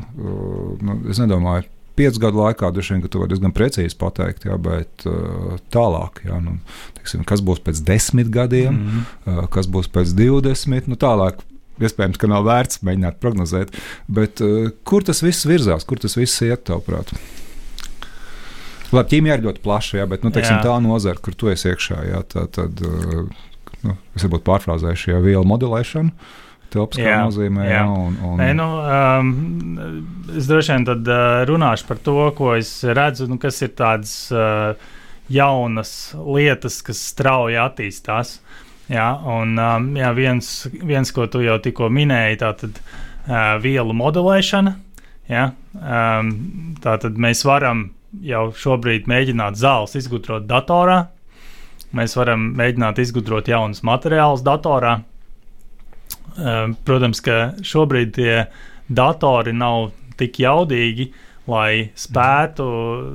nu, 0.81 0.97
es 1.09 1.21
nedomāju, 1.21 1.69
piecu 1.97 2.21
gadu 2.23 2.41
laikā 2.41 2.71
droši 2.73 2.95
vien, 2.95 3.03
ka 3.03 3.11
tu 3.11 3.21
vari 3.21 3.33
diezgan 3.33 3.53
precīzi 3.55 3.97
pateikt, 3.99 4.47
jā, 4.49 4.57
bet 4.61 5.05
uh, 5.09 5.57
tālāk, 5.73 6.23
jā, 6.27 6.37
nu, 6.43 6.57
tiksim, 6.97 7.25
kas 7.27 7.43
būs 7.45 7.61
pēc 7.65 7.83
desmit 7.87 8.31
gadiem, 8.33 8.73
mm 8.73 8.87
-hmm. 8.87 9.03
uh, 9.25 9.49
kas 9.53 9.69
būs 9.71 9.91
pēc 9.91 10.15
divdesmit, 10.17 10.91
nu 10.91 10.99
tālāk. 10.99 11.43
Iespējams, 11.81 12.19
ka 12.21 12.27
nav 12.29 12.43
vērts 12.45 12.83
mēģināt 12.85 13.15
prognozēt, 13.17 13.71
bet 14.07 14.41
uh, 14.45 14.69
kur 14.85 15.03
tas 15.03 15.23
viss 15.23 15.47
virzās, 15.49 15.85
kur 15.87 15.97
tas 15.99 16.17
viss 16.17 16.41
iet, 16.45 16.63
tavuprāt? 16.69 17.09
Labi, 18.91 19.07
ķīmija 19.13 19.37
ir 19.37 19.45
ļoti 19.47 19.63
plaša, 19.63 19.97
jā, 20.01 20.05
bet 20.11 20.25
nu, 20.25 20.33
teiksim, 20.35 20.57
Jā. 20.59 20.63
tā 20.67 20.77
nozara, 20.83 21.19
kur 21.23 21.35
tu 21.37 21.51
esi 21.51 21.69
iekšā, 21.71 21.99
jā, 22.09 22.21
tā, 22.27 22.45
tad 22.51 22.81
uh, 22.83 23.27
nu, 23.87 23.97
es 24.17 24.25
varbūt 24.25 24.43
pārfrāzēšu, 24.47 25.13
ja 25.13 25.21
vielu 25.23 25.43
modelēšana, 25.47 26.11
telpiskā 26.71 27.05
Jā, 27.05 27.19
nozīmē, 27.27 27.67
jā, 27.67 27.77
jā. 27.79 27.85
un, 27.87 28.17
un, 28.27 28.41
Nē, 28.41 28.49
nu, 28.57 28.67
um, 28.79 29.29
es 30.39 30.49
droši 30.49 30.75
vien 30.75 30.87
tad, 30.87 31.07
uh, 31.07 31.43
runāšu 31.47 31.87
par 31.87 32.01
to, 32.03 32.17
ko 32.35 32.55
es 32.57 32.73
redzu, 32.83 33.29
nu, 33.31 33.39
kas 33.41 33.61
ir 33.63 33.71
tādas 33.79 34.15
uh, 34.35 34.73
jaunas 35.31 35.93
lietas, 36.15 36.81
kas 36.85 36.99
strauji 37.13 37.59
attīstās. 37.61 38.39
Jā, 38.91 39.07
un 39.37 39.55
um, 39.55 39.87
jā, 39.95 40.11
viens, 40.17 40.51
viens, 40.83 41.13
ko 41.15 41.29
tu 41.31 41.39
jau 41.45 41.55
tikko 41.63 41.87
minēji, 41.93 42.41
tā 42.41 42.51
tad 42.59 42.81
uh, 42.81 43.55
vielu 43.63 43.95
modelēšana. 43.95 44.75
Jā, 45.31 45.45
um, 45.79 46.31
tā 46.83 46.97
tad 46.99 47.19
mēs 47.21 47.45
varam 47.47 47.85
jau 48.19 48.49
šobrīd 48.57 49.07
mēģināt 49.09 49.59
zāles 49.59 49.95
izgudrot 49.99 50.47
datorā. 50.49 51.05
Mēs 51.95 52.15
varam 52.15 52.51
mēģināt 52.59 53.01
izgudrot 53.03 53.49
jaunus 53.51 53.83
materiālus 53.87 54.43
datorā. 54.45 55.01
Um, 56.39 56.75
Protams, 56.87 57.19
ka 57.23 57.53
šobrīd 57.65 58.13
tie 58.15 58.35
datori 58.91 59.53
nav 59.55 59.91
tik 60.19 60.39
jaudīgi, 60.43 61.09
lai 61.49 61.89
spētu 61.97 62.65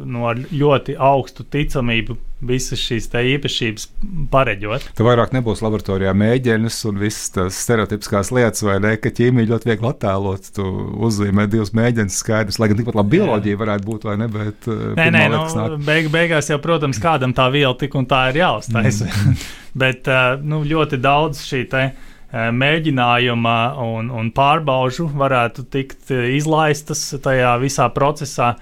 no 0.09 0.33
ļoti 0.35 0.97
augstu 0.99 1.45
ticamību 1.47 2.16
visas 2.47 2.81
šīs 2.83 3.07
īpašības 3.16 3.87
pareģot. 4.33 4.91
Tur 4.99 5.07
vairāk 5.09 5.33
nebūs 5.33 5.62
laboratorijā 5.64 6.12
mēģinājums 6.18 6.79
un 6.91 6.99
visas 7.01 7.31
tās 7.33 7.61
stereotipiskās 7.64 8.31
lietas, 8.35 8.64
vai 8.66 8.77
ne? 8.85 8.93
Ka 9.01 9.12
ķīmija 9.14 9.49
ļoti 9.55 9.70
viegli 9.70 9.89
attēlot. 9.89 10.51
Tu 10.59 10.66
uzzīmē 11.09 11.47
divus 11.53 11.72
mēģinājumus, 11.77 12.18
skaidrs, 12.20 12.59
lai 12.61 12.68
gan 12.72 12.81
tikpat 12.83 12.99
labi 13.01 13.16
bioloģija 13.16 13.61
varētu 13.62 13.89
būt, 13.89 14.09
vai 14.11 14.18
ne? 14.20 14.29
Bet, 14.33 14.68
Nē, 14.68 14.74
nē, 14.74 15.07
pirmā 15.07 15.31
nu, 15.33 15.39
liekas 15.39 15.57
nāk- 15.57 15.87
beig, 15.87 16.11
beigās 16.12 16.51
jau, 16.53 16.61
protams, 16.62 17.01
kādam 17.03 17.33
tā 17.37 17.49
viela 17.55 17.72
tik 17.79 17.97
un 17.97 18.09
tā 18.11 18.27
ir 18.35 18.43
jāuztaisa. 18.43 19.09
Mm. 19.09 19.41
Bet 19.87 20.09
uh, 20.09 20.37
nu, 20.41 20.61
ļoti 20.64 21.01
daudz 21.05 21.41
šī 21.45 21.64
uh, 21.72 21.89
mēģinājuma 22.33 23.57
un, 23.83 24.11
un 24.11 24.33
pārbaužu 24.35 25.07
varētu 25.14 25.66
tikt 25.70 26.11
uh, 26.11 26.24
izlaistas 26.37 27.09
tajā 27.22 27.55
visā 27.62 27.87
procesā. 27.95 28.55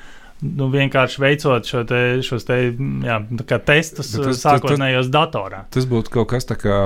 Nu, 0.45 0.66
vienkārši 0.68 1.20
veicot 1.22 1.64
šo 1.64 1.84
te, 1.88 2.01
šos 2.20 2.45
te, 2.45 2.57
jā, 2.76 3.14
tā 3.40 3.45
kā 3.49 3.59
testus 3.64 4.11
tas- 4.12 4.24
tas- 4.26 4.42
sākotnējos 4.45 5.09
datorā. 5.09 5.62
Tas 5.72 5.86
būtu 5.88 6.11
kaut 6.11 6.28
kas 6.28 6.45
tāds 6.45 6.61
kā 6.61 6.78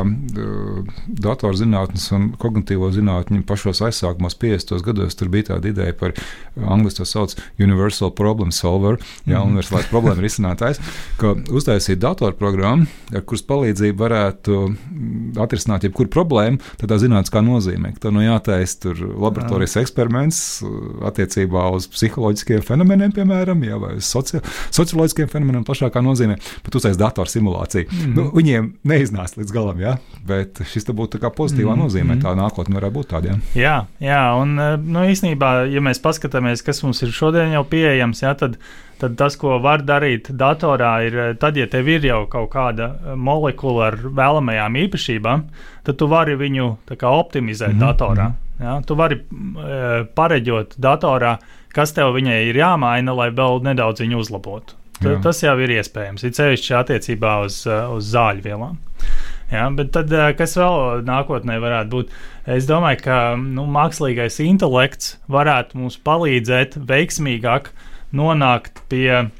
datorzinātnes 1.08 2.04
un 2.14 2.28
kognitīvo 2.40 2.90
zinātņu 2.94 3.42
pašos 3.48 3.80
aizsākumos, 3.88 4.36
50. 4.38 4.82
gados. 4.86 5.16
Tur 5.18 5.28
bija 5.32 5.48
tāda 5.54 5.70
ideja 5.72 5.92
par 5.98 6.12
angļuiski 6.58 6.96
to 7.02 7.04
sauc 7.08 7.34
Universal 7.58 8.10
Problem 8.18 8.52
Solver, 8.52 8.98
jā, 9.26 9.38
Mhm. 9.38 9.50
universālais 9.56 9.88
problēma 9.90 10.22
risinātājs, 10.22 10.78
ka 11.18 11.34
uztaisīt 11.48 11.96
datorprogrammu, 11.98 12.86
ar 13.14 13.20
kuras 13.22 13.42
palīdzību 13.42 13.96
varētu 13.98 14.54
mm, 14.68 15.32
atrisināt 15.36 15.80
jebkuru 15.88 16.08
problēmu, 16.08 16.60
tādā 16.78 16.98
zinātniskā 16.98 17.42
nozīmē. 17.44 17.94
ka 17.94 18.08
Tā 18.08 18.12
nu 18.12 18.20
jātaisa 18.20 18.78
tur 18.80 18.94
laboratorijas 18.94 19.76
eksperiments 19.82 20.62
attiecībā 21.02 21.72
uz 21.74 21.86
psiholoģiskiem 21.88 22.62
fenomeniem, 22.62 23.12
piemēram, 23.12 23.47
jā, 23.64 23.78
vai 23.78 23.94
uz 23.96 24.08
soci 24.08 24.40
socioloģiskiem 24.70 25.28
fenomeniem 25.28 25.64
plašākā 25.64 26.02
nozīmē, 26.04 26.38
bet 26.64 26.74
uztaisīt 26.74 27.00
datorsimulāciju. 27.00 27.86
Mm 27.88 27.98
-hmm. 27.98 28.14
nu, 28.16 28.30
viņiem 28.34 28.72
neiznāca 28.84 29.40
līdz 29.40 29.52
galam, 29.52 29.80
jā, 29.80 29.96
bet 30.26 30.60
šis 30.72 30.84
te 30.84 30.92
būtu 30.92 31.18
pozitīvā 31.18 31.74
mm 31.74 31.80
-hmm. 31.80 31.84
nozīmē. 31.84 32.20
Tā 32.22 32.34
nākotnē 32.34 32.74
varētu 32.74 32.94
būt 32.94 33.06
tāda. 33.14 33.28
jā. 33.54 33.68
Jā, 33.68 33.76
jā, 34.02 34.24
un 34.40 34.58
eh, 34.58 34.74
nu, 34.80 35.04
īsnībā, 35.12 35.68
ja 35.72 35.82
mēs 35.84 36.00
paskatāmies, 36.02 36.64
kas 36.64 36.82
mums 36.84 37.02
ir 37.04 37.12
šodien 37.14 37.52
jau 37.52 37.64
pieejams, 37.68 38.22
jā, 38.24 38.34
tad, 38.38 38.56
tad 39.00 39.16
tas, 39.20 39.36
ko 39.40 39.58
var 39.62 39.84
darīt 39.86 40.30
datorā, 40.30 40.92
ir 41.06 41.18
eh, 41.18 41.30
tad, 41.40 41.58
ja 41.60 41.68
tev 41.70 41.88
ir 41.90 42.06
jau 42.08 42.22
kaut 42.30 42.50
kāda 42.54 42.90
eh, 42.94 43.16
molekula 43.28 43.90
ar 43.90 43.98
vēlamajām 44.02 44.80
īpašībām, 44.84 45.46
tad 45.88 46.00
tu 46.00 46.08
vari 46.10 46.36
viņu 46.40 46.70
kā, 46.94 47.08
optimizēt 47.08 47.74
mm 47.74 47.80
-hmm. 47.80 47.86
datorā. 47.86 48.30
Jā, 48.58 48.74
tu 48.86 48.96
vari 48.98 49.20
e, 49.20 49.78
pareģot 50.18 50.74
datorā, 50.82 51.36
kas 51.74 51.94
tev 51.94 52.10
viņai 52.16 52.40
ir 52.48 52.58
jāmaina, 52.58 53.14
lai 53.14 53.30
vēl 53.30 53.62
nedaudz 53.66 54.02
viņu 54.02 54.24
uzlabotu. 54.24 54.78
Jā. 54.98 55.18
tas 55.22 55.38
jau 55.44 55.54
ir 55.62 55.70
iespējams, 55.76 56.24
it 56.26 56.38
sevišķi 56.38 56.74
attiecībā 56.74 57.38
uz, 57.46 57.60
eh, 57.70 57.86
uz 57.94 58.08
zāļu 58.10 58.42
vielām. 58.42 58.78
Jā, 59.52 59.68
bet 59.74 59.92
tad, 59.94 60.12
eh, 60.12 60.32
kas 60.34 60.56
vēl 60.58 61.04
nākotnē 61.06 61.58
varētu 61.62 61.90
būt? 61.92 62.08
Es 62.46 62.66
domāju, 62.66 63.02
ka 63.02 63.36
nu, 63.36 63.66
mākslīgais 63.66 64.40
intelekts 64.42 65.16
varētu 65.30 65.78
mums 65.78 65.96
palīdzēt 65.96 66.74
veiksmīgāk 66.88 67.70
nonākt 68.12 68.82
pie, 68.88 69.30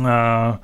uh, 0.00 0.56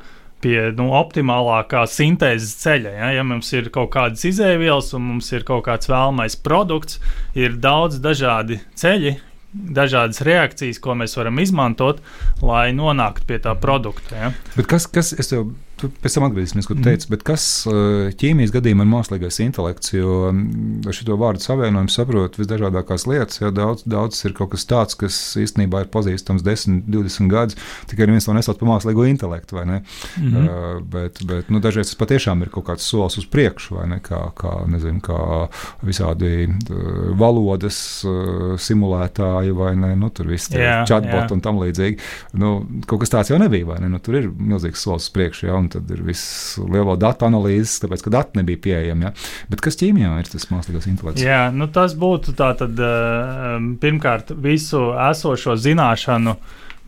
pie 0.45 0.59
nu, 0.77 0.89
optimālākā 0.99 1.85
sintēzes 1.91 2.57
ceļa. 2.63 2.93
Ja? 2.99 3.13
ja 3.19 3.25
mums 3.27 3.53
ir 3.57 3.71
kaut 3.75 3.93
kādas 3.97 4.27
izēvielas 4.29 4.93
un 4.97 5.07
mums 5.11 5.31
ir 5.33 5.47
kaut 5.49 5.67
kāds 5.69 5.91
vēlamais 5.91 6.39
produkts, 6.45 7.01
ir 7.39 7.59
daudz 7.63 8.01
dažādi 8.05 8.61
ceļi. 8.79 9.17
Dažādas 9.57 10.21
reakcijas, 10.27 10.77
ko 10.85 10.93
mēs 11.01 11.15
varam 11.17 11.39
izmantot, 11.41 12.03
lai 12.45 12.75
nonāktu 12.77 13.25
pie 13.31 13.39
tā 13.41 13.55
produkta. 13.57 14.19
Ja? 14.19 14.33
Bet 14.53 14.69
kas, 14.69 14.85
kas 14.93 15.15
es 15.17 15.33
tev 15.33 15.47
tu 15.77 15.91
pēc 16.03 16.15
tam 16.17 16.25
atgriezīsimies, 16.29 16.67
ko 16.69 16.75
Mhm. 16.75 16.83
teici, 16.87 17.09
bet 17.13 17.23
kas 17.27 17.45
eh, 17.69 18.13
ķīmijas 18.17 18.53
gadījumā 18.55 18.85
ir 18.87 18.91
mākslīgais 18.93 19.41
intelekts? 19.45 19.93
Jo 19.93 20.31
mm, 20.33 20.87
ar 20.89 20.93
šo 20.97 21.17
vārdu 21.21 21.43
savienojumu 21.45 21.93
saprot 21.93 22.37
visdažādākās 22.41 23.07
lietas, 23.07 23.41
jo 23.41 23.51
daudz, 23.51 23.85
daudz 23.87 24.25
ir 24.25 24.33
kaut 24.33 24.51
kas 24.55 24.65
tāds, 24.67 24.97
kas 24.97 25.19
īstenībā 25.37 25.85
ir 25.85 25.91
pazīstams 25.93 26.43
10, 26.47 26.83
20 26.89 27.29
gadus, 27.29 27.57
tikai 27.91 28.07
neviens 28.09 28.25
to 28.29 28.33
nesauc 28.37 28.59
par 28.59 28.69
mākslīgo 28.73 29.07
intelektu? 29.09 29.57
Mm 29.57 29.83
Mhm. 30.17 30.47
Uh, 30.47 30.81
bet, 30.83 31.21
bet 31.27 31.51
nu, 31.51 31.61
dažreiz 31.61 31.91
tas 31.93 31.99
patiešām 32.01 32.43
ir 32.43 32.49
kaut 32.51 32.67
kāds 32.67 32.85
solis 32.89 33.17
uz 33.19 33.27
priekšu, 33.27 33.77
vai 33.79 33.87
ne? 33.89 34.01
Kā, 34.01 34.33
kā, 34.35 34.67
nezinu, 34.69 35.01
kā 35.01 35.49
visādi 35.85 36.47
uh, 36.49 37.13
valodas 37.19 37.79
uh, 38.05 38.57
simulētāji, 38.61 39.53
vai 39.57 39.75
ne? 39.77 39.95
Nu, 39.99 40.11
tur 40.15 40.29
viss 40.31 40.51
ir 40.53 40.61
Jā, 40.63 40.77
chatbot 40.89 41.27
jā. 41.29 41.33
un 41.37 41.41
tam 41.45 41.61
līdzīgi. 41.61 41.99
Nu, 42.39 42.53
kaut 42.87 43.01
kas 43.05 43.13
tāds 43.13 43.31
jau 43.33 43.39
nebija, 43.41 43.67
vai 43.69 43.79
ne? 43.85 43.91
Nu, 43.93 44.01
tur 44.03 44.19
ir 44.21 44.29
milzīgs 44.31 44.83
solis 44.87 45.09
uz 45.09 45.15
priekšu, 45.17 45.47
ja? 45.49 45.57
Un 45.67 45.73
tad 45.73 45.91
ir 45.93 46.03
viss 46.07 46.57
lielo 46.63 46.95
datu 47.01 47.27
analīzes, 47.29 47.81
tāpēc, 47.83 48.05
ka 48.07 48.13
dati 48.15 48.41
nebija 48.41 48.63
pieejami. 48.67 49.09
Ja? 49.09 49.13
Bet 49.51 49.65
kas 49.65 49.79
ķīmijā 49.81 50.13
ir 50.23 50.31
tas 50.31 50.49
mākslīgais 50.53 50.89
intelekts? 50.91 51.25
Jā, 51.25 51.49
nu 51.55 51.69
tas 51.73 51.97
būtu 51.99 52.37
tātad 52.39 52.79
uh, 52.79 53.59
pirmkārt 53.83 54.33
visu 54.43 54.89
esošo 55.09 55.59
zināšanu 55.61 56.37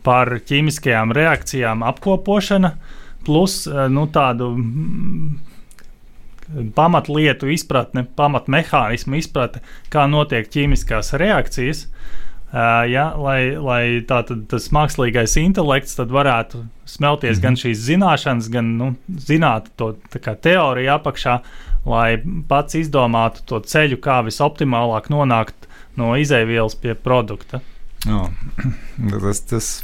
par 0.05 0.31
ķīmiskajām 0.47 1.13
reakcijām 1.15 1.83
apkopošana, 1.91 2.73
plus 3.27 3.61
uh, 3.67 3.85
nu, 3.91 4.07
tādu 4.13 4.53
pamatlietu 6.73 7.51
izpratne, 7.53 8.07
pamatmehānismu 8.17 9.19
izpratne, 9.19 9.61
kā 9.93 10.07
notiek 10.09 10.49
ķīmiskās 10.49 11.13
reakcijas. 11.21 11.85
Uh, 11.85 12.25
ja, 12.89 13.05
lai 13.17 13.55
lai 13.61 13.83
tātad, 14.09 14.45
tas 14.49 14.69
mākslīgais 14.73 15.35
intelekts 15.41 15.97
tad 15.99 16.13
varētu 16.13 16.63
smelties 16.89 17.37
mm 17.37 17.39
-hmm. 17.39 17.43
gan 17.43 17.55
šīs 17.55 17.83
zināšanas, 17.85 18.49
gan 18.49 18.77
nu, 18.77 18.95
zināt 19.27 19.69
to 19.75 19.95
tā 20.09 20.35
teoriju 20.35 20.91
apakšā, 20.97 21.39
lai 21.85 22.21
pats 22.47 22.75
izdomātu 22.75 23.45
to 23.45 23.59
ceļu, 23.59 23.97
kā 23.97 24.23
visoptimālāk 24.25 25.09
nonākt 25.09 25.69
no 25.95 26.15
izēvielas 26.17 26.75
pie 26.75 26.95
produkta. 26.95 27.61
Oh, 28.07 28.29
tas 29.19 29.41
tas 29.41 29.83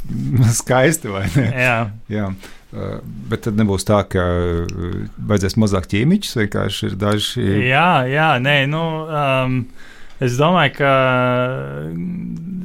skaisti, 0.56 1.08
vai 1.08 1.26
ne? 1.36 1.50
Jā, 1.52 1.90
Jā. 2.08 2.30
Uh, 2.76 2.98
Bet 3.30 3.44
tad 3.46 3.56
nebūs 3.56 3.86
tā, 3.86 4.02
ka 4.10 4.20
uh, 4.20 5.06
vajadzēs 5.28 5.54
mazāk 5.56 5.86
ķīmiķus. 5.92 6.36
Vienkārši 6.36 6.86
ir 6.86 6.96
daži. 7.00 7.44
jā, 7.68 7.90
jā 8.10 8.30
nē, 8.42 8.56
nu, 8.68 8.82
um, 9.06 9.60
es 10.20 10.36
domāju, 10.38 10.74
ka 10.78 10.92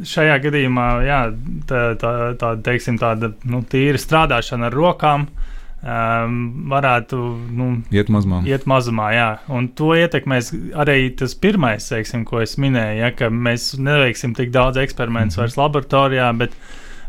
šajā 0.08 0.38
gadījumā 0.46 0.88
jā, 1.06 1.20
tā, 1.70 1.82
tā, 2.02 2.12
tā, 2.42 2.52
teiksim, 2.66 2.98
tāda 3.02 3.34
nu, 3.50 3.62
tīra 3.70 4.00
strādāšana 4.02 4.70
ar 4.72 4.78
rokām. 4.78 5.28
um, 5.82 6.34
varētu 6.70 7.18
nu, 7.58 7.68
Iet 7.90 8.06
mazumā. 8.14 8.44
iet 8.46 8.68
mazumā. 8.70 9.08
Jā. 9.16 9.30
Un 9.50 9.68
to 9.74 9.96
ietekmēs 9.98 10.52
arī 10.78 11.10
tas 11.18 11.34
pirmais, 11.34 11.88
teiksim, 11.90 12.22
ko 12.24 12.38
es 12.44 12.54
minēju, 12.62 13.00
ja, 13.00 13.10
ka 13.18 13.32
mēs 13.34 13.80
neveiksim 13.82 14.36
tik 14.38 14.52
daudz 14.54 14.78
eksperimentus 14.78 15.38
Mhm. 15.38 15.42
vairs 15.42 15.58
laboratorijā, 15.58 16.28
bet, 16.38 16.52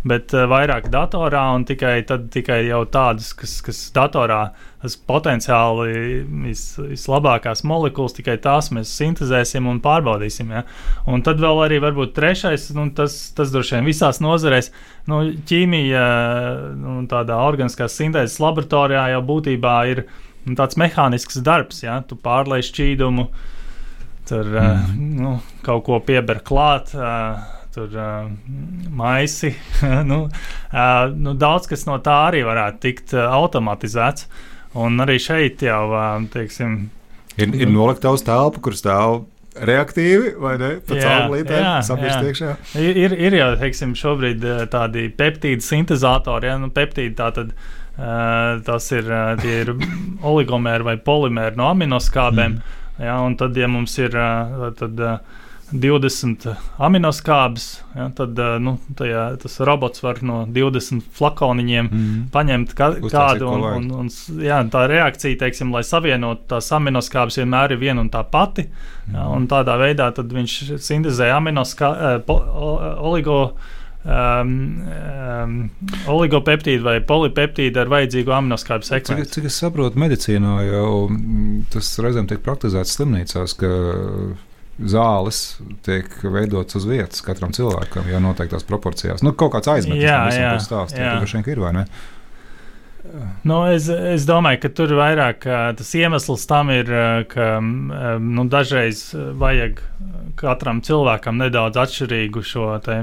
bet 0.08 0.34
uh, 0.34 0.46
vairāk 0.50 0.88
datorā 0.92 1.44
un 1.54 1.64
tikai, 1.66 2.00
tad, 2.06 2.26
tikai 2.34 2.62
jau 2.66 2.82
tādas, 2.90 3.30
kas, 3.38 3.60
kas 3.64 3.82
datorā 3.94 4.40
tas 4.82 4.96
potenciāli 4.98 6.24
vis, 6.42 6.64
vislabākās 6.80 7.62
molekulas, 7.68 8.16
tikai 8.16 8.34
tās 8.42 8.72
mēs 8.74 8.90
sintēzēsim 8.98 9.68
un 9.70 9.78
pārbaudīsim. 9.84 10.50
Ja. 10.56 10.64
Un 11.06 11.22
tad 11.26 11.38
vēl 11.42 11.62
arī 11.68 11.78
varbūt 11.84 12.16
trešais, 12.16 12.70
nu, 12.74 12.88
tas, 12.96 13.14
tas 13.36 13.54
droši 13.54 13.78
vien 13.78 13.88
visās 13.92 14.18
nozarēs, 14.24 14.72
nu, 15.10 15.22
ķīmija, 15.48 16.04
nu, 16.82 16.98
tādā 17.10 17.38
organiskās 17.46 17.94
sintēzes 18.00 18.40
laboratorijā 18.42 19.06
jau 19.14 19.22
būtībā 19.30 19.78
ir 19.94 20.04
nu, 20.48 20.58
tāds 20.58 20.78
mehānisks 20.80 21.38
darbs, 21.46 21.84
ja 21.86 22.00
tu 22.02 22.18
pārlaiž 22.18 22.72
šķīdumu, 22.74 23.28
tur 24.26 24.50
mm. 24.50 24.58
uh, 24.58 24.94
nu, 25.22 25.36
kaut 25.62 25.86
ko 25.86 26.02
pieber 26.02 26.42
klāt. 26.42 26.90
Uh, 26.98 27.61
Tur 27.72 27.92
uh, 27.96 28.26
maisi. 28.92 29.54
nu, 30.10 30.24
uh, 30.28 31.04
nu, 31.16 31.36
daudz 31.40 31.70
kas 31.70 31.86
no 31.88 31.96
tā 32.04 32.18
arī 32.30 32.42
varētu 32.44 32.82
tikt 32.84 33.14
uh, 33.16 33.30
automatizēts. 33.40 34.28
Un 34.82 35.00
arī 35.04 35.18
šeit 35.20 35.64
jau, 35.64 35.86
uh, 35.92 36.26
teiksim, 36.32 36.90
Ir, 37.40 37.52
ir 37.56 37.70
nolikta 37.72 38.12
uz 38.12 38.24
telpu, 38.26 38.60
kur 38.64 38.76
stāv 38.76 39.22
reaktīvi 39.52 40.34
vai 40.40 40.56
ne? 40.60 40.72
Pa 40.84 40.96
Jā, 40.96 41.04
caurulītēm, 41.04 41.60
jā, 41.64 41.76
sabiest 41.84 42.16
jā. 42.16 42.28
iekšā. 42.28 42.50
Ir, 42.80 43.14
ir, 43.16 43.36
jau 43.36 43.50
teiksim, 43.60 43.94
šobrīd 43.96 44.44
tādi 44.72 45.06
peptīdu 45.16 45.64
sintēzatori, 45.64 46.50
ja 46.52 46.58
nu, 46.60 46.72
peptīdi 46.74 47.16
tātad. 47.18 47.54
Uh, 47.92 48.56
tas 48.64 48.86
ir, 48.96 49.04
uh, 49.12 49.36
ir 49.44 49.68
oligomēri 50.30 50.86
vai 50.86 50.94
polimēri 51.04 51.58
no 51.60 51.66
aminoskābēm. 51.74 52.54
Mm. 52.56 52.78
Ja, 53.04 53.18
un 53.20 53.36
tad, 53.36 53.56
ja 53.56 53.68
mums 53.68 53.98
ir 54.00 54.16
uh, 54.16 54.70
tad, 54.78 54.96
uh, 54.96 55.42
20 55.72 56.46
aminoskābes, 56.82 57.66
ja, 57.96 58.08
tad 58.16 58.38
uh, 58.38 58.56
nu, 58.62 58.76
tajā, 58.98 59.24
tas 59.42 59.58
robots 59.64 60.02
var 60.04 60.20
no 60.26 60.42
20 60.52 61.02
flakoniņiem 61.16 61.90
Mm. 61.92 62.22
paņemt 62.32 62.72
ka, 62.78 62.88
kādu 63.10 63.48
un, 63.50 63.64
un, 63.76 63.90
un 64.04 64.08
jā, 64.42 64.60
tā 64.72 64.84
reakcija, 64.90 65.38
teiksim, 65.40 65.72
lai 65.74 65.82
savienotu 65.84 66.46
tās 66.54 66.70
aminoskābes, 66.72 67.36
vienmēr 67.40 67.74
ir 67.74 67.80
viena 67.82 68.00
un 68.04 68.10
tā 68.12 68.22
pati. 68.24 68.64
Jā, 69.12 69.26
un 69.34 69.48
tādā 69.50 69.76
veidā 69.80 70.08
tad 70.14 70.32
viņš 70.32 70.56
sintēzē 70.80 71.30
aminoskābes, 71.36 72.26
oligo. 73.02 73.38
Um, 74.02 74.82
um, 74.82 75.52
oligopeptīdu 76.10 76.82
vai 76.82 76.96
polipeptīdu 77.06 77.78
ar 77.78 77.90
vajadzīgu 77.92 78.32
aminoskābu 78.34 78.82
Cik, 78.82 78.96
sekvenci. 79.06 79.30
cik 79.36 79.44
es 79.46 79.58
saprotu, 79.62 80.00
medicīnā 80.02 80.56
jau 80.66 80.88
mm, 81.06 81.60
tas 81.70 81.92
reizēm 82.02 82.26
tiek 82.26 82.42
praktizēts 82.42 82.96
slimnīcās, 82.98 83.54
ka 83.60 83.70
zāles 84.80 85.42
tiek 85.84 86.08
veidotas 86.24 86.76
uz 86.80 86.86
vietas 86.88 87.20
katram 87.22 87.52
cilvēkam, 87.52 88.08
jau 88.08 88.20
noteiktās 88.24 88.64
proporcijās. 88.64 89.22
Nu, 89.22 89.32
kaut 89.36 89.52
kāds 89.52 89.68
aizmetums 89.68 90.02
Jā, 90.02 90.24
visam, 90.30 90.42
jā, 90.42 90.52
ko 90.56 90.64
stāstīt. 90.64 91.02
jā. 91.04 91.14
Tas 91.20 91.32
vien 91.36 91.44
ir 91.52 91.60
vai 91.60 91.72
ne? 91.76 91.86
Nu, 93.44 93.56
es, 93.68 93.88
es 93.90 94.22
domāju, 94.24 94.60
ka 94.62 94.68
tur 94.72 94.92
vairāk 94.96 95.42
tas 95.76 95.88
iemesls 95.98 96.46
tam 96.48 96.70
ir, 96.72 96.86
ā, 96.88 97.24
ka 97.28 97.48
ā, 97.58 98.12
nu, 98.22 98.44
dažreiz 98.48 99.02
ā, 99.12 99.24
vajag 99.36 99.82
katram 100.38 100.80
cilvēkam 100.86 101.36
nedaudz 101.42 101.76
atšķirīgu 101.82 102.42
šo 102.46 102.68
te, 102.86 103.02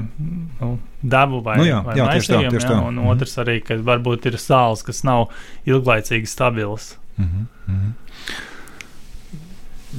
nu, 0.58 0.70
devu 1.04 1.42
vai, 1.46 1.58
Nu 1.60 1.68
jā, 1.68 1.82
vai 1.86 1.94
jā, 2.00 2.08
tieši 2.16 2.32
tā, 2.32 2.40
maisījumu, 2.40 2.50
tieši 2.56 2.66
jā, 2.66 2.72
tā. 2.72 2.80
Un 2.88 2.98
Mhm. 2.98 3.10
otrs 3.12 3.36
arī, 3.44 3.58
ka 3.62 3.76
varbūt 3.76 4.26
ir 4.32 4.40
sāls, 4.40 4.82
kas 4.82 5.04
nav 5.06 5.28
ilglaicīgi 5.68 6.26
stabils. 6.26 6.96
Mhm, 7.20 7.46
mhm. 7.68 7.92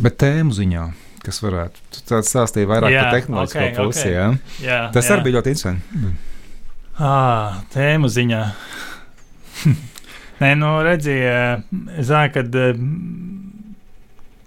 Bet 0.01 0.17
tēmu 0.17 0.51
ziņā, 0.55 0.83
kas 1.25 1.41
varētu 1.43 2.03
tāds 2.09 2.31
stāstīt 2.33 2.67
vairāk 2.69 2.93
Jā, 2.93 3.05
par 3.05 3.17
tehnoloģisko 3.17 3.63
ok, 3.67 3.79
pusi, 3.79 4.07
ok. 4.07 4.13
jā. 4.13 4.27
Jā, 4.65 4.81
tas 4.95 5.07
jā. 5.07 5.15
arī 5.15 5.27
bija 5.27 5.39
ļoti 5.39 5.53
interesanti. 5.55 6.11
À, 7.01 7.15
tēmu 7.73 8.09
ziņā. 8.11 8.43
Nē, 10.41 10.55
nu, 10.57 10.71
redziet, 10.85 11.69
es 12.01 12.09
zinu, 12.09 12.31
ka 12.33 12.43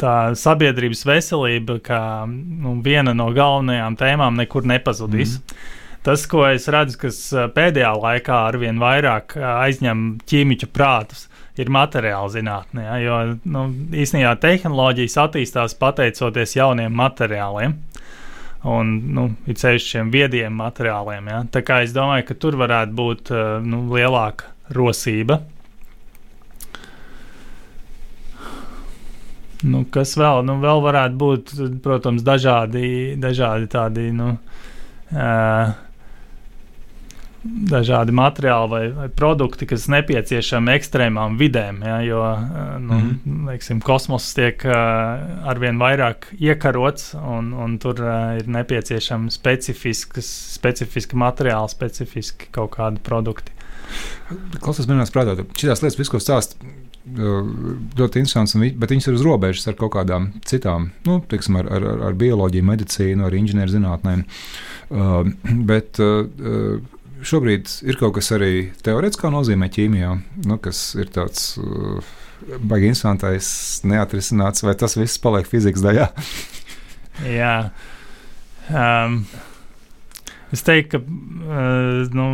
tā 0.00 0.16
sabiedrības 0.38 1.04
veselība, 1.06 1.78
kā 1.84 2.02
nu, 2.26 2.76
viena 2.84 3.14
no 3.16 3.30
galvenajām 3.34 3.96
tēmām, 4.00 4.38
nekur 4.42 4.66
nepazudīs. 4.66 5.38
Mm. 5.38 5.64
Tas, 6.04 6.26
ko 6.28 6.42
es 6.50 6.66
redzu, 6.68 6.98
kas 7.06 7.18
pēdējā 7.54 7.94
laikā 7.96 8.40
arvien 8.50 8.80
vairāk 8.82 9.38
aizņem 9.38 10.02
ķīmiķu 10.28 10.68
prātus, 10.74 11.28
ir 11.60 11.70
materiāla 11.70 12.30
zinātnē. 12.32 12.84
Ja, 12.84 12.98
jo 13.02 13.18
nu, 13.46 13.64
īstenībā 13.94 14.34
tehnoloģijas 14.42 15.18
attīstās 15.26 15.76
pateicoties 15.78 16.56
jauniem 16.58 16.94
materiāliem. 16.98 17.76
Un 18.64 18.92
nu, 19.12 19.26
ir 19.50 19.58
ceļš 19.60 19.88
šiem 19.92 20.10
viediem 20.12 20.54
materiāliem. 20.56 21.26
Ja? 21.28 21.42
Tā 21.52 21.60
kā 21.66 21.82
es 21.84 21.92
domāju, 21.92 22.30
ka 22.30 22.36
tur 22.40 22.56
varētu 22.56 22.96
būt 22.96 23.32
uh, 23.34 23.42
nu, 23.60 23.82
lielāka 23.92 24.48
rosība. 24.72 25.42
Nu, 29.64 29.84
kas 29.92 30.16
vēl? 30.20 30.42
Nu, 30.48 30.58
vēl 30.64 30.80
varētu 30.84 31.20
būt, 31.20 31.52
protams, 31.84 32.24
dažādi, 32.24 33.14
dažādi 33.20 33.68
tādi. 33.72 34.08
Nu, 34.16 34.32
uh, 35.12 35.76
Dažādi 37.44 38.12
materiāli 38.16 38.70
vai, 38.72 38.84
vai 38.96 39.06
produkti, 39.12 39.66
kas 39.68 39.84
nepieciešami 39.92 40.72
ekstrēmām 40.78 41.34
vidēm, 41.36 41.82
ja, 41.84 41.98
jo 42.00 42.22
uh, 42.24 42.38
nu, 42.80 42.94
mm 42.94 43.10
-hmm. 43.24 43.48
teiksim, 43.50 43.80
kosmos 43.84 44.30
tiek 44.34 44.64
uh, 44.64 44.72
arvien 45.50 45.76
vairāk 45.76 46.30
iekarots, 46.40 47.12
un, 47.14 47.52
un 47.52 47.76
tur 47.78 48.00
uh, 48.00 48.38
ir 48.38 48.48
nepieciešami 48.48 49.30
specifiski 49.30 51.16
materiāli, 51.16 51.68
specifiski 51.68 52.48
kaut 52.50 52.70
kādi 52.78 52.98
produkti. 53.02 53.52
Klausos, 54.60 54.88
manā 54.88 55.04
prātā, 55.04 55.36
šīs 55.52 55.82
lietas, 55.82 55.98
visu, 55.98 56.10
ko 56.10 56.18
stāst, 56.18 56.56
ļoti 57.04 58.22
interesants, 58.22 58.54
vi- 58.56 58.72
bet 58.72 58.90
viņas 58.90 59.08
ir 59.08 59.14
uz 59.14 59.22
robežas 59.22 59.68
ar 59.68 59.74
kaut 59.74 59.92
kādām 59.92 60.32
citām, 60.44 60.90
nu, 61.04 61.20
teiksim, 61.28 61.56
ar, 61.56 61.68
ar, 61.68 61.84
ar 62.08 62.14
bioloģiju, 62.14 62.64
medicīnu, 62.64 63.26
ar 63.26 63.32
inženierzinātnēm. 63.32 64.24
Uh, 64.90 65.28
bet 65.64 66.00
uh, 66.00 66.80
šobrīd 67.28 67.70
ir 67.88 67.98
kaut 68.00 68.16
kas 68.18 68.30
arī 68.36 68.68
teorētiskā 68.84 69.30
nozīmē 69.32 69.70
ķīmijā, 69.72 70.12
nu, 70.48 70.58
kas 70.62 70.90
ir 71.00 71.10
tāds. 71.14 71.54
Uh, 71.60 72.12
Baigi 72.44 72.90
interesantais, 72.90 73.46
neatrisināts, 73.88 74.64
vai 74.66 74.74
tas 74.76 74.98
viss 74.98 75.20
paliek 75.22 75.46
fizikas 75.48 75.80
daļā? 75.80 76.08
Jā. 77.38 77.54
Um, 78.68 79.20
es 80.52 80.64
teiktu, 80.66 80.98
ka 80.98 81.00
uh, 81.00 82.10
nu, 82.12 82.26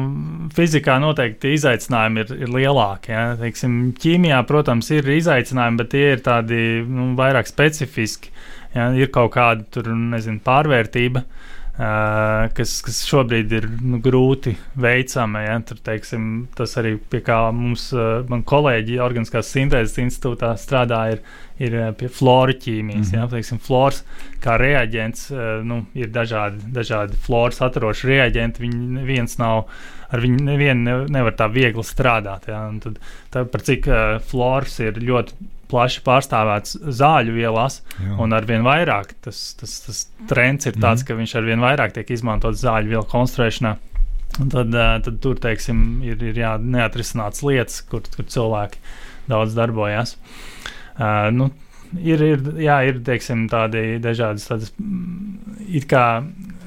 fizikā 0.56 0.96
noteikti 1.04 1.52
izaicinājumi 1.54 2.24
ir, 2.24 2.32
ir 2.42 2.54
lielāki. 2.56 3.12
Ja? 3.14 3.36
Teiksim, 3.38 3.76
ķīmijā, 4.02 4.40
protams, 4.50 4.90
ir 4.96 5.06
izaicinājumi, 5.14 5.82
bet 5.84 5.92
tie 5.94 6.04
ir 6.16 6.24
tādi 6.26 6.58
nu, 6.88 7.12
vairāk 7.20 7.52
specifiski. 7.52 8.34
Ja? 8.74 8.90
Ir 8.96 9.12
kaut 9.14 9.36
kāda 9.36 9.68
tur, 9.76 9.92
nezinu, 9.94 10.42
pārvērtība. 10.48 11.22
Uh, 11.22 11.49
kas, 11.80 12.74
kas 12.84 12.98
šobrīd 13.08 13.52
ir 13.56 13.66
nu, 13.80 14.00
grūti 14.04 14.52
veicama. 14.80 15.44
Ja? 15.46 15.58
Tur, 15.64 15.78
teiksim, 15.84 16.24
tas 16.56 16.76
arī 16.80 16.96
pie 17.12 17.22
kā 17.24 17.38
mums, 17.56 17.86
uh, 17.96 18.20
man 18.28 18.42
kolēģi 18.46 18.98
Organiskās 19.00 19.48
sintēzes 19.54 19.96
institūtā 20.02 20.50
strādā, 20.60 21.00
ir, 21.14 21.22
ir 21.62 21.76
uh, 21.78 21.86
pie 21.96 22.10
flora 22.12 22.52
ķīmijas. 22.52 22.96
Mm 22.96 23.00
Mhm. 23.00 23.14
-hmm. 23.14 23.22
ja? 23.22 23.28
teiksim, 23.36 23.58
flors 23.58 24.02
kā 24.44 24.58
reaģents, 24.60 25.30
uh, 25.30 25.64
nu, 25.64 25.86
ir 25.94 26.10
dažādi, 26.12 26.60
dažādi 26.72 27.16
floras 27.16 27.62
atroši 27.62 28.06
reaģenti. 28.12 28.66
Viņi 28.66 29.06
viens 29.06 29.38
nav. 29.38 29.70
Ar 30.10 30.18
viņu 30.18 30.42
nevienu 30.42 30.82
ne, 30.82 31.06
nevar 31.06 31.32
tā 31.38 31.46
viegli 31.46 31.84
strādāt. 31.86 32.48
Ja? 32.48 32.66
Tad, 32.82 32.98
tā, 33.30 33.44
par 33.44 33.62
cik 33.62 33.86
uh, 33.86 34.18
flors 34.18 34.80
ir 34.80 34.98
ļoti 34.98 35.32
plaši 35.70 36.02
pārstāvēts 36.06 36.76
zāļu 37.00 37.36
vielās, 37.36 37.80
Jā. 38.00 38.16
Un 38.22 38.34
ar 38.36 38.46
vien 38.48 38.64
vairāk 38.66 39.14
tas, 39.24 39.54
tas, 39.60 39.76
tas 39.86 40.02
trends 40.30 40.66
ir 40.66 40.74
tāds, 40.76 41.02
Mhm. 41.02 41.06
ka 41.06 41.14
viņš 41.14 41.36
ar 41.36 41.46
vien 41.48 41.60
vairāk 41.60 41.94
tiek 41.96 42.10
izmantots 42.10 42.64
zāļu 42.64 42.88
vielu 42.94 43.06
konstruēšanā. 43.10 43.76
Tad, 44.50 44.74
eh, 44.74 44.98
tad 45.04 45.20
tur 45.20 45.34
teiksim, 45.36 46.02
ir, 46.06 46.22
ir 46.22 46.34
jā, 46.34 46.54
neatrisināts 46.58 47.42
lietas, 47.42 47.80
kur, 47.82 48.00
kur 48.14 48.24
cilvēki 48.24 48.78
daudz 49.28 49.54
darbojas. 49.54 50.16
Uh, 51.00 51.30
nu, 51.30 51.50
ir, 51.98 52.20
ir, 52.22 52.38
jā, 52.60 52.76
ir 52.86 53.00
teiksim, 53.00 53.48
tādi 53.48 53.98
dažādas 54.02 54.46
tādas, 54.50 54.72
mm, 54.78 55.56
it 55.68 55.86
kā 55.88 56.22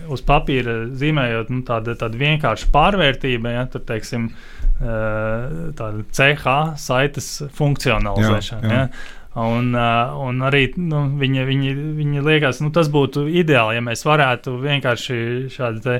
uz 0.09 0.21
papīra 0.21 0.89
zīmējot, 0.91 1.49
nu, 1.53 1.61
tāda, 1.61 1.95
tāda 1.95 2.17
vienkārša 2.17 2.71
pārvērtība, 2.73 3.53
ja 3.53 3.65
tur 3.71 3.81
teiksim, 3.87 4.31
uh, 4.31 4.62
tāda 4.79 6.05
CH 6.09 6.55
saites 6.81 7.27
funkcionalizēšana. 7.57 8.63
Jā, 8.63 8.79
jā. 8.79 8.87
Ja? 8.87 9.21
Un, 9.43 9.71
uh, 9.73 10.13
un 10.21 10.43
arī 10.45 10.67
nu, 10.77 11.07
viņi, 11.17 11.45
viņi, 11.47 11.71
viņi 11.97 12.25
liekas, 12.25 12.59
nu, 12.61 12.69
tas 12.73 12.91
būtu 12.93 13.25
ideāli, 13.33 13.79
ja 13.79 13.85
mēs 13.85 14.05
varētu 14.05 14.59
vienkārši 14.61 15.15
šādi 15.53 15.81
te 15.81 15.95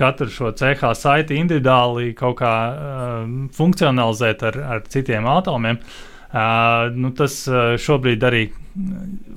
katru 0.00 0.30
šo 0.32 0.54
CH 0.56 0.94
saiti 0.96 1.36
individuāli 1.36 2.14
kaut 2.16 2.38
kā 2.40 2.54
uh, 2.70 3.34
funkcionalizēt 3.56 4.46
ar, 4.48 4.62
ar 4.76 4.86
citiem 4.88 5.28
atomiem. 5.28 5.76
Uh, 5.76 6.09
nu, 6.94 7.10
tas 7.16 7.42
uh, 7.50 7.74
šobrīd 7.80 8.22
arī 8.26 8.44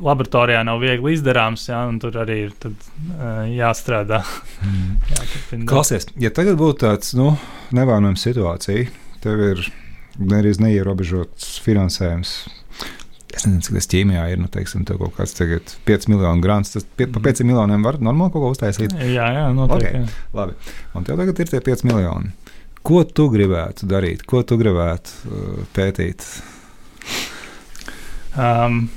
laboratorijā 0.04 0.62
nav 0.68 0.82
viegli 0.84 1.16
izdarāms, 1.16 1.66
jā, 1.72 1.80
un 1.90 1.98
tur 2.02 2.20
arī 2.22 2.44
ir 2.48 2.52
tad, 2.62 2.76
uh, 3.16 3.44
jāstrādā. 3.50 4.22
Jāturpina 5.14 5.64
darbu. 5.64 5.70
Klausies, 5.72 6.10
ja 6.22 6.30
tagad 6.36 6.60
būtu 6.60 6.84
tāds 6.86 7.16
nu, 7.18 7.32
nevainojams 7.74 8.28
situācija, 8.30 8.92
tev 9.26 9.48
ir 9.52 9.64
nereiz 10.22 10.62
neierobežots 10.62 11.58
finansējums. 11.66 12.36
Es 13.34 13.48
nezinu, 13.48 13.64
cik 13.66 13.78
tas 13.80 13.90
ķīmijā 13.90 14.28
ir. 14.30 14.42
Nu, 14.44 14.48
teiksim, 14.54 14.84
tev 14.86 15.00
kaut 15.02 15.16
kāds 15.18 15.34
tagad 15.34 15.72
5 15.88 16.06
miljonu 16.12 16.44
grants. 16.44 16.76
Tas 16.76 16.86
pie, 16.86 17.08
pa 17.10 17.18
5 17.24 17.42
miljoniem 17.50 17.82
var 17.82 17.98
normāli 17.98 18.36
kaut 18.36 18.44
ko 18.44 18.52
uztaisīt. 18.54 18.94
Jā, 18.94 19.26
jā, 19.34 19.48
noteikti. 19.58 20.04
Ok. 20.04 20.12
Okay. 20.14 20.38
Labi. 20.38 20.74
Un 20.94 21.08
tev 21.08 21.18
tagad 21.18 21.42
ir 21.42 21.50
tie 21.50 21.62
5 21.66 21.86
miljoni. 21.90 22.30
Ko 22.86 23.02
tu 23.10 23.30
gribētu 23.34 23.90
darīt? 23.90 24.22
Ko 24.30 24.44
tu 24.46 24.60
gribētu 24.60 25.32
uh, 25.32 25.64
pētīt? 25.74 26.28
Um, 28.34 28.90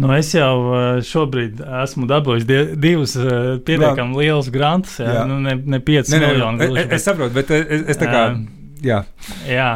Nu 0.00 0.08
es 0.16 0.30
jau 0.32 0.52
uh, 0.72 1.00
šobrīd 1.04 1.58
esmu 1.82 2.06
dabūjis 2.08 2.46
divus 2.80 3.12
uh, 3.20 3.58
pietiekami 3.64 4.22
lielus 4.22 4.48
grantus. 4.52 4.94
Jā, 5.02 5.18
Jā. 5.18 5.24
Nu, 5.28 5.36
ne, 5.44 5.52
ne 5.52 5.80
5 5.84 6.14
miljonu. 6.16 6.62
es, 6.62 6.70
gluži, 6.70 6.84
es 6.96 7.04
saprotu, 7.04 7.36
bet 7.36 7.52
es, 7.52 7.82
es 7.92 8.00
tā 8.00 8.08
kā. 8.08 8.22
Um, 8.32 8.46
Jā, 8.82 9.02
Jā, 9.46 9.68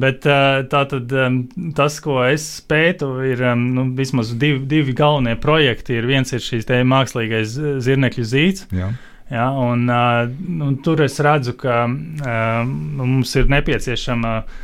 bet 0.00 0.24
uh, 0.30 0.62
tā 0.70 0.84
tad 0.88 1.10
um, 1.18 1.40
tas, 1.76 1.98
ko 2.04 2.20
es 2.28 2.46
pētu, 2.70 3.10
ir 3.26 3.42
um, 3.50 3.66
nu, 3.74 3.88
vismaz 3.98 4.30
divi, 4.38 4.62
divi 4.70 4.94
galvenie 4.96 5.34
projekti. 5.42 5.98
Ir 5.98 6.06
viens 6.08 6.30
ir 6.32 6.44
šīs 6.44 6.70
mākslīgais 6.86 7.58
zirnekļu 7.84 8.30
zīts. 8.36 8.68
jā. 8.70 8.94
Ja, 9.26 9.48
un, 9.58 9.88
nu, 9.90 10.68
tur 10.86 11.00
es 11.02 11.16
redzu, 11.18 11.56
ka 11.58 11.80
uh, 11.90 12.60
mums 12.62 13.32
ir 13.34 13.48
nepieciešama 13.50 14.34
uh, 14.38 14.60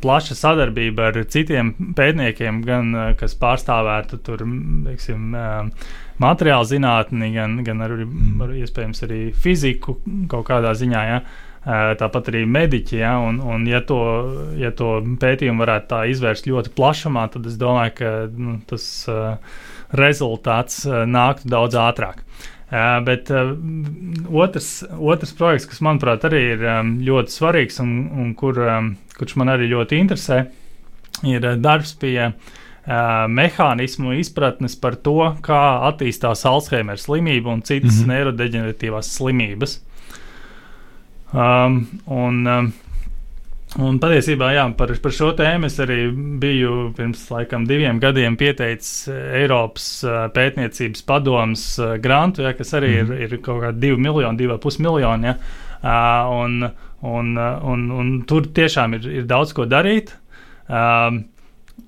plaša 0.00 0.36
sadarbība 0.36 1.08
ar 1.10 1.18
citiem 1.32 1.72
pētniekiem, 1.96 2.60
gan 2.66 2.92
kas 3.20 3.36
pārstāvētu 3.40 4.20
tur, 4.26 4.44
teiksim, 4.84 5.32
materiālu 6.22 6.68
zinātni, 6.68 7.32
gan, 7.34 7.56
gan 7.64 7.80
arī, 7.86 8.06
ar, 8.44 8.54
iespējams 8.60 9.04
arī 9.06 9.20
fiziku 9.32 9.98
kaut 10.30 10.46
kādā 10.50 10.74
ziņā. 10.76 11.02
Ja. 11.10 11.24
Tāpat 11.64 12.26
arī 12.28 12.42
mediķi, 12.44 12.98
ja, 13.00 13.14
un, 13.24 13.38
un 13.40 13.62
ja, 13.64 13.78
to, 13.88 13.96
ja 14.60 14.68
to 14.76 14.98
pētījumu 15.16 15.64
varētu 15.64 15.88
tā 15.94 16.02
izvērst 16.12 16.44
ļoti 16.50 16.74
plašumā, 16.76 17.22
tad 17.32 17.48
es 17.48 17.56
domāju, 17.56 17.94
ka 18.02 18.10
nu, 18.28 18.58
tas 18.68 18.84
uh, 19.08 19.38
rezultāts 19.96 20.82
uh, 20.84 21.06
nāktu 21.08 21.48
daudz 21.54 21.78
ātrāk. 21.80 22.20
Uh, 22.20 22.52
bet 23.04 23.30
uh, 23.30 23.52
otrs, 24.32 24.82
otrs 24.98 25.34
projekts, 25.36 25.68
kas 25.70 25.82
manuprāt 25.84 26.24
arī 26.28 26.42
ir 26.54 26.66
um, 26.66 26.94
ļoti 27.04 27.34
svarīgs 27.34 27.80
un, 27.84 27.94
un 28.22 28.34
kur, 28.38 28.58
um, 28.64 28.94
kurš 29.18 29.36
man 29.40 29.52
arī 29.52 29.68
ļoti 29.72 30.00
interesē, 30.00 30.44
ir 31.28 31.44
uh, 31.44 31.56
darbs 31.60 31.94
pie 32.00 32.16
uh, 32.24 32.34
mehānismu 33.30 34.16
izpratnes 34.18 34.78
par 34.80 34.96
to, 34.96 35.18
kā 35.44 35.62
attīstās 35.90 36.46
Alzheimer 36.48 37.00
slimība 37.00 37.52
un 37.52 37.62
citas 37.62 37.98
mm. 37.98 38.00
-hmm. 38.00 38.14
neirodeģeneratīvās 38.14 39.12
slimības. 39.18 39.80
Um, 41.34 41.86
un, 42.06 42.46
um, 42.46 42.72
Un 43.82 43.96
patiesībā 43.98 44.52
jā, 44.54 44.64
par, 44.78 44.92
par 45.02 45.14
šo 45.14 45.32
tēmu 45.34 45.66
es 45.66 45.80
arī 45.82 46.06
biju 46.40 46.92
pirms 46.94 47.24
laikam, 47.32 47.64
diviem 47.66 47.98
gadiem 48.02 48.36
pieteicis 48.38 49.08
eh, 49.10 49.40
Eiropas 49.40 49.88
eh, 50.06 50.18
pētniecības 50.36 51.02
padomus 51.08 51.64
eh, 51.82 51.96
grantu, 52.02 52.44
ja, 52.46 52.52
kas 52.54 52.70
arī 52.78 52.92
mm. 53.00 53.12
ir, 53.18 53.34
ir 53.34 53.42
kaut 53.42 53.64
kādi 53.64 53.90
2 53.90 53.98
miljoni, 54.04 54.46
2,5 54.46 54.78
miljoni. 54.84 55.32
Ja, 55.32 55.34
uh, 55.82 56.30
un, 56.44 56.68
un, 57.02 57.34
un, 57.74 57.84
un 57.98 58.12
tur 58.30 58.46
tiešām 58.54 58.94
ir, 59.00 59.08
ir 59.22 59.30
daudz 59.30 59.54
ko 59.56 59.66
darīt. 59.70 60.14
Um, 60.68 61.24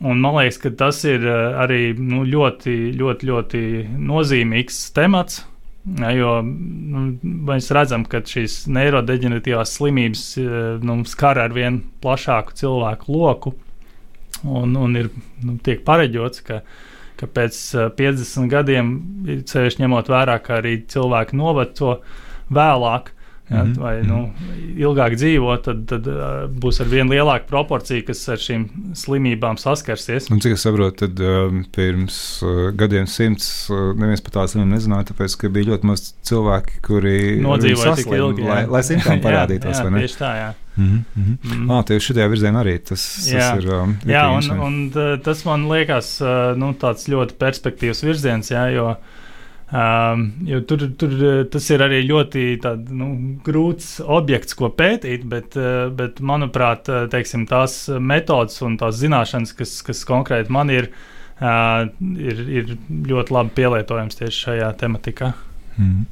Un 0.03 0.18
man 0.20 0.34
liekas, 0.34 0.59
ka 0.61 0.72
tas 0.76 0.99
ir 1.07 1.22
arī 1.24 1.95
nu, 1.95 2.24
ļoti, 2.26 2.72
ļoti, 2.99 3.28
ļoti 3.30 3.61
nozīmīgs 4.03 4.80
temats. 4.93 5.39
Ja, 5.87 6.09
jo 6.11 6.30
nu, 6.43 7.05
mēs 7.22 7.68
redzam, 7.74 8.03
ka 8.11 8.18
šīs 8.26 8.64
neirodeģeneratīvās 8.74 9.76
slimības 9.78 10.24
eh, 10.43 10.57
nu, 10.82 10.99
skar 11.07 11.39
ar 11.39 11.55
vien 11.55 11.78
plašāku 12.03 12.57
cilvēku 12.59 13.14
loku. 13.14 13.53
Un, 14.43 14.74
un 14.74 14.99
ir 14.99 15.12
nu, 15.45 15.55
tiek 15.62 15.84
pareģots, 15.87 16.43
ka, 16.49 16.61
ka 17.20 17.28
pēc 17.39 17.61
eh, 17.78 17.93
50 18.01 18.51
gadiem, 18.51 18.91
ceļš 19.47 19.78
ņemot 19.84 20.11
vērā, 20.11 20.41
ka 20.43 20.59
arī 20.59 20.80
cilvēki 20.91 21.39
noveco 21.39 22.01
vēlāk. 22.51 23.12
Ja, 23.47 23.61
Mhm, 23.62 23.76
vai 23.78 24.01
nu, 24.03 24.16
ilgāk 24.74 25.14
dzīvo, 25.20 25.53
tad, 25.62 25.84
tad 25.86 26.07
uh, 26.11 26.49
būs 26.51 26.80
ar 26.82 26.88
vien 26.90 27.07
lielāka 27.07 27.47
proporcija, 27.47 28.03
kas 28.09 28.24
ar 28.34 28.40
šīm 28.42 28.64
slimībām 28.99 29.55
saskarsies. 29.62 30.26
Un, 30.34 30.40
cik 30.42 30.57
es 30.57 30.64
saprotu, 30.66 31.07
tad 31.07 31.22
um, 31.22 31.61
pirms 31.70 32.16
uh, 32.42 32.72
gadiem 32.74 33.07
simts 33.07 33.47
uh, 33.70 33.92
neviens 33.94 34.24
par 34.26 34.34
tādām 34.34 34.51
slimībām 34.51 34.74
nezināja, 34.74 35.07
tāpēc, 35.12 35.36
ka 35.44 35.51
bija 35.55 35.68
ļoti 35.70 35.90
maz 35.92 36.03
cilvēki, 36.26 36.80
kuri 36.88 37.14
Nodzīvoja 37.47 37.94
tik 38.01 38.11
ilgi, 38.18 38.49
lai, 38.51 38.61
jā. 38.64 38.70
lai 38.74 38.82
simptomi 38.90 39.22
parādītos. 39.28 39.78
jā, 39.78 39.84
jā, 39.94 40.03
tieši 40.03 40.18
tā, 40.24 40.32
jā. 40.40 40.49
Mhm, 40.76 40.97
mhm. 41.14 41.36
Mm. 41.47 41.70
Ah, 41.72 41.84
tieši 41.88 42.11
šajā 42.12 42.26
virzienā 42.34 42.61
arī 42.66 42.74
tas, 42.84 43.05
Jā. 43.30 43.47
tas 43.55 43.62
ir. 43.62 43.70
Um, 43.78 43.94
Jā, 44.11 44.24
un, 44.34 44.51
un 44.66 44.74
t- 44.92 45.07
tas 45.24 45.44
man 45.47 45.68
liekas 45.70 46.11
uh, 46.20 46.51
nu, 46.59 46.74
tāds 46.76 47.07
ļoti 47.09 47.38
perspektīvs 47.40 48.03
virziens, 48.05 48.51
jā, 48.53 48.66
jo, 48.74 48.90
um, 49.70 50.24
jo 50.46 50.60
tur, 50.68 50.86
tur 50.98 51.14
uh, 51.16 51.42
tas 51.50 51.68
ir 51.74 51.84
arī 51.86 52.02
ļoti 52.06 52.46
tād, 52.62 52.88
nu, 52.94 53.10
grūts 53.46 53.96
objekts, 54.02 54.56
ko 54.58 54.70
pētīt, 54.74 55.26
bet, 55.30 55.58
uh, 55.58 55.86
bet 55.94 56.22
manuprāt, 56.24 56.90
uh, 56.92 57.06
teiksim, 57.12 57.46
tās 57.50 57.84
metodas 57.98 58.60
un 58.66 58.78
tās 58.80 58.98
zināšanas, 59.00 59.54
kas, 59.58 59.78
kas 59.86 60.04
konkrēti 60.08 60.54
man 60.54 60.72
ir, 60.74 60.90
uh, 61.40 61.86
ir, 62.16 62.44
ir 62.60 62.76
ļoti 63.12 63.38
labi 63.38 63.56
pielietojams 63.60 64.22
tieši 64.22 64.44
šajā 64.48 64.74
tematikā. 64.84 65.32
Mhm. 65.76 66.04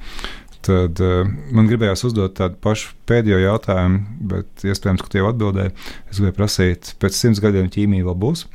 Tad 0.64 1.00
uh, 1.05 1.28
man 1.52 1.66
gribējās 1.68 2.07
uzdot 2.09 2.38
tādu 2.38 2.57
pašu 2.64 2.94
pēdējo 3.09 3.42
jautājumu, 3.42 3.98
bet 4.30 4.64
iespējams, 4.64 5.02
ka 5.05 5.12
tie 5.12 5.20
jau 5.20 5.28
atbildēja. 5.28 5.74
Es 6.09 6.16
gribēju 6.16 6.36
prasīt, 6.38 6.94
pēc 7.02 7.18
simts 7.18 7.42
gadiem 7.44 7.68
ķīmija 7.72 8.07
vēl 8.07 8.16
būs. 8.22 8.46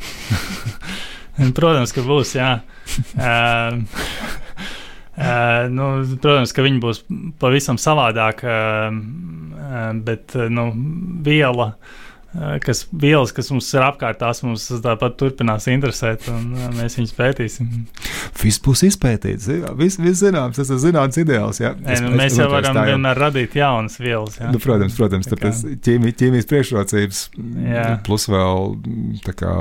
Protams, 1.60 1.94
ka 1.96 2.04
būs, 2.04 2.34
jā. 2.40 2.50
Um, 3.14 3.86
Uh, 5.20 5.66
nu, 5.76 5.86
protams, 6.24 6.54
ka 6.56 6.64
viņi 6.64 6.80
būs 6.80 7.02
pavisam 7.42 7.76
savādāk, 7.82 8.46
uh, 8.48 8.94
bet 10.06 10.32
nu, 10.48 10.70
viela, 11.26 11.74
uh, 11.76 12.54
kas, 12.64 12.86
vielas, 12.94 13.34
kas 13.36 13.50
mums 13.52 13.68
ir 13.76 13.84
apkārt, 13.84 14.22
tās 14.22 14.40
mums 14.46 14.70
tāpat 14.86 15.18
turpinās 15.20 15.68
interesēt, 15.74 16.30
un 16.32 16.54
uh, 16.56 16.70
mēs 16.78 16.96
viņus 17.02 17.12
pētīsim. 17.18 17.68
Viss 18.40 18.62
būs 18.64 18.86
izpētīts. 18.88 19.50
jā, 19.52 19.74
Viss 19.76 20.00
vis 20.00 20.22
zināms, 20.24 20.56
tas 20.62 20.72
ir 20.72 20.80
zināms 20.86 21.20
ideāls. 21.20 21.60
Jā. 21.60 21.74
Nē, 21.76 22.00
nu, 22.06 22.14
mēs 22.16 22.40
jau 22.40 22.48
varam 22.54 22.80
jau- 22.80 22.88
vienmēr 22.94 23.20
radīt 23.26 23.60
jaunas 23.60 24.00
vielas. 24.00 24.40
Jā. 24.40 24.54
Nu, 24.56 24.64
protams, 24.64 24.96
protams 24.96 25.28
tāpēc 25.34 25.66
ķīmija, 25.84 26.16
ķīmijas 26.24 26.48
priekšrocības, 26.54 27.26
Jā. 27.68 27.86
plus 28.08 28.30
vēl 28.32 28.76
tā 29.28 29.36
kā. 29.44 29.58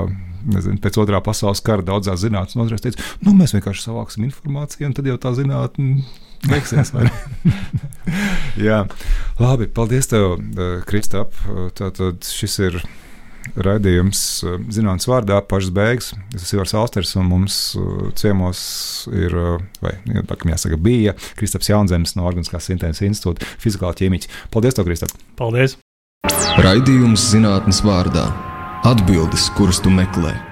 Nezinu, 0.49 0.79
pēc 0.81 0.97
otrā 1.01 1.19
pasaules 1.23 1.61
kara 1.65 1.85
daudzās 1.85 2.23
zinātnēs 2.23 2.57
nozarēs 2.57 2.85
teica, 2.85 3.05
nu, 3.25 3.35
mēs 3.37 3.53
vienkārši 3.57 3.85
savāksim 3.85 4.25
informāciju, 4.27 4.89
un 4.89 4.95
tad 4.97 5.09
jau 5.09 5.17
tā 5.21 5.33
zinātnē 5.37 6.07
beigsies. 6.47 6.93
Jā, 8.67 8.83
labi, 9.41 9.67
paldies 9.71 10.09
tev, 10.11 10.39
eh, 10.39 10.79
Kristap. 10.87 11.35
Tātad 11.77 12.25
šis 12.25 12.57
ir 12.65 12.79
raidījums 13.59 14.21
eh, 14.43 14.57
zinātnīs 14.73 15.09
vārdā, 15.09 15.39
pašas 15.45 15.73
beigas. 15.75 16.11
Es 16.35 16.45
esmu 16.45 16.59
Ivars 16.59 16.75
Alsters, 16.81 17.15
un 17.19 17.29
mums 17.31 17.59
eh, 17.79 18.07
ciemos 18.19 18.61
ir, 19.13 19.35
vai 19.83 19.97
nu, 20.07 20.23
tā 20.29 20.39
kā 20.39 20.51
jāsaka, 20.53 20.79
bija 20.81 21.15
Kristaps 21.39 21.71
Jaunzems 21.71 22.15
no 22.19 22.27
Organiskās 22.29 22.69
sintēzes 22.71 23.05
institūta, 23.09 23.47
fizikāla 23.61 23.97
ķīmiķis. 23.99 24.33
Paldies, 24.53 24.77
tev, 24.79 24.89
Kristap! 24.89 25.15
Paldies! 25.39 25.79
Raidījums 26.59 27.29
zinātnes 27.31 27.83
vārdā- 27.85 28.27
atbildes, 28.83 29.49
kuras 29.55 29.79
tu 29.83 29.91
meklē. 29.91 30.48